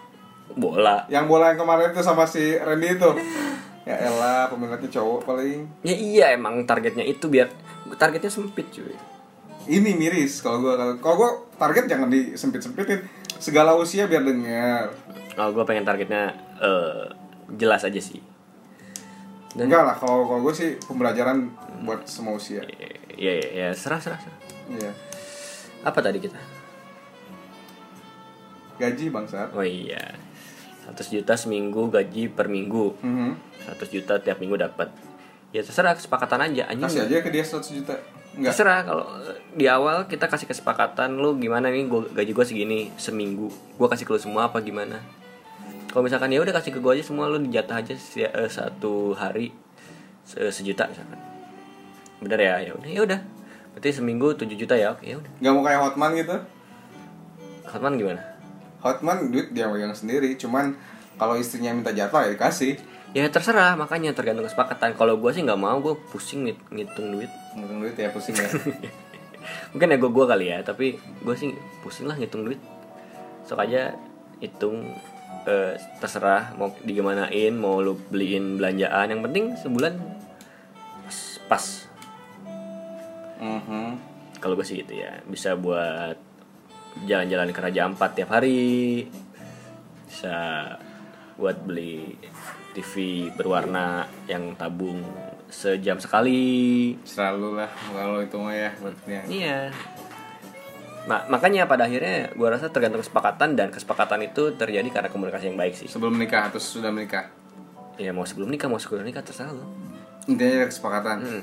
Bola. 0.56 1.04
Yang 1.12 1.24
bola 1.28 1.52
yang 1.52 1.61
kemarin 1.61 1.92
tuh 1.92 2.04
sama 2.04 2.24
si 2.24 2.56
Randy 2.56 2.96
itu 2.96 3.11
ya 3.91 3.97
elah 4.07 4.47
peminatnya 4.47 4.86
cowok 4.86 5.20
paling. 5.26 5.66
Ya 5.82 5.97
iya 5.99 6.26
emang 6.38 6.62
targetnya 6.62 7.03
itu 7.03 7.26
biar 7.26 7.51
Targetnya 7.91 8.30
sempit 8.30 8.70
cuy. 8.70 8.95
Ini 9.66 9.91
miris 9.99 10.38
kalau 10.41 10.62
gue 10.62 10.72
kalau 10.78 10.95
kalau 11.03 11.16
gue 11.18 11.30
target 11.59 11.84
jangan 11.91 12.09
disempit 12.09 12.62
sempitin 12.62 13.03
segala 13.43 13.74
usia 13.74 14.07
biar 14.07 14.22
dengar 14.22 14.95
Oh 15.38 15.49
gua 15.55 15.64
pengen 15.64 15.86
targetnya 15.86 16.34
eh, 16.61 17.05
Jelas 17.59 17.82
aja 17.82 17.99
sih. 17.99 18.22
Dan 19.59 19.66
enggak 19.66 19.82
lah 19.82 19.97
kalau 19.99 20.30
kalau 20.30 20.41
gue 20.47 20.55
sih 20.55 20.70
pembelajaran 20.86 21.51
buat 21.82 22.07
semua 22.07 22.38
usia. 22.38 22.62
Iya 23.18 23.32
iya 23.34 23.34
ya, 23.51 23.68
serah 23.74 23.99
serah 23.99 24.22
serah. 24.22 24.38
Iya. 24.70 24.93
Apa 25.82 25.99
tadi 25.99 26.22
kita? 26.22 26.38
gaji 28.80 29.12
bangsat. 29.12 29.53
Oh 29.53 29.61
iya 29.61 30.16
100 30.91 31.07
juta 31.12 31.34
seminggu 31.34 31.86
gaji 31.86 32.26
per 32.26 32.47
minggu. 32.47 32.99
Mhm. 32.99 33.30
100 33.64 33.88
juta 33.88 34.18
tiap 34.18 34.36
minggu 34.36 34.57
dapat. 34.57 34.91
Ya 35.51 35.61
terserah 35.61 35.95
kesepakatan 35.95 36.45
aja 36.45 36.66
anjing. 36.66 36.82
Kasih 36.84 37.03
aja 37.07 37.16
ke 37.20 37.30
dia 37.30 37.43
100 37.43 37.70
juta. 37.72 37.95
Enggak. 38.32 38.51
Terserah 38.51 38.78
kalau 38.82 39.07
eh, 39.20 39.38
di 39.53 39.66
awal 39.66 40.07
kita 40.07 40.26
kasih 40.26 40.47
kesepakatan 40.47 41.14
lu 41.14 41.34
gimana 41.36 41.66
nih 41.66 41.84
gua, 41.84 42.07
gaji 42.09 42.30
gue 42.30 42.45
segini 42.45 42.80
seminggu? 42.97 43.51
Gua 43.74 43.86
kasih 43.86 44.03
ke 44.03 44.12
lu 44.12 44.20
semua 44.20 44.47
apa 44.47 44.59
gimana? 44.61 45.03
Kalau 45.86 46.03
misalkan 46.03 46.30
ya 46.30 46.38
udah 46.38 46.53
kasih 46.53 46.70
ke 46.70 46.78
gue 46.78 46.93
aja 46.93 47.03
semua 47.03 47.26
lu 47.26 47.38
dijatah 47.41 47.76
aja 47.76 47.95
si- 47.95 48.22
eh, 48.22 48.47
satu 48.49 49.11
hari 49.12 49.51
se- 50.22 50.38
sejuta 50.49 50.86
misalkan. 50.86 51.18
Bener 52.20 52.38
ya? 52.41 52.55
Ya 52.61 52.72
udah 52.72 52.86
ya 52.88 53.01
udah. 53.03 53.20
Berarti 53.70 53.91
seminggu 53.93 54.30
7 54.32 54.55
juta 54.55 54.74
ya? 54.74 54.95
Oke 54.95 55.07
ya 55.07 55.18
udah. 55.18 55.30
Nggak 55.36 55.53
mau 55.53 55.62
kayak 55.64 55.80
Hotman 55.80 56.11
gitu? 56.14 56.36
Hotman 57.66 57.95
gimana 57.97 58.22
Hotman 58.81 59.28
duit 59.28 59.53
dia 59.53 59.68
pegang 59.68 59.93
sendiri 59.93 60.35
cuman 60.35 60.76
kalau 61.16 61.37
istrinya 61.37 61.70
minta 61.70 61.93
jatah 61.93 62.24
ya 62.24 62.33
dikasih 62.33 62.81
ya 63.11 63.26
terserah 63.26 63.74
makanya 63.74 64.14
tergantung 64.14 64.47
kesepakatan 64.47 64.95
kalau 64.95 65.18
gue 65.18 65.31
sih 65.31 65.43
nggak 65.43 65.59
mau 65.59 65.76
gue 65.78 65.99
pusing 66.09 66.47
ngit- 66.47 66.68
ngitung 66.70 67.11
duit 67.11 67.31
Ngitung 67.53 67.78
duit 67.83 67.95
ya 67.95 68.09
pusing 68.09 68.33
ya. 68.33 68.47
mungkin 69.74 69.91
ego 69.91 70.09
gue 70.09 70.24
kali 70.24 70.47
ya 70.49 70.62
tapi 70.62 70.95
gue 70.97 71.35
sih 71.35 71.51
pusing 71.83 72.07
lah 72.07 72.14
ngitung 72.14 72.47
duit 72.47 72.61
sok 73.45 73.61
aja 73.61 73.99
hitung 74.39 74.95
eh, 75.45 75.74
terserah 75.99 76.55
mau 76.55 76.70
digimanain 76.81 77.51
mau 77.51 77.83
lu 77.83 77.99
beliin 78.09 78.57
belanjaan 78.57 79.11
yang 79.11 79.20
penting 79.20 79.59
sebulan 79.59 79.99
pas, 81.03 81.18
pas. 81.49 81.64
Mhm. 83.41 83.97
kalau 84.39 84.55
gue 84.55 84.64
sih 84.64 84.81
gitu 84.81 84.95
ya 84.95 85.20
bisa 85.26 85.57
buat 85.57 86.16
jalan-jalan 87.07 87.51
ke 87.55 87.61
Raja 87.61 87.80
Ampat 87.86 88.11
tiap 88.18 88.30
hari 88.34 89.07
bisa 90.11 90.36
buat 91.41 91.57
beli 91.64 92.18
TV 92.76 93.26
berwarna 93.32 94.07
yang 94.28 94.55
tabung 94.55 95.03
sejam 95.51 95.99
sekali 95.99 96.95
Selalu 97.03 97.59
lah 97.59 97.70
kalau 97.91 98.22
itu 98.22 98.36
mah 98.38 98.55
ya 98.55 98.70
buatnya. 98.78 99.20
Iya. 99.26 99.59
Ma- 101.09 101.26
makanya 101.26 101.66
pada 101.66 101.88
akhirnya 101.88 102.30
gua 102.36 102.55
rasa 102.55 102.70
tergantung 102.70 103.03
kesepakatan 103.03 103.59
dan 103.59 103.72
kesepakatan 103.72 104.30
itu 104.30 104.55
terjadi 104.55 104.86
karena 104.93 105.09
komunikasi 105.11 105.51
yang 105.51 105.59
baik 105.59 105.74
sih. 105.74 105.88
Sebelum 105.91 106.14
menikah 106.14 106.53
atau 106.53 106.61
sudah 106.61 106.93
menikah. 106.95 107.32
Ya 107.99 108.14
mau 108.14 108.22
sebelum 108.28 108.53
nikah 108.53 108.70
mau 108.70 108.78
sebelum 108.78 109.03
nikah 109.03 109.24
terserah 109.24 109.51
lo. 109.51 109.66
Intinya 110.28 110.62
ada 110.62 110.66
kesepakatan. 110.70 111.16
Hmm. 111.24 111.43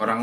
Orang 0.00 0.20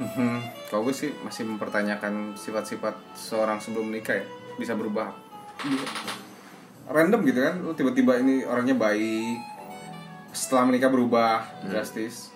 Mhm. 0.00 0.40
kalau 0.72 0.88
gue 0.88 0.96
sih 0.96 1.12
masih 1.20 1.44
mempertanyakan 1.44 2.32
sifat-sifat 2.32 2.96
seorang 3.12 3.60
sebelum 3.60 3.92
menikah 3.92 4.16
ya 4.16 4.24
bisa 4.56 4.72
berubah. 4.72 5.12
Random 6.88 7.20
gitu 7.28 7.40
kan 7.44 7.60
lu 7.60 7.76
tiba-tiba 7.76 8.16
ini 8.16 8.42
orangnya 8.48 8.74
baik 8.74 9.38
setelah 10.32 10.72
menikah 10.72 10.88
berubah 10.88 11.44
drastis. 11.68 12.32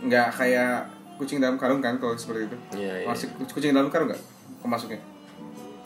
Nggak 0.00 0.32
kayak 0.40 0.88
kucing 1.20 1.36
dalam 1.36 1.60
karung 1.60 1.84
kan 1.84 2.00
kalau 2.00 2.16
seperti 2.16 2.48
itu? 2.48 2.56
Iya, 2.80 3.04
iya. 3.04 3.06
masih 3.06 3.28
kucing 3.52 3.76
dalam 3.76 3.92
karung 3.92 4.08
nggak? 4.08 4.22
Kemasuknya 4.64 5.00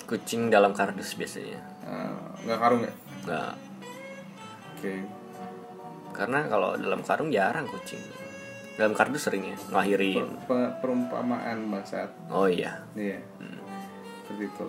Kucing 0.04 0.52
dalam 0.52 0.76
kardus 0.76 1.16
biasanya. 1.18 1.58
Eh, 1.82 2.22
nggak 2.46 2.60
karung 2.60 2.84
ya? 2.84 2.92
Nah, 3.24 3.56
oke. 4.76 4.94
Karena 6.12 6.44
kalau 6.46 6.76
dalam 6.76 7.00
karung 7.02 7.32
jarang 7.32 7.66
kucing. 7.66 8.23
Dalam 8.74 8.92
kardus 8.92 9.22
sering 9.24 9.46
ya 9.46 9.56
ngelahirin. 9.70 10.26
Pe- 10.44 10.72
perumpamaan 10.82 11.70
bangsat 11.70 12.10
Oh 12.26 12.46
iya. 12.46 12.82
Iya. 12.92 13.22
Seperti 14.24 14.44
itu. 14.44 14.66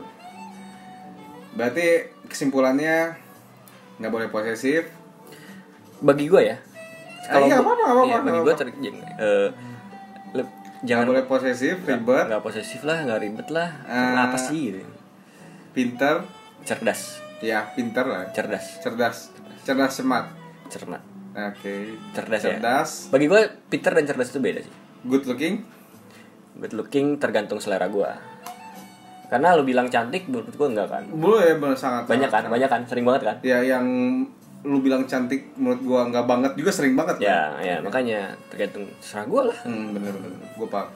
Berarti 1.56 1.86
kesimpulannya 2.28 3.16
nggak 3.98 4.12
boleh 4.12 4.28
posesif. 4.28 4.92
Bagi 6.00 6.28
gua 6.28 6.44
ya. 6.44 6.58
Ah, 7.26 7.42
iya, 7.42 7.58
apa-apa, 7.58 7.74
apa-apa, 7.82 8.04
iya, 8.06 8.18
bagi 8.22 8.30
apa-apa. 8.30 8.46
gua 8.46 8.54
ter- 8.54 8.78
jeng- 8.78 9.02
eh, 9.02 9.50
Jangan 10.36 10.46
jangan 10.86 11.06
boleh 11.10 11.26
posesif, 11.26 11.76
ribet, 11.82 12.26
nggak 12.30 12.44
posesif 12.44 12.82
lah, 12.86 12.98
nggak 13.02 13.20
ribet 13.24 13.48
lah. 13.50 13.70
Ah. 13.88 14.14
Kenapa 14.14 14.38
sih? 14.38 14.62
gitu? 14.70 14.82
pinter, 15.74 16.22
Cerdas, 16.62 17.18
ya 17.42 17.66
pinter 17.74 18.06
lah. 18.06 18.30
cerdas, 18.32 18.78
Cerdas, 18.80 19.18
cerdas 19.66 19.92
cermat. 19.92 20.26
cermat. 20.70 21.02
Oke. 21.36 22.00
Cerdas 22.16 22.42
ya? 22.42 22.56
Cerdas, 22.56 22.90
Bagi 23.12 23.28
gue 23.28 23.42
pinter 23.68 23.92
dan 23.92 24.08
cerdas 24.08 24.32
itu 24.32 24.40
beda 24.40 24.64
sih. 24.64 24.74
good 25.04 25.28
looking. 25.28 25.68
Good 26.56 26.72
looking 26.72 27.20
tergantung 27.20 27.60
selera 27.60 27.86
gue. 27.86 28.08
Karena 29.28 29.52
lu 29.54 29.62
bilang 29.62 29.92
cantik, 29.92 30.26
menurut 30.26 30.50
gue 30.50 30.68
enggak 30.70 30.88
kan. 30.88 31.04
Boleh 31.12 31.60
bener 31.60 31.76
sangat. 31.76 32.08
Banyak 32.08 32.30
kan, 32.30 32.46
sangat. 32.46 32.54
banyak 32.56 32.70
kan, 32.72 32.82
sering 32.88 33.04
banget 33.04 33.22
kan. 33.28 33.38
Ya 33.44 33.60
yang 33.60 33.86
lu 34.66 34.82
bilang 34.82 35.06
cantik 35.06 35.54
menurut 35.54 35.78
gua 35.86 36.10
nggak 36.10 36.26
banget 36.26 36.52
juga 36.58 36.74
sering 36.74 36.98
banget 36.98 37.22
kan? 37.22 37.30
Ya, 37.30 37.42
ya 37.62 37.76
makanya 37.86 38.34
tergantung 38.50 38.90
selera 38.98 39.30
gue 39.30 39.42
lah. 39.54 39.58
Hmm, 39.62 39.94
bener 39.94 40.14
bener. 40.16 40.42
Gua 40.58 40.68
paham. 40.68 40.90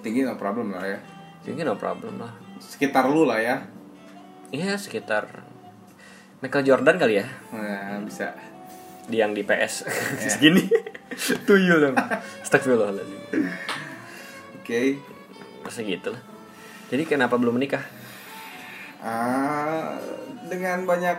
Tinggi 0.00 0.24
no 0.24 0.32
problem 0.34 0.72
lah 0.72 0.86
ya. 0.86 0.98
Jadi 1.44 1.60
no 1.60 1.76
problem 1.76 2.16
lah. 2.16 2.32
Sekitar 2.56 3.04
lu 3.04 3.28
lah 3.28 3.36
ya. 3.36 3.56
Iya 4.48 4.80
sekitar 4.80 5.44
Michael 6.40 6.64
Jordan 6.64 6.96
kali 6.96 7.20
ya, 7.20 7.26
Nah, 7.52 8.00
bisa. 8.00 8.32
Dia 9.10 9.26
yang 9.26 9.34
di 9.34 9.42
PS 9.42 9.84
segini, 10.38 10.70
tuyul 11.44 11.90
dong. 11.90 11.96
Astagfirullahaladzim. 12.46 13.18
Oke. 14.62 14.96
Masa 15.66 15.82
gitu 15.82 16.14
lah. 16.14 16.22
Jadi 16.88 17.02
kenapa 17.06 17.34
belum 17.34 17.58
menikah? 17.58 17.82
Ah, 19.02 19.98
dengan 20.46 20.86
banyak 20.86 21.18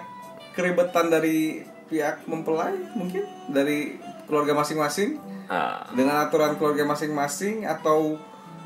keribetan 0.56 1.12
dari 1.12 1.64
pihak 1.92 2.24
mempelai 2.28 2.76
mungkin 2.96 3.28
dari 3.52 4.00
keluarga 4.28 4.56
masing-masing 4.56 5.20
Ah, 5.52 5.84
dengan 5.92 6.24
aturan 6.24 6.56
keluarga 6.56 6.88
masing-masing 6.88 7.68
atau 7.68 8.16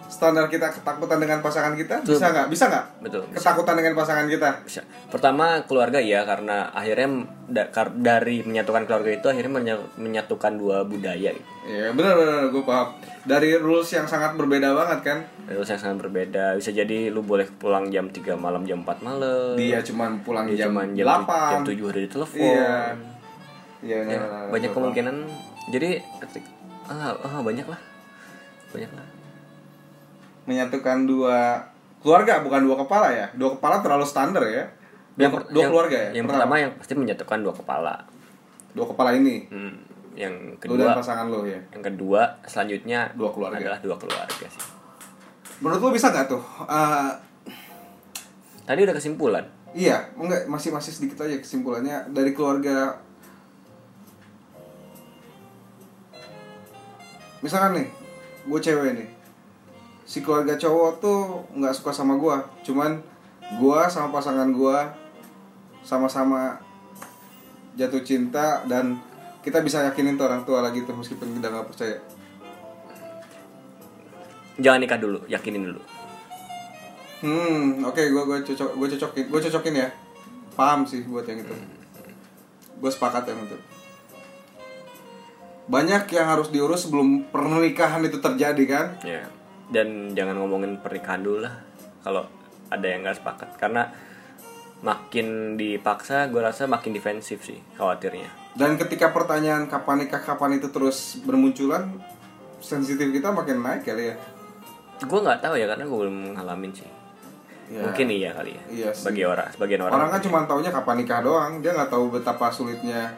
standar 0.06 0.46
kita 0.46 0.70
ketakutan 0.72 1.18
dengan 1.18 1.40
pasangan 1.40 1.74
kita 1.74 2.00
Betul. 2.00 2.16
bisa 2.16 2.26
nggak 2.28 2.48
bisa 2.48 2.66
nggak 2.68 2.86
betul. 3.02 3.22
bisa. 3.24 3.36
ketakutan 3.36 3.76
dengan 3.76 3.94
pasangan 3.94 4.26
kita 4.26 4.50
Bisa. 4.62 4.82
Pertama 5.08 5.46
keluarga 5.64 5.98
ya 5.98 6.22
karena 6.22 6.70
akhirnya 6.70 7.10
da- 7.46 7.68
kar- 7.68 7.94
dari 7.94 8.42
menyatukan 8.42 8.84
keluarga 8.84 9.12
itu 9.12 9.28
akhirnya 9.28 9.54
menya- 9.54 9.90
menyatukan 9.96 10.54
dua 10.54 10.84
budaya 10.84 11.30
gitu. 11.30 11.52
ya 11.66 11.90
benar-benar 11.92 12.48
gue 12.48 12.64
paham 12.64 12.88
dari 13.24 13.58
rules 13.58 13.90
yang 13.90 14.06
sangat 14.06 14.34
berbeda 14.34 14.72
banget 14.72 15.00
kan 15.04 15.20
Terus 15.46 15.66
yang 15.68 15.78
sangat 15.80 15.98
berbeda. 16.00 16.54
Bisa 16.54 16.70
jadi 16.70 17.08
lu 17.08 17.22
boleh 17.22 17.46
pulang 17.52 17.90
jam 17.90 18.06
3 18.08 18.34
malam, 18.36 18.64
jam 18.64 18.82
4 18.82 18.98
malam. 19.00 19.54
dia 19.56 19.78
cuman 19.80 20.18
pulang 20.20 20.46
Dia 20.46 20.66
jam, 20.66 20.74
cuman 20.74 20.88
jam, 20.92 21.06
8 21.22 21.52
jam 21.52 21.62
7 21.64 21.86
udah 21.86 22.02
ditelepon. 22.02 22.42
iya 22.42 22.74
iya 23.80 23.98
Ya, 24.04 24.18
nah, 24.18 24.50
banyak 24.50 24.68
gua 24.68 24.74
paham. 24.74 24.90
kemungkinan. 24.90 25.16
Jadi 25.68 25.90
ketik 26.20 26.46
ah, 26.86 27.14
ah, 27.16 27.42
banyak 27.42 27.62
lah. 27.64 27.78
Banyak 28.72 28.90
lah. 28.90 29.06
Menyatukan 30.46 31.04
dua 31.04 31.58
keluarga 32.00 32.40
bukan 32.40 32.62
dua 32.62 32.78
kepala 32.80 33.08
ya 33.10 33.26
dua 33.34 33.54
kepala 33.54 33.80
terlalu 33.80 34.04
standar 34.04 34.44
ya 34.44 34.66
dua, 35.16 35.30
per- 35.32 35.48
dua 35.48 35.58
yang- 35.60 35.72
keluarga 35.72 35.98
ya 36.00 36.10
Yang 36.14 36.26
pertama 36.28 36.54
yang 36.56 36.72
pasti 36.76 36.94
menyatukan 36.94 37.40
dua 37.42 37.54
kepala. 37.54 37.96
dua 38.72 38.86
kepala 38.86 39.10
ini 39.14 39.48
Hmm. 39.48 39.74
Yang 40.14 40.34
lu 40.64 40.76
dan 40.76 40.86
kedua 40.86 40.96
pasangan 40.96 41.28
lo 41.28 41.44
ya 41.44 41.60
yang 41.70 41.84
kedua 41.84 42.22
selanjutnya 42.42 43.12
Dua 43.14 43.30
keluarga. 43.30 43.60
adalah 43.60 43.80
dua 43.80 43.96
keluarga 43.96 44.46
sih. 44.46 44.64
menurut 45.58 45.82
lo 45.82 45.92
bisa 45.92 46.08
nggak 46.10 46.28
tuh 46.28 46.44
Eh, 46.66 47.12
Tadi 48.64 48.80
udah 48.82 48.94
kesimpulan. 48.94 49.46
iya 49.72 50.00
enggak 50.14 50.46
masih 50.46 50.70
masih 50.70 50.90
sedikit 50.90 51.20
aja 51.22 51.36
kesimpulannya 51.36 52.10
dari 52.10 52.32
keluarga 52.32 52.96
misalkan 57.40 57.72
nih 57.76 57.88
gue 58.46 58.60
cewek 58.60 58.92
nih 58.96 59.08
si 60.06 60.22
keluarga 60.22 60.54
cowok 60.56 60.92
tuh 61.02 61.20
nggak 61.58 61.74
suka 61.74 61.92
sama 61.92 62.16
gue 62.16 62.36
cuman 62.72 63.02
gue 63.58 63.80
sama 63.90 64.14
pasangan 64.14 64.50
gue 64.54 64.78
sama-sama 65.86 66.58
jatuh 67.78 68.02
cinta 68.02 68.62
dan 68.70 68.98
kita 69.42 69.62
bisa 69.62 69.86
yakinin 69.86 70.18
tuh 70.18 70.26
orang 70.30 70.46
tua 70.46 70.66
lagi 70.66 70.82
tuh 70.86 70.98
meskipun 70.98 71.38
kita 71.38 71.50
nggak 71.54 71.68
percaya 71.70 71.98
Jangan 74.56 74.80
nikah 74.80 75.00
dulu, 75.00 75.20
yakinin 75.28 75.68
dulu. 75.68 75.82
Hmm, 77.20 77.84
oke, 77.84 78.00
gue 78.00 78.24
gue 78.24 78.38
cocok, 78.48 78.70
gue 78.80 78.88
cocokin, 78.96 79.26
gue 79.28 79.40
cocokin 79.50 79.76
ya. 79.84 79.90
Paham 80.56 80.88
sih 80.88 81.04
buat 81.04 81.28
yang 81.28 81.44
itu. 81.44 81.56
Gue 82.80 82.92
sepakat 82.92 83.28
yang 83.28 83.40
itu. 83.44 83.58
Banyak 85.68 86.08
yang 86.08 86.28
harus 86.30 86.54
diurus 86.54 86.88
sebelum 86.88 87.28
pernikahan 87.34 88.06
itu 88.08 88.22
terjadi 88.24 88.64
kan? 88.64 88.86
Ya. 89.04 89.28
Dan 89.66 90.14
jangan 90.14 90.38
ngomongin 90.38 90.78
pernikahan 90.78 91.26
dulu 91.26 91.42
lah 91.42 91.58
kalau 92.06 92.22
ada 92.70 92.86
yang 92.86 93.02
nggak 93.02 93.18
sepakat 93.18 93.50
karena 93.58 93.90
makin 94.86 95.58
dipaksa 95.58 96.30
gue 96.30 96.38
rasa 96.38 96.70
makin 96.70 96.94
defensif 96.94 97.42
sih 97.42 97.58
khawatirnya. 97.74 98.30
Dan 98.54 98.78
ketika 98.78 99.10
pertanyaan 99.10 99.66
kapan 99.66 100.06
nikah, 100.06 100.22
kapan 100.22 100.62
itu 100.62 100.70
terus 100.70 101.18
bermunculan, 101.26 101.92
sensitif 102.62 103.10
kita 103.10 103.34
makin 103.34 103.66
naik 103.66 103.84
kali 103.84 104.14
ya. 104.14 104.16
Gue 105.02 105.20
nggak 105.20 105.42
tahu 105.42 105.58
ya 105.58 105.66
karena 105.66 105.84
gue 105.90 105.98
belum 105.98 106.38
ngalamin 106.38 106.72
sih. 106.72 106.90
Ya. 107.74 107.82
Mungkin 107.82 108.08
iya 108.14 108.30
kali 108.38 108.54
ya. 108.54 108.64
Iya 108.70 108.90
sih. 108.94 109.10
Bagi 109.10 109.24
orang, 109.26 109.50
sebagian 109.50 109.82
orang. 109.82 109.98
Orang 109.98 110.10
kan 110.14 110.22
cuma 110.22 110.46
taunya 110.46 110.70
kapan 110.70 111.02
nikah 111.02 111.26
doang, 111.26 111.66
dia 111.66 111.74
nggak 111.74 111.90
tahu 111.90 112.14
betapa 112.14 112.54
sulitnya 112.54 113.10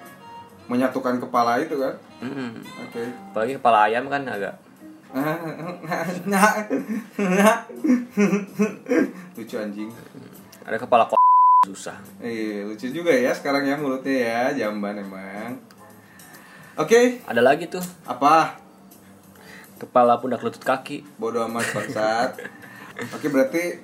menyatukan 0.72 1.20
kepala 1.20 1.60
itu 1.60 1.76
kan. 1.76 1.94
Mm-mm. 2.24 2.64
Oke. 2.88 3.04
Apalagi 3.36 3.60
kepala 3.60 3.92
ayam 3.92 4.08
kan 4.08 4.24
agak 4.24 4.56
lucu 9.38 9.56
anjing. 9.56 9.90
ada 10.68 10.78
kepala 10.78 11.08
kok 11.08 11.20
susah. 11.64 11.96
Iya, 12.20 12.68
lucu 12.68 12.92
juga 12.92 13.16
ya 13.16 13.32
sekarang 13.32 13.64
ya 13.68 13.80
mulutnya 13.80 14.16
ya, 14.16 14.42
jamban 14.66 15.00
emang. 15.00 15.60
Oke, 16.78 17.24
Ada 17.26 17.42
lagi 17.42 17.66
tuh 17.72 17.82
apa? 18.06 18.68
kepala 19.78 20.18
pundak 20.18 20.42
lutut 20.42 20.62
kaki. 20.66 21.06
Bodoh 21.22 21.46
amat 21.46 21.70
bangsat. 21.70 22.32
Oke, 23.14 23.30
berarti 23.30 23.78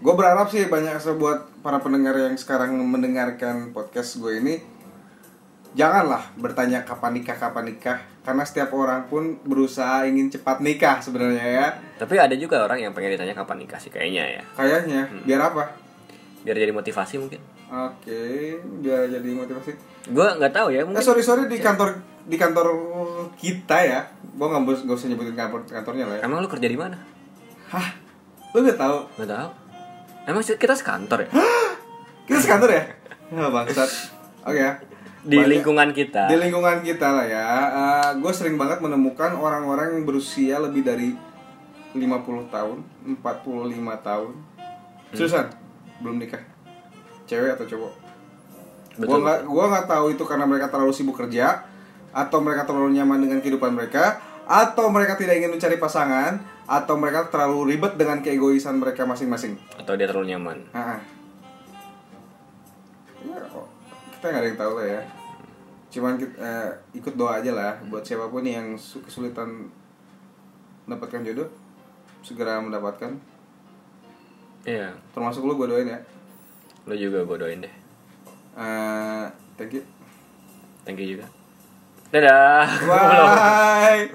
gue 0.00 0.14
berharap 0.16 0.48
sih 0.48 0.64
banyak 0.68 0.96
buat 1.20 1.48
para 1.60 1.76
pendengar 1.80 2.16
yang 2.16 2.36
sekarang 2.36 2.72
mendengarkan 2.88 3.72
podcast 3.76 4.16
gue 4.16 4.40
ini 4.40 4.54
janganlah 5.72 6.26
bertanya 6.34 6.82
kapan 6.82 7.14
nikah 7.14 7.36
kapan 7.36 7.64
nikah 7.64 7.96
karena 8.20 8.42
setiap 8.42 8.70
orang 8.72 9.06
pun 9.06 9.38
berusaha 9.40 10.02
ingin 10.02 10.26
cepat 10.28 10.58
nikah 10.58 10.98
sebenarnya 10.98 11.46
ya 11.46 11.66
Tapi 11.96 12.14
ada 12.16 12.34
juga 12.34 12.60
orang 12.60 12.80
yang 12.80 12.92
pengen 12.92 13.14
ditanya 13.14 13.32
kapan 13.32 13.60
nikah 13.60 13.76
sih 13.76 13.88
kayaknya 13.88 14.24
ya. 14.32 14.42
kayaknya 14.52 15.06
biar 15.22 15.40
apa 15.44 15.64
Biar 16.40 16.56
jadi 16.56 16.70
motivasi 16.70 17.16
mungkin. 17.16 17.38
oke 17.66 18.22
biar 18.80 19.06
jadi 19.08 19.30
motivasi 19.30 19.70
Gue 20.08 20.26
nggak 20.26 20.50
tahu 20.50 20.68
ya 20.70 20.80
eh 20.80 20.84
mungkin. 20.84 21.00
sorry 21.00 21.20
sorry 21.20 21.46
di 21.46 21.56
kantor 21.56 21.94
di 22.20 22.34
kantor 22.34 22.66
kita 23.36 23.78
ya 23.78 24.00
gue 24.20 24.46
nggak 24.46 24.62
bos- 24.62 24.82
nggak 24.82 24.96
usah 24.96 25.06
nyebutin 25.06 25.34
kantor 25.34 25.60
kantornya 25.64 26.04
lah 26.04 26.16
ya 26.16 26.22
Emang 26.24 26.40
lu 26.40 26.48
kerja 26.48 26.66
di 26.66 26.74
mana? 26.74 26.98
hah 27.68 27.88
lu 28.50 28.60
nggak 28.60 28.74
tahu 28.76 28.98
Nggak 29.16 29.30
tahu. 29.30 29.48
Emang 30.26 30.42
kita 30.42 30.74
sekantor 30.74 31.18
ya? 31.22 31.28
kita 32.26 32.38
sekantor 32.40 32.70
ya 32.70 32.82
oh, 33.38 33.48
bangsat 33.48 33.90
oke 34.42 34.56
ya 34.56 34.72
Di 35.20 35.36
Banyak- 35.36 35.52
lingkungan 35.52 35.88
kita. 35.92 36.32
di 36.32 36.36
lingkungan 36.40 36.80
kita 36.80 37.08
lah 37.12 37.26
ya 37.28 37.46
gue 38.16 38.32
sering 38.32 38.56
banget 38.56 38.80
menemukan 38.80 39.36
orang-orang 39.36 40.00
yang 40.00 40.04
berusia 40.08 40.56
lebih 40.56 40.80
dari 40.80 41.12
50 41.92 42.48
tahun 42.48 42.78
45 43.20 44.00
tahun 44.00 44.32
Susan 45.12 45.46
belum 46.00 46.16
nikah 46.22 46.40
cewek 47.26 47.58
atau 47.58 47.66
cowok 47.66 47.92
Betul. 48.96 49.22
nggak 49.22 49.38
gua 49.46 49.64
nggak 49.70 49.86
tahu 49.86 50.06
itu 50.12 50.22
karena 50.26 50.44
mereka 50.44 50.66
terlalu 50.68 50.92
sibuk 50.92 51.16
kerja 51.16 51.62
atau 52.10 52.38
mereka 52.42 52.66
terlalu 52.66 52.98
nyaman 52.98 53.22
dengan 53.22 53.38
kehidupan 53.38 53.70
mereka 53.70 54.18
atau 54.50 54.90
mereka 54.90 55.14
tidak 55.14 55.38
ingin 55.38 55.54
mencari 55.54 55.78
pasangan 55.78 56.42
atau 56.66 56.94
mereka 56.98 57.30
terlalu 57.30 57.74
ribet 57.74 57.94
dengan 57.94 58.18
keegoisan 58.18 58.78
mereka 58.78 59.06
masing-masing 59.06 59.54
Atau 59.78 59.94
dia 59.94 60.10
terlalu 60.10 60.34
nyaman. 60.34 60.58
Ah, 60.74 60.98
ah. 60.98 61.00
Ya, 63.26 63.42
oh, 63.54 63.66
kita 64.20 64.28
nggak 64.28 64.42
ada 64.44 64.50
yang 64.52 64.60
tahu 64.60 64.72
lah 64.76 64.84
ya. 64.84 65.00
Cuman 65.88 66.20
kita, 66.20 66.36
eh, 66.36 66.68
ikut 66.92 67.16
doa 67.16 67.40
aja 67.40 67.56
lah 67.56 67.72
buat 67.88 68.04
siapa 68.04 68.28
pun 68.28 68.44
yang 68.44 68.76
su- 68.76 69.00
kesulitan 69.00 69.72
mendapatkan 70.84 71.24
jodoh 71.24 71.48
segera 72.20 72.60
mendapatkan. 72.60 73.16
Iya. 74.68 74.92
Termasuk 75.16 75.40
lu 75.48 75.56
gue 75.56 75.72
doain 75.72 75.88
ya. 75.88 75.96
Lu 76.84 76.92
juga 76.92 77.24
gue 77.24 77.36
doain 77.40 77.64
deh. 77.64 77.74
Eh, 78.60 79.24
thank 79.56 79.72
you. 79.72 79.88
Thank 80.84 81.00
you 81.00 81.16
juga. 81.16 81.24
Dadah. 82.12 82.68
Bye. 82.84 84.12